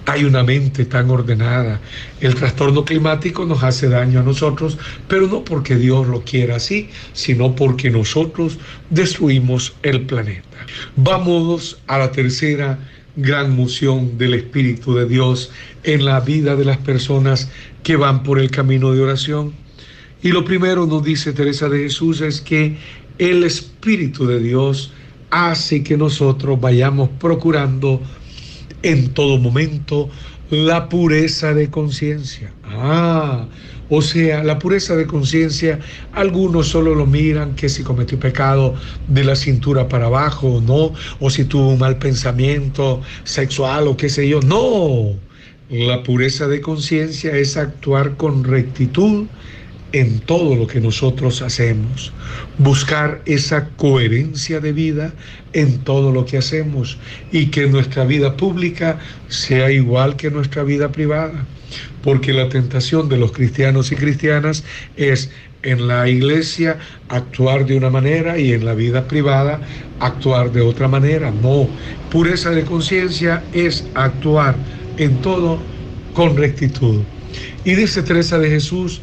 Hay 0.08 0.24
una 0.24 0.44
mente 0.44 0.86
tan 0.86 1.10
ordenada. 1.10 1.80
El 2.20 2.36
trastorno 2.36 2.86
climático 2.86 3.46
nos 3.46 3.64
hace 3.64 3.90
daño 3.90 4.20
a 4.20 4.24
nosotros, 4.24 4.78
pero 5.08 5.28
no 5.28 5.44
porque 5.44 5.76
Dios 5.76 6.08
lo 6.08 6.22
quiera 6.24 6.58
así, 6.58 6.90
sino 7.14 7.56
porque 7.56 7.90
nosotros 7.90 8.60
destruimos 8.90 9.76
el 9.84 10.02
planeta. 10.02 10.44
Vamos 10.96 11.80
a 11.88 11.98
la 11.98 12.12
tercera 12.12 12.78
gran 13.16 13.56
moción 13.56 14.18
del 14.18 14.34
Espíritu 14.34 14.94
de 14.94 15.08
Dios 15.08 15.52
en 15.84 16.06
la 16.06 16.20
vida 16.20 16.56
de 16.56 16.66
las 16.66 16.78
personas 16.78 17.50
que 17.84 17.96
van 17.96 18.24
por 18.24 18.40
el 18.40 18.52
camino 18.52 18.92
de 18.92 19.02
oración. 19.02 19.54
Y 20.22 20.30
lo 20.30 20.44
primero 20.44 20.86
nos 20.86 21.04
dice 21.04 21.34
Teresa 21.34 21.70
de 21.70 21.80
Jesús 21.80 22.22
es 22.22 22.42
que 22.42 22.78
el 23.18 23.44
Espíritu 23.44 24.28
de 24.28 24.40
Dios 24.40 24.92
hace 25.36 25.84
que 25.84 25.98
nosotros 25.98 26.60
vayamos 26.62 27.10
procurando 27.20 28.02
en 28.84 29.14
todo 29.14 29.38
momento 29.38 30.10
la 30.50 30.88
pureza 30.88 31.54
de 31.54 31.70
conciencia. 31.70 32.54
Ah, 32.64 33.46
o 33.90 34.02
sea, 34.02 34.44
la 34.44 34.58
pureza 34.58 34.96
de 34.96 35.06
conciencia, 35.06 35.80
algunos 36.14 36.70
solo 36.70 36.96
lo 36.96 37.06
miran 37.06 37.54
que 37.56 37.68
si 37.68 37.84
cometió 37.84 38.18
pecado 38.18 38.76
de 39.10 39.26
la 39.26 39.36
cintura 39.36 39.90
para 39.90 40.06
abajo 40.06 40.48
o 40.48 40.62
no, 40.62 40.94
o 41.20 41.30
si 41.30 41.44
tuvo 41.44 41.70
un 41.70 41.80
mal 41.80 41.98
pensamiento 41.98 43.02
sexual 43.26 43.88
o 43.90 43.98
qué 43.98 44.08
sé 44.08 44.30
yo. 44.30 44.40
No, 44.42 45.16
la 45.70 46.02
pureza 46.04 46.48
de 46.48 46.62
conciencia 46.62 47.36
es 47.36 47.58
actuar 47.58 48.16
con 48.16 48.44
rectitud 48.46 49.26
en 49.96 50.20
todo 50.20 50.58
lo 50.58 50.68
que 50.68 50.82
nosotros 50.82 51.42
hacemos, 51.42 52.12
buscar 52.58 53.22
esa 53.26 53.70
coherencia 53.78 54.60
de 54.60 54.74
vida 54.74 55.14
en 55.54 55.78
todo 55.86 56.12
lo 56.12 56.26
que 56.26 56.38
hacemos 56.38 56.98
y 57.32 57.46
que 57.46 57.68
nuestra 57.68 58.04
vida 58.04 58.36
pública 58.36 59.00
sea 59.30 59.72
igual 59.72 60.18
que 60.18 60.30
nuestra 60.30 60.64
vida 60.64 60.92
privada, 60.92 61.46
porque 62.04 62.34
la 62.34 62.50
tentación 62.50 63.08
de 63.08 63.16
los 63.16 63.32
cristianos 63.32 63.90
y 63.94 63.96
cristianas 63.96 64.66
es 64.98 65.32
en 65.64 65.88
la 65.88 66.10
iglesia 66.10 66.78
actuar 67.08 67.66
de 67.66 67.78
una 67.78 67.90
manera 67.90 68.38
y 68.38 68.52
en 68.52 68.66
la 68.66 68.74
vida 68.74 69.08
privada 69.08 69.62
actuar 70.02 70.52
de 70.52 70.60
otra 70.60 70.90
manera. 70.90 71.32
No, 71.32 71.70
pureza 72.12 72.50
de 72.50 72.66
conciencia 72.66 73.46
es 73.54 73.88
actuar 73.94 74.58
en 74.98 75.22
todo 75.22 75.58
con 76.14 76.36
rectitud. 76.36 77.00
Y 77.64 77.76
dice 77.76 78.04
Teresa 78.04 78.38
de 78.40 78.50
Jesús, 78.50 79.02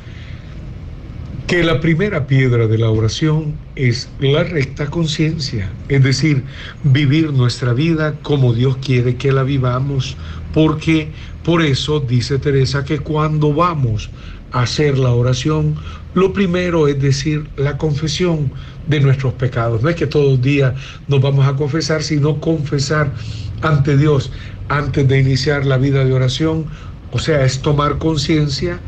que 1.53 1.63
la 1.63 1.81
primera 1.81 2.27
piedra 2.27 2.67
de 2.67 2.79
la 2.79 2.89
oración 2.89 3.53
es 3.77 4.09
la 4.21 4.43
recta 4.43 4.87
conciencia, 4.87 5.71
es 5.91 6.03
decir, 6.03 6.45
vivir 6.83 7.31
nuestra 7.31 7.75
vida 7.75 8.15
como 8.23 8.55
Dios 8.55 8.79
quiere 8.79 9.17
que 9.17 9.33
la 9.33 9.43
vivamos, 9.43 10.17
porque 10.55 11.13
por 11.45 11.61
eso 11.61 12.01
dice 12.01 12.39
Teresa 12.39 12.87
que 12.87 13.01
cuando 13.01 13.53
vamos 13.53 14.09
a 14.53 14.63
hacer 14.63 14.97
la 14.97 15.11
oración, 15.11 15.75
lo 16.15 16.33
primero 16.33 16.89
es 16.89 16.99
decir 16.99 17.47
la 17.59 17.77
confesión 17.77 18.51
de 18.87 19.01
nuestros 19.01 19.35
pecados. 19.35 19.83
No 19.83 19.91
es 19.91 19.97
que 19.97 20.07
todos 20.07 20.31
los 20.31 20.41
días 20.41 20.73
nos 21.07 21.21
vamos 21.21 21.47
a 21.47 21.55
confesar, 21.55 22.03
sino 22.03 22.41
confesar 22.41 23.13
ante 23.61 23.99
Dios 23.99 24.33
antes 24.71 25.07
de 25.07 25.21
iniciar 25.21 25.67
la 25.67 25.77
vida 25.77 26.03
de 26.03 26.15
oración, 26.15 26.65
o 27.11 27.19
sea, 27.19 27.45
es 27.45 27.61
tomar 27.61 27.99
conciencia 27.99 28.81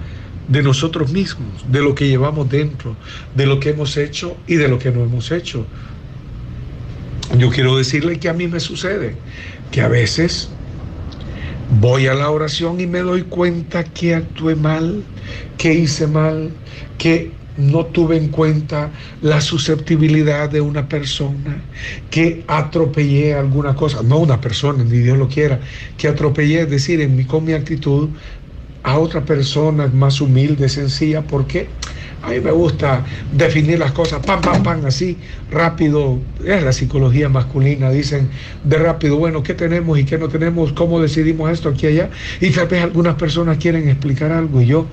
de 0.49 0.63
nosotros 0.63 1.13
mismos, 1.13 1.65
de 1.69 1.81
lo 1.81 1.95
que 1.95 2.09
llevamos 2.09 2.49
dentro, 2.51 2.97
de 3.35 3.47
lo 3.47 3.61
que 3.61 3.71
hemos 3.71 3.97
hecho 3.97 4.37
y 4.47 4.57
de 4.57 4.69
lo 4.69 4.79
que 4.79 4.91
no 4.91 5.03
hemos 5.03 5.31
hecho. 5.31 5.67
Yo 7.39 7.51
quiero 7.51 7.77
decirle 7.77 8.19
que 8.19 8.29
a 8.29 8.35
mí 8.35 8.47
me 8.49 8.61
sucede 8.61 9.17
que 9.71 9.81
a 9.81 9.89
veces 9.89 10.51
voy 11.81 12.07
a 12.07 12.15
la 12.15 12.31
oración 12.31 12.81
y 12.81 12.87
me 12.87 13.01
doy 13.01 13.23
cuenta 13.23 13.85
que 13.85 14.15
actué 14.15 14.55
mal, 14.55 15.03
que 15.57 15.73
hice 15.73 16.07
mal, 16.07 16.51
que 16.99 17.33
no 17.57 17.87
tuve 17.87 18.17
en 18.17 18.29
cuenta 18.29 18.91
la 19.23 19.41
susceptibilidad 19.41 20.51
de 20.51 20.61
una 20.61 20.89
persona, 20.89 21.63
que 22.11 22.45
atropellé 22.47 23.35
alguna 23.35 23.75
cosa, 23.75 24.03
no 24.03 24.19
una 24.19 24.41
persona, 24.41 24.85
ni 24.85 24.99
Dios 24.99 25.19
lo 25.19 25.29
quiera, 25.29 25.61
que 25.97 26.09
atropellé, 26.09 26.63
es 26.63 26.71
decir, 26.71 27.01
en 27.01 27.17
mi, 27.17 27.25
con 27.25 27.45
mi 27.45 27.53
actitud 27.53 28.11
a 28.85 28.99
otra 28.99 29.25
persona 29.25 29.89
más 29.89 30.21
humilde, 30.21 30.69
sencilla, 30.69 31.23
porque 31.23 31.69
a 32.23 32.29
mí 32.29 32.41
me 32.41 32.53
gusta 32.53 33.05
definir 33.33 33.79
las 33.79 33.93
cosas, 33.93 34.25
pam, 34.25 34.41
pam, 34.41 34.63
pam, 34.63 34.87
así, 34.87 35.17
rápido. 35.51 36.21
Es 36.45 36.63
la 36.63 36.73
psicología 36.73 37.29
masculina, 37.29 37.91
dicen 37.91 38.29
de 38.63 38.79
rápido, 38.79 39.17
bueno, 39.17 39.43
¿qué 39.43 39.55
tenemos 39.55 39.99
y 39.99 40.05
qué 40.05 40.19
no 40.19 40.29
tenemos? 40.29 40.73
¿Cómo 40.73 41.01
decidimos 41.01 41.51
esto 41.51 41.71
aquí 41.71 41.87
y 41.87 41.91
allá? 41.91 42.11
Y 42.41 42.51
tal 42.51 42.69
vez 42.69 42.83
algunas 42.83 43.17
personas 43.17 43.57
quieren 43.59 43.89
explicar 43.89 44.33
algo 44.33 44.61
y 44.61 44.67
yo 44.67 44.87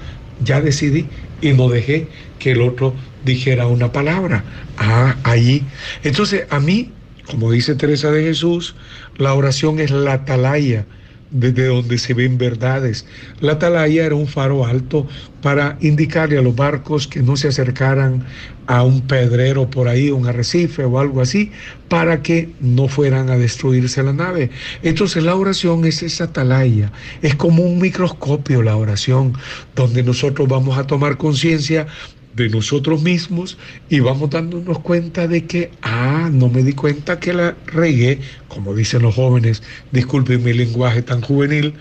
ya 0.43 0.61
decidí 0.61 1.07
y 1.41 1.51
no 1.51 1.69
dejé 1.69 2.07
que 2.39 2.51
el 2.51 2.61
otro 2.61 2.93
dijera 3.25 3.67
una 3.67 3.91
palabra. 3.91 4.43
Ah, 4.77 5.17
allí. 5.23 5.65
Entonces, 6.03 6.45
a 6.49 6.61
mí, 6.61 6.91
como 7.29 7.51
dice 7.51 7.75
Teresa 7.75 8.09
de 8.09 8.23
Jesús, 8.23 8.75
la 9.17 9.33
oración 9.33 9.79
es 9.79 9.91
la 9.91 10.13
atalaya 10.13 10.85
desde 11.31 11.67
donde 11.67 11.97
se 11.97 12.13
ven 12.13 12.37
verdades. 12.37 13.05
La 13.39 13.53
atalaya 13.53 14.05
era 14.05 14.15
un 14.15 14.27
faro 14.27 14.65
alto 14.65 15.07
para 15.41 15.77
indicarle 15.81 16.37
a 16.37 16.41
los 16.41 16.55
barcos 16.55 17.07
que 17.07 17.21
no 17.21 17.35
se 17.37 17.47
acercaran 17.47 18.25
a 18.67 18.83
un 18.83 19.01
pedrero 19.01 19.69
por 19.69 19.87
ahí, 19.87 20.11
un 20.11 20.27
arrecife 20.27 20.83
o 20.85 20.99
algo 20.99 21.21
así, 21.21 21.51
para 21.87 22.21
que 22.21 22.49
no 22.59 22.87
fueran 22.87 23.29
a 23.29 23.37
destruirse 23.37 24.03
la 24.03 24.13
nave. 24.13 24.51
Entonces 24.83 25.23
la 25.23 25.35
oración 25.35 25.85
es 25.85 26.03
esa 26.03 26.25
atalaya, 26.25 26.91
es 27.21 27.35
como 27.35 27.63
un 27.63 27.79
microscopio 27.79 28.61
la 28.61 28.75
oración, 28.75 29.33
donde 29.75 30.03
nosotros 30.03 30.47
vamos 30.47 30.77
a 30.77 30.85
tomar 30.85 31.17
conciencia 31.17 31.87
de 32.35 32.49
nosotros 32.49 33.01
mismos 33.01 33.57
y 33.89 33.99
vamos 33.99 34.29
dándonos 34.29 34.79
cuenta 34.79 35.27
de 35.27 35.45
que, 35.45 35.71
ah, 35.81 36.29
no 36.31 36.49
me 36.49 36.63
di 36.63 36.73
cuenta 36.73 37.19
que 37.19 37.33
la 37.33 37.55
regué, 37.67 38.19
como 38.47 38.73
dicen 38.73 39.01
los 39.01 39.15
jóvenes, 39.15 39.61
disculpen 39.91 40.43
mi 40.43 40.53
lenguaje 40.53 41.01
tan 41.01 41.21
juvenil, 41.21 41.73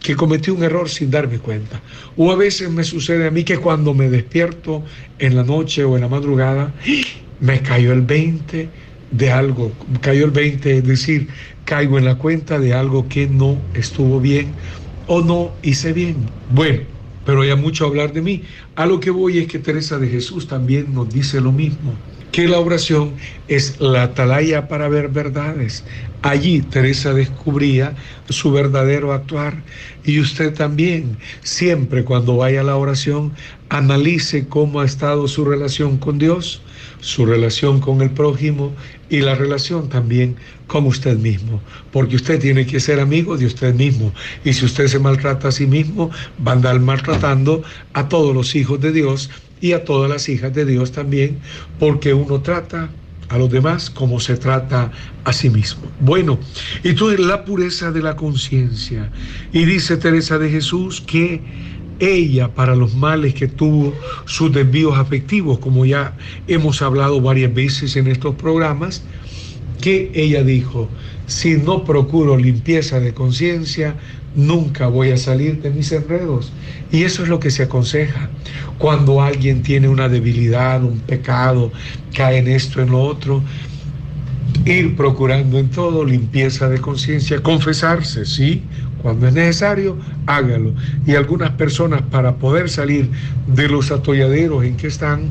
que 0.00 0.14
cometí 0.14 0.50
un 0.50 0.62
error 0.62 0.88
sin 0.88 1.10
darme 1.10 1.38
cuenta. 1.38 1.80
O 2.16 2.30
a 2.30 2.36
veces 2.36 2.70
me 2.70 2.84
sucede 2.84 3.26
a 3.26 3.30
mí 3.30 3.44
que 3.44 3.58
cuando 3.58 3.94
me 3.94 4.08
despierto 4.08 4.84
en 5.18 5.34
la 5.34 5.42
noche 5.42 5.84
o 5.84 5.96
en 5.96 6.02
la 6.02 6.08
madrugada, 6.08 6.72
me 7.40 7.60
cayó 7.60 7.92
el 7.92 8.02
20 8.02 8.68
de 9.10 9.30
algo, 9.30 9.72
cayó 10.00 10.26
el 10.26 10.30
20, 10.30 10.78
es 10.78 10.84
decir, 10.84 11.28
caigo 11.64 11.98
en 11.98 12.04
la 12.04 12.16
cuenta 12.16 12.58
de 12.58 12.74
algo 12.74 13.08
que 13.08 13.26
no 13.26 13.58
estuvo 13.74 14.20
bien 14.20 14.52
o 15.06 15.22
no 15.22 15.52
hice 15.62 15.92
bien. 15.92 16.16
Bueno, 16.50 16.82
pero 17.26 17.42
hay 17.42 17.54
mucho 17.56 17.84
hablar 17.84 18.12
de 18.12 18.22
mí. 18.22 18.42
A 18.76 18.86
lo 18.86 19.00
que 19.00 19.10
voy 19.10 19.38
es 19.38 19.48
que 19.48 19.58
Teresa 19.58 19.98
de 19.98 20.08
Jesús 20.08 20.46
también 20.46 20.94
nos 20.94 21.12
dice 21.12 21.40
lo 21.40 21.52
mismo, 21.52 21.92
que 22.32 22.48
la 22.48 22.60
oración 22.60 23.12
es 23.48 23.80
la 23.80 24.04
atalaya 24.04 24.68
para 24.68 24.88
ver 24.88 25.08
verdades. 25.08 25.84
Allí 26.22 26.60
Teresa 26.60 27.12
descubría 27.12 27.94
su 28.28 28.52
verdadero 28.52 29.12
actuar 29.12 29.62
y 30.04 30.20
usted 30.20 30.54
también, 30.54 31.18
siempre 31.42 32.04
cuando 32.04 32.36
vaya 32.36 32.60
a 32.60 32.64
la 32.64 32.76
oración, 32.76 33.32
analice 33.68 34.46
cómo 34.48 34.80
ha 34.80 34.84
estado 34.84 35.28
su 35.28 35.44
relación 35.44 35.98
con 35.98 36.18
Dios, 36.18 36.62
su 37.00 37.26
relación 37.26 37.80
con 37.80 38.02
el 38.02 38.10
prójimo 38.10 38.72
y 39.08 39.20
la 39.20 39.34
relación 39.34 39.88
también 39.88 40.36
con 40.66 40.86
usted 40.86 41.16
mismo, 41.16 41.60
porque 41.92 42.16
usted 42.16 42.40
tiene 42.40 42.66
que 42.66 42.80
ser 42.80 43.00
amigo 43.00 43.36
de 43.36 43.46
usted 43.46 43.74
mismo. 43.74 44.12
Y 44.44 44.52
si 44.52 44.64
usted 44.64 44.88
se 44.88 44.98
maltrata 44.98 45.48
a 45.48 45.52
sí 45.52 45.66
mismo, 45.66 46.10
va 46.46 46.52
a 46.52 46.54
andar 46.54 46.80
maltratando 46.80 47.62
a 47.92 48.08
todos 48.08 48.34
los 48.34 48.54
hijos 48.54 48.80
de 48.80 48.92
Dios 48.92 49.30
y 49.60 49.72
a 49.72 49.84
todas 49.84 50.10
las 50.10 50.28
hijas 50.28 50.52
de 50.54 50.64
Dios 50.64 50.92
también, 50.92 51.38
porque 51.78 52.14
uno 52.14 52.40
trata 52.40 52.90
a 53.28 53.38
los 53.38 53.50
demás 53.50 53.90
como 53.90 54.20
se 54.20 54.36
trata 54.36 54.90
a 55.24 55.32
sí 55.32 55.50
mismo. 55.50 55.82
Bueno, 56.00 56.38
entonces 56.84 57.20
la 57.20 57.44
pureza 57.44 57.90
de 57.90 58.02
la 58.02 58.16
conciencia. 58.16 59.10
Y 59.52 59.64
dice 59.64 59.96
Teresa 59.96 60.38
de 60.38 60.50
Jesús 60.50 61.00
que 61.00 61.42
ella 61.98 62.54
para 62.54 62.76
los 62.76 62.94
males 62.94 63.34
que 63.34 63.48
tuvo, 63.48 63.94
sus 64.26 64.52
desvíos 64.52 64.98
afectivos, 64.98 65.58
como 65.58 65.86
ya 65.86 66.14
hemos 66.46 66.82
hablado 66.82 67.20
varias 67.20 67.52
veces 67.54 67.96
en 67.96 68.06
estos 68.06 68.34
programas, 68.34 69.02
que 69.86 70.10
ella 70.14 70.42
dijo, 70.42 70.88
si 71.28 71.58
no 71.58 71.84
procuro 71.84 72.36
limpieza 72.36 72.98
de 72.98 73.14
conciencia, 73.14 73.94
nunca 74.34 74.88
voy 74.88 75.12
a 75.12 75.16
salir 75.16 75.62
de 75.62 75.70
mis 75.70 75.92
enredos. 75.92 76.52
Y 76.90 77.04
eso 77.04 77.22
es 77.22 77.28
lo 77.28 77.38
que 77.38 77.52
se 77.52 77.62
aconseja. 77.62 78.28
Cuando 78.78 79.22
alguien 79.22 79.62
tiene 79.62 79.86
una 79.86 80.08
debilidad, 80.08 80.82
un 80.82 80.98
pecado, 80.98 81.70
cae 82.16 82.38
en 82.38 82.48
esto, 82.48 82.82
en 82.82 82.90
lo 82.90 83.00
otro, 83.00 83.44
ir 84.64 84.96
procurando 84.96 85.56
en 85.56 85.70
todo 85.70 86.04
limpieza 86.04 86.68
de 86.68 86.80
conciencia, 86.80 87.40
confesarse, 87.40 88.26
sí, 88.26 88.64
cuando 89.02 89.28
es 89.28 89.34
necesario, 89.34 89.96
hágalo. 90.26 90.74
Y 91.06 91.14
algunas 91.14 91.50
personas 91.52 92.02
para 92.10 92.34
poder 92.34 92.68
salir 92.68 93.08
de 93.46 93.68
los 93.68 93.92
atolladeros 93.92 94.64
en 94.64 94.76
que 94.76 94.88
están, 94.88 95.30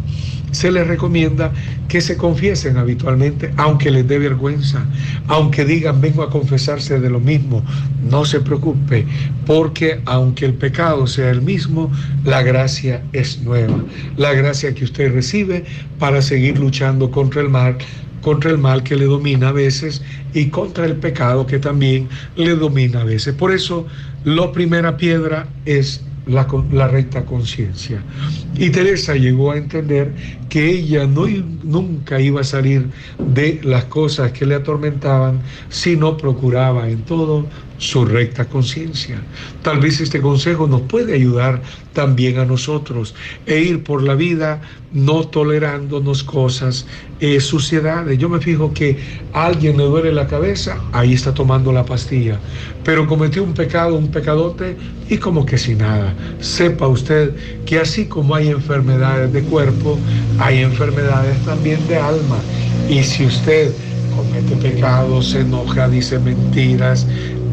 se 0.55 0.71
les 0.71 0.87
recomienda 0.87 1.51
que 1.87 2.01
se 2.01 2.17
confiesen 2.17 2.77
habitualmente, 2.77 3.51
aunque 3.57 3.91
les 3.91 4.07
dé 4.07 4.17
vergüenza, 4.17 4.85
aunque 5.27 5.65
digan 5.65 6.01
vengo 6.01 6.23
a 6.23 6.29
confesarse 6.29 6.99
de 6.99 7.09
lo 7.09 7.19
mismo, 7.19 7.63
no 8.09 8.25
se 8.25 8.39
preocupe, 8.39 9.05
porque 9.45 9.99
aunque 10.05 10.45
el 10.45 10.53
pecado 10.53 11.05
sea 11.07 11.29
el 11.29 11.41
mismo, 11.41 11.91
la 12.23 12.41
gracia 12.41 13.03
es 13.11 13.41
nueva. 13.41 13.77
La 14.17 14.33
gracia 14.33 14.73
que 14.73 14.85
usted 14.85 15.13
recibe 15.13 15.65
para 15.99 16.21
seguir 16.21 16.57
luchando 16.57 17.11
contra 17.11 17.41
el 17.41 17.49
mal 17.49 17.77
contra 18.21 18.49
el 18.49 18.57
mal 18.57 18.81
que 18.81 18.95
le 18.95 19.05
domina 19.05 19.49
a 19.49 19.51
veces 19.51 20.01
y 20.33 20.47
contra 20.47 20.85
el 20.85 20.95
pecado 20.95 21.45
que 21.45 21.59
también 21.59 22.09
le 22.35 22.55
domina 22.55 23.01
a 23.01 23.03
veces. 23.03 23.35
Por 23.35 23.51
eso, 23.51 23.85
la 24.23 24.51
primera 24.51 24.97
piedra 24.97 25.47
es 25.65 26.01
la, 26.27 26.87
recta 26.87 27.25
conciencia. 27.25 28.01
Y 28.55 28.69
Teresa 28.69 29.15
llegó 29.15 29.51
a 29.51 29.57
entender 29.57 30.13
que 30.49 30.69
ella 30.69 31.05
no, 31.05 31.27
nunca 31.63 32.19
iba 32.19 32.41
a 32.41 32.43
salir 32.43 32.89
de 33.33 33.59
las 33.63 33.85
cosas 33.85 34.31
que 34.31 34.45
le 34.45 34.55
atormentaban 34.55 35.41
si 35.69 35.95
no 35.95 36.17
procuraba 36.17 36.89
en 36.89 37.01
todo 37.01 37.45
su 37.77 38.05
recta 38.05 38.45
conciencia. 38.45 39.21
Tal 39.61 39.79
vez 39.79 39.99
este 39.99 40.21
consejo 40.21 40.67
nos 40.67 40.81
puede 40.81 41.13
ayudar 41.13 41.61
también 41.93 42.39
a 42.39 42.45
nosotros 42.45 43.15
e 43.45 43.59
ir 43.59 43.83
por 43.83 44.03
la 44.03 44.15
vida 44.15 44.61
no 44.91 45.27
tolerándonos 45.27 46.23
cosas, 46.23 46.85
eh, 47.19 47.39
suciedades. 47.39 48.17
Yo 48.17 48.29
me 48.29 48.39
fijo 48.39 48.73
que 48.73 48.97
a 49.33 49.47
alguien 49.47 49.77
le 49.77 49.83
duele 49.83 50.13
la 50.13 50.27
cabeza, 50.27 50.77
ahí 50.93 51.13
está 51.13 51.33
tomando 51.33 51.71
la 51.71 51.85
pastilla, 51.85 52.39
pero 52.83 53.05
cometió 53.07 53.43
un 53.43 53.53
pecado, 53.53 53.95
un 53.95 54.09
pecadote 54.09 54.77
y 55.09 55.17
como 55.17 55.45
que 55.45 55.57
sin 55.57 55.79
nada. 55.79 56.13
Sepa 56.39 56.87
usted 56.87 57.35
que 57.65 57.79
así 57.79 58.05
como 58.05 58.35
hay 58.35 58.49
enfermedades 58.49 59.33
de 59.33 59.41
cuerpo, 59.43 59.97
hay 60.39 60.59
enfermedades 60.59 61.37
también 61.45 61.85
de 61.87 61.97
alma. 61.97 62.37
Y 62.89 63.03
si 63.03 63.25
usted 63.25 63.71
comete 64.15 64.55
pecados, 64.55 65.31
se 65.31 65.41
enoja, 65.41 65.89
dice 65.89 66.19
mentiras, 66.19 67.05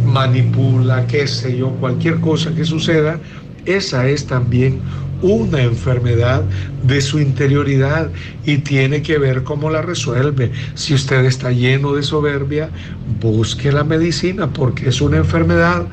manipula, 0.05 1.07
qué 1.07 1.27
sé 1.27 1.57
yo, 1.57 1.71
cualquier 1.71 2.21
cosa 2.21 2.55
que 2.55 2.65
suceda, 2.65 3.19
esa 3.65 4.09
es 4.09 4.27
también 4.27 4.81
una 5.23 5.63
enfermedad 5.63 6.43
de 6.83 7.01
su 7.01 7.21
interioridad 7.21 8.11
y 8.45 8.59
tiene 8.59 9.03
que 9.03 9.19
ver 9.19 9.45
cómo 9.45 9.71
la 9.71 9.81
resuelve. 9.81 10.51
Si 10.75 10.95
usted 10.95 11.25
está 11.25 11.53
lleno 11.53 11.93
de 11.95 12.03
soberbia, 12.03 12.71
busque 13.21 13.71
la 13.71 13.85
medicina 13.85 14.53
porque 14.53 14.89
es 14.89 15.01
una 15.01 15.19
enfermedad 15.19 15.87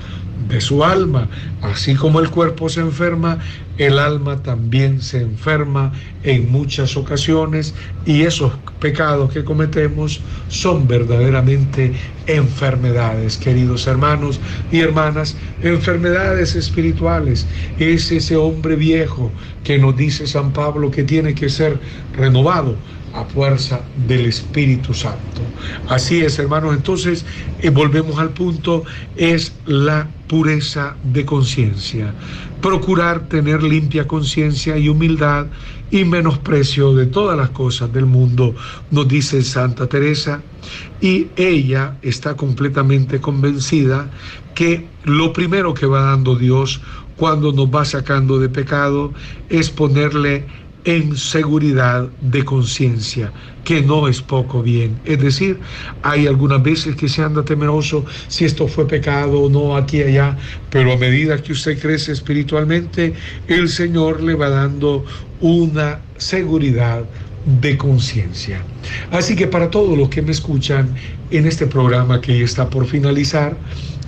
de 0.49 0.60
su 0.60 0.84
alma. 0.84 1.28
Así 1.62 1.93
como 1.93 2.20
el 2.20 2.30
cuerpo 2.32 2.70
se 2.70 2.82
enferma, 2.82 3.38
el 3.80 3.98
alma 3.98 4.44
también 4.44 5.02
se 5.02 5.22
enferma 5.22 5.94
en 6.24 6.52
muchas 6.52 6.98
ocasiones 6.98 7.74
y 8.06 8.24
esos 8.24 8.52
pecados 8.82 9.32
que 9.32 9.46
cometemos 9.46 10.20
son 10.50 10.86
verdaderamente 10.86 11.94
enfermedades, 12.28 13.38
queridos 13.38 13.88
hermanos 13.88 14.40
y 14.70 14.82
hermanas, 14.82 15.38
enfermedades 15.64 16.56
espirituales. 16.56 17.48
Es 17.80 18.12
ese 18.12 18.36
hombre 18.36 18.76
viejo 18.76 19.32
que 19.64 19.80
nos 19.80 19.96
dice 19.96 20.28
San 20.28 20.52
Pablo 20.52 20.92
que 20.92 21.04
tiene 21.04 21.34
que 21.34 21.48
ser 21.48 21.80
renovado 22.18 22.76
a 23.14 23.24
fuerza 23.26 23.82
del 24.08 24.26
Espíritu 24.26 24.94
Santo. 24.94 25.42
Así 25.88 26.22
es, 26.22 26.38
hermanos. 26.38 26.76
Entonces, 26.76 27.26
eh, 27.62 27.70
volvemos 27.70 28.20
al 28.20 28.30
punto, 28.30 28.84
es 29.16 29.54
la 29.66 30.08
pureza 30.28 30.96
de 31.04 31.26
conciencia. 31.26 32.14
Procurar 32.62 33.28
tener 33.30 33.64
limpia 33.64 34.07
conciencia 34.07 34.78
y 34.78 34.89
humildad 34.89 35.47
y 35.91 36.03
menosprecio 36.05 36.93
de 36.93 37.05
todas 37.05 37.38
las 37.38 37.49
cosas 37.49 37.91
del 37.91 38.05
mundo, 38.05 38.53
nos 38.91 39.07
dice 39.07 39.41
Santa 39.43 39.88
Teresa. 39.88 40.41
Y 41.01 41.28
ella 41.36 41.97
está 42.01 42.36
completamente 42.36 43.22
convencida 43.22 44.10
que 44.53 44.88
lo 45.03 45.32
primero 45.32 45.74
que 45.74 45.86
va 45.86 46.01
dando 46.01 46.36
Dios 46.36 46.82
cuando 47.16 47.51
nos 47.51 47.68
va 47.68 47.86
sacando 47.86 48.39
de 48.39 48.49
pecado 48.49 49.14
es 49.49 49.70
ponerle 49.70 50.45
en 50.90 51.16
seguridad 51.16 52.10
de 52.20 52.44
conciencia, 52.44 53.32
que 53.64 53.82
no 53.84 54.08
es 54.08 54.24
poco 54.24 54.64
bien. 54.64 55.00
Es 55.06 55.20
decir, 55.20 55.60
hay 56.02 56.26
algunas 56.26 56.64
veces 56.64 56.96
que 56.96 57.08
se 57.08 57.22
anda 57.22 57.46
temeroso 57.46 58.06
si 58.28 58.46
esto 58.46 58.68
fue 58.68 58.88
pecado 58.88 59.42
o 59.42 59.50
no 59.52 59.78
aquí 59.78 59.98
y 59.98 60.04
allá, 60.04 60.38
pero 60.72 60.94
a 60.94 60.98
medida 60.98 61.42
que 61.44 61.52
usted 61.52 61.80
crece 61.80 62.12
espiritualmente, 62.12 63.14
el 63.48 63.70
Señor 63.70 64.24
le 64.24 64.34
va 64.34 64.50
dando 64.50 65.06
una 65.42 66.00
seguridad 66.18 67.04
de 67.62 67.78
conciencia. 67.78 68.64
Así 69.12 69.36
que 69.36 69.46
para 69.46 69.70
todos 69.70 69.96
los 69.96 70.10
que 70.10 70.24
me 70.24 70.32
escuchan 70.32 70.96
en 71.30 71.46
este 71.46 71.68
programa 71.68 72.20
que 72.20 72.42
está 72.42 72.68
por 72.68 72.88
finalizar, 72.88 73.56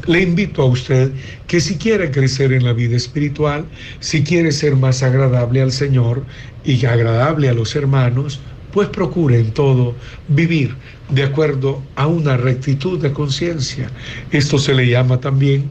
le 0.08 0.22
invito 0.22 0.62
a 0.62 0.66
usted 0.66 1.12
que 1.48 1.60
si 1.60 1.78
quiere 1.78 2.12
crecer 2.12 2.54
en 2.54 2.64
la 2.64 2.74
vida 2.74 2.98
espiritual, 2.98 3.66
si 4.00 4.24
quiere 4.24 4.52
ser 4.52 4.76
más 4.76 5.04
agradable 5.04 5.62
al 5.62 5.72
Señor 5.72 6.24
y 6.64 6.86
agradable 6.86 7.50
a 7.50 7.54
los 7.54 7.76
hermanos, 7.76 8.40
pues 8.72 8.88
procure 8.90 9.40
en 9.40 9.52
todo 9.52 9.96
vivir 10.28 10.76
de 11.10 11.24
acuerdo 11.24 11.82
a 11.96 12.08
una 12.08 12.38
rectitud 12.38 13.00
de 13.00 13.12
conciencia. 13.12 13.90
Esto 14.32 14.58
se 14.58 14.74
le 14.74 14.90
llama 14.90 15.20
también 15.20 15.70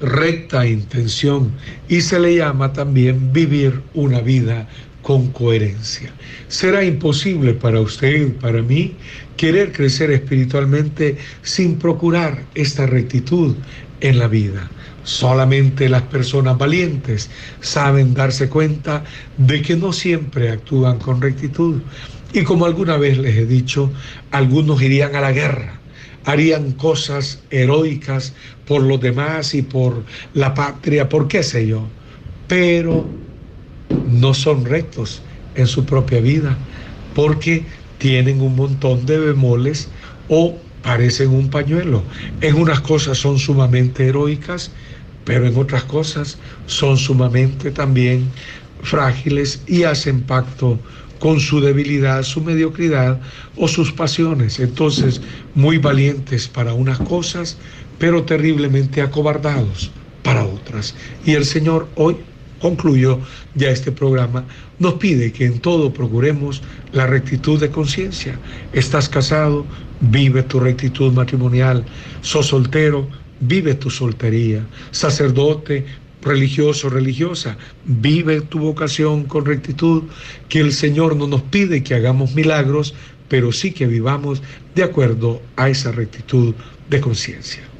recta 0.00 0.66
intención 0.66 1.52
y 1.88 2.00
se 2.00 2.18
le 2.18 2.36
llama 2.36 2.72
también 2.72 3.32
vivir 3.32 3.80
una 3.94 4.20
vida 4.20 4.68
con 5.02 5.28
coherencia. 5.32 6.12
Será 6.48 6.84
imposible 6.84 7.54
para 7.54 7.80
usted, 7.80 8.34
para 8.34 8.62
mí, 8.62 8.94
querer 9.42 9.72
crecer 9.72 10.12
espiritualmente 10.12 11.16
sin 11.42 11.74
procurar 11.74 12.44
esta 12.54 12.86
rectitud 12.86 13.56
en 14.00 14.20
la 14.20 14.28
vida. 14.28 14.70
Solamente 15.02 15.88
las 15.88 16.02
personas 16.02 16.56
valientes 16.56 17.28
saben 17.60 18.14
darse 18.14 18.48
cuenta 18.48 19.02
de 19.38 19.60
que 19.60 19.74
no 19.74 19.92
siempre 19.92 20.48
actúan 20.48 21.00
con 21.00 21.20
rectitud. 21.20 21.80
Y 22.32 22.44
como 22.44 22.66
alguna 22.66 22.96
vez 22.96 23.18
les 23.18 23.36
he 23.36 23.44
dicho, 23.44 23.90
algunos 24.30 24.80
irían 24.80 25.16
a 25.16 25.20
la 25.20 25.32
guerra, 25.32 25.80
harían 26.24 26.70
cosas 26.70 27.40
heroicas 27.50 28.34
por 28.64 28.80
los 28.84 29.00
demás 29.00 29.56
y 29.56 29.62
por 29.62 30.04
la 30.34 30.54
patria, 30.54 31.08
por 31.08 31.26
qué 31.26 31.42
sé 31.42 31.66
yo, 31.66 31.88
pero 32.46 33.04
no 34.08 34.34
son 34.34 34.64
rectos 34.64 35.20
en 35.56 35.66
su 35.66 35.84
propia 35.84 36.20
vida, 36.20 36.56
porque 37.16 37.64
tienen 38.02 38.40
un 38.40 38.56
montón 38.56 39.06
de 39.06 39.16
bemoles 39.16 39.88
o 40.28 40.56
parecen 40.82 41.30
un 41.30 41.48
pañuelo. 41.48 42.02
En 42.40 42.56
unas 42.56 42.80
cosas 42.80 43.16
son 43.16 43.38
sumamente 43.38 44.08
heroicas, 44.08 44.72
pero 45.24 45.46
en 45.46 45.56
otras 45.56 45.84
cosas 45.84 46.36
son 46.66 46.96
sumamente 46.96 47.70
también 47.70 48.28
frágiles 48.82 49.62
y 49.68 49.84
hacen 49.84 50.22
pacto 50.22 50.80
con 51.20 51.38
su 51.38 51.60
debilidad, 51.60 52.24
su 52.24 52.40
mediocridad 52.40 53.20
o 53.56 53.68
sus 53.68 53.92
pasiones. 53.92 54.58
Entonces, 54.58 55.20
muy 55.54 55.78
valientes 55.78 56.48
para 56.48 56.74
unas 56.74 56.98
cosas, 56.98 57.56
pero 58.00 58.24
terriblemente 58.24 59.00
acobardados 59.00 59.92
para 60.24 60.44
otras. 60.44 60.96
Y 61.24 61.34
el 61.34 61.44
Señor 61.44 61.86
hoy 61.94 62.16
concluyó 62.62 63.18
ya 63.56 63.68
este 63.68 63.92
programa, 63.92 64.44
nos 64.78 64.94
pide 64.94 65.32
que 65.32 65.44
en 65.44 65.58
todo 65.58 65.92
procuremos 65.92 66.62
la 66.92 67.06
rectitud 67.06 67.60
de 67.60 67.70
conciencia. 67.70 68.38
Estás 68.72 69.08
casado, 69.08 69.66
vive 70.00 70.44
tu 70.44 70.60
rectitud 70.60 71.12
matrimonial. 71.12 71.84
Sos 72.22 72.46
soltero, 72.46 73.08
vive 73.40 73.74
tu 73.74 73.90
soltería. 73.90 74.64
Sacerdote, 74.92 75.84
religioso, 76.22 76.88
religiosa, 76.88 77.58
vive 77.84 78.40
tu 78.42 78.60
vocación 78.60 79.24
con 79.24 79.44
rectitud, 79.44 80.04
que 80.48 80.60
el 80.60 80.72
Señor 80.72 81.16
no 81.16 81.26
nos 81.26 81.42
pide 81.42 81.82
que 81.82 81.94
hagamos 81.94 82.34
milagros, 82.34 82.94
pero 83.28 83.50
sí 83.50 83.72
que 83.72 83.86
vivamos 83.86 84.40
de 84.76 84.84
acuerdo 84.84 85.42
a 85.56 85.68
esa 85.68 85.90
rectitud 85.90 86.54
de 86.88 87.00
conciencia. 87.00 87.71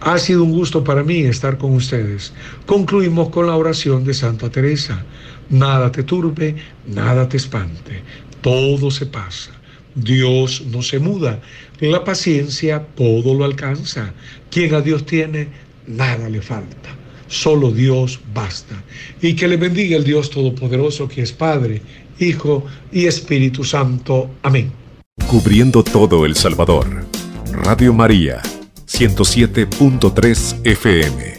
Ha 0.00 0.18
sido 0.18 0.44
un 0.44 0.52
gusto 0.52 0.84
para 0.84 1.02
mí 1.02 1.20
estar 1.20 1.58
con 1.58 1.74
ustedes. 1.74 2.32
Concluimos 2.66 3.30
con 3.30 3.46
la 3.46 3.56
oración 3.56 4.04
de 4.04 4.14
Santa 4.14 4.50
Teresa. 4.50 5.04
Nada 5.50 5.90
te 5.92 6.02
turbe, 6.02 6.56
nada 6.86 7.28
te 7.28 7.36
espante. 7.36 8.02
Todo 8.40 8.90
se 8.90 9.06
pasa. 9.06 9.50
Dios 9.94 10.62
no 10.70 10.82
se 10.82 10.98
muda. 10.98 11.40
La 11.80 12.04
paciencia 12.04 12.86
todo 12.94 13.34
lo 13.34 13.44
alcanza. 13.44 14.12
Quien 14.50 14.74
a 14.74 14.80
Dios 14.80 15.06
tiene, 15.06 15.48
nada 15.86 16.28
le 16.28 16.42
falta. 16.42 16.90
Solo 17.28 17.70
Dios 17.72 18.20
basta. 18.32 18.82
Y 19.20 19.34
que 19.34 19.48
le 19.48 19.56
bendiga 19.56 19.96
el 19.96 20.04
Dios 20.04 20.30
Todopoderoso 20.30 21.08
que 21.08 21.22
es 21.22 21.32
Padre, 21.32 21.82
Hijo 22.18 22.64
y 22.92 23.06
Espíritu 23.06 23.64
Santo. 23.64 24.30
Amén. 24.42 24.70
Cubriendo 25.26 25.82
todo 25.82 26.24
El 26.24 26.36
Salvador. 26.36 26.86
Radio 27.52 27.92
María 27.92 28.42
107.3 28.86 30.62
FM. 30.64 31.35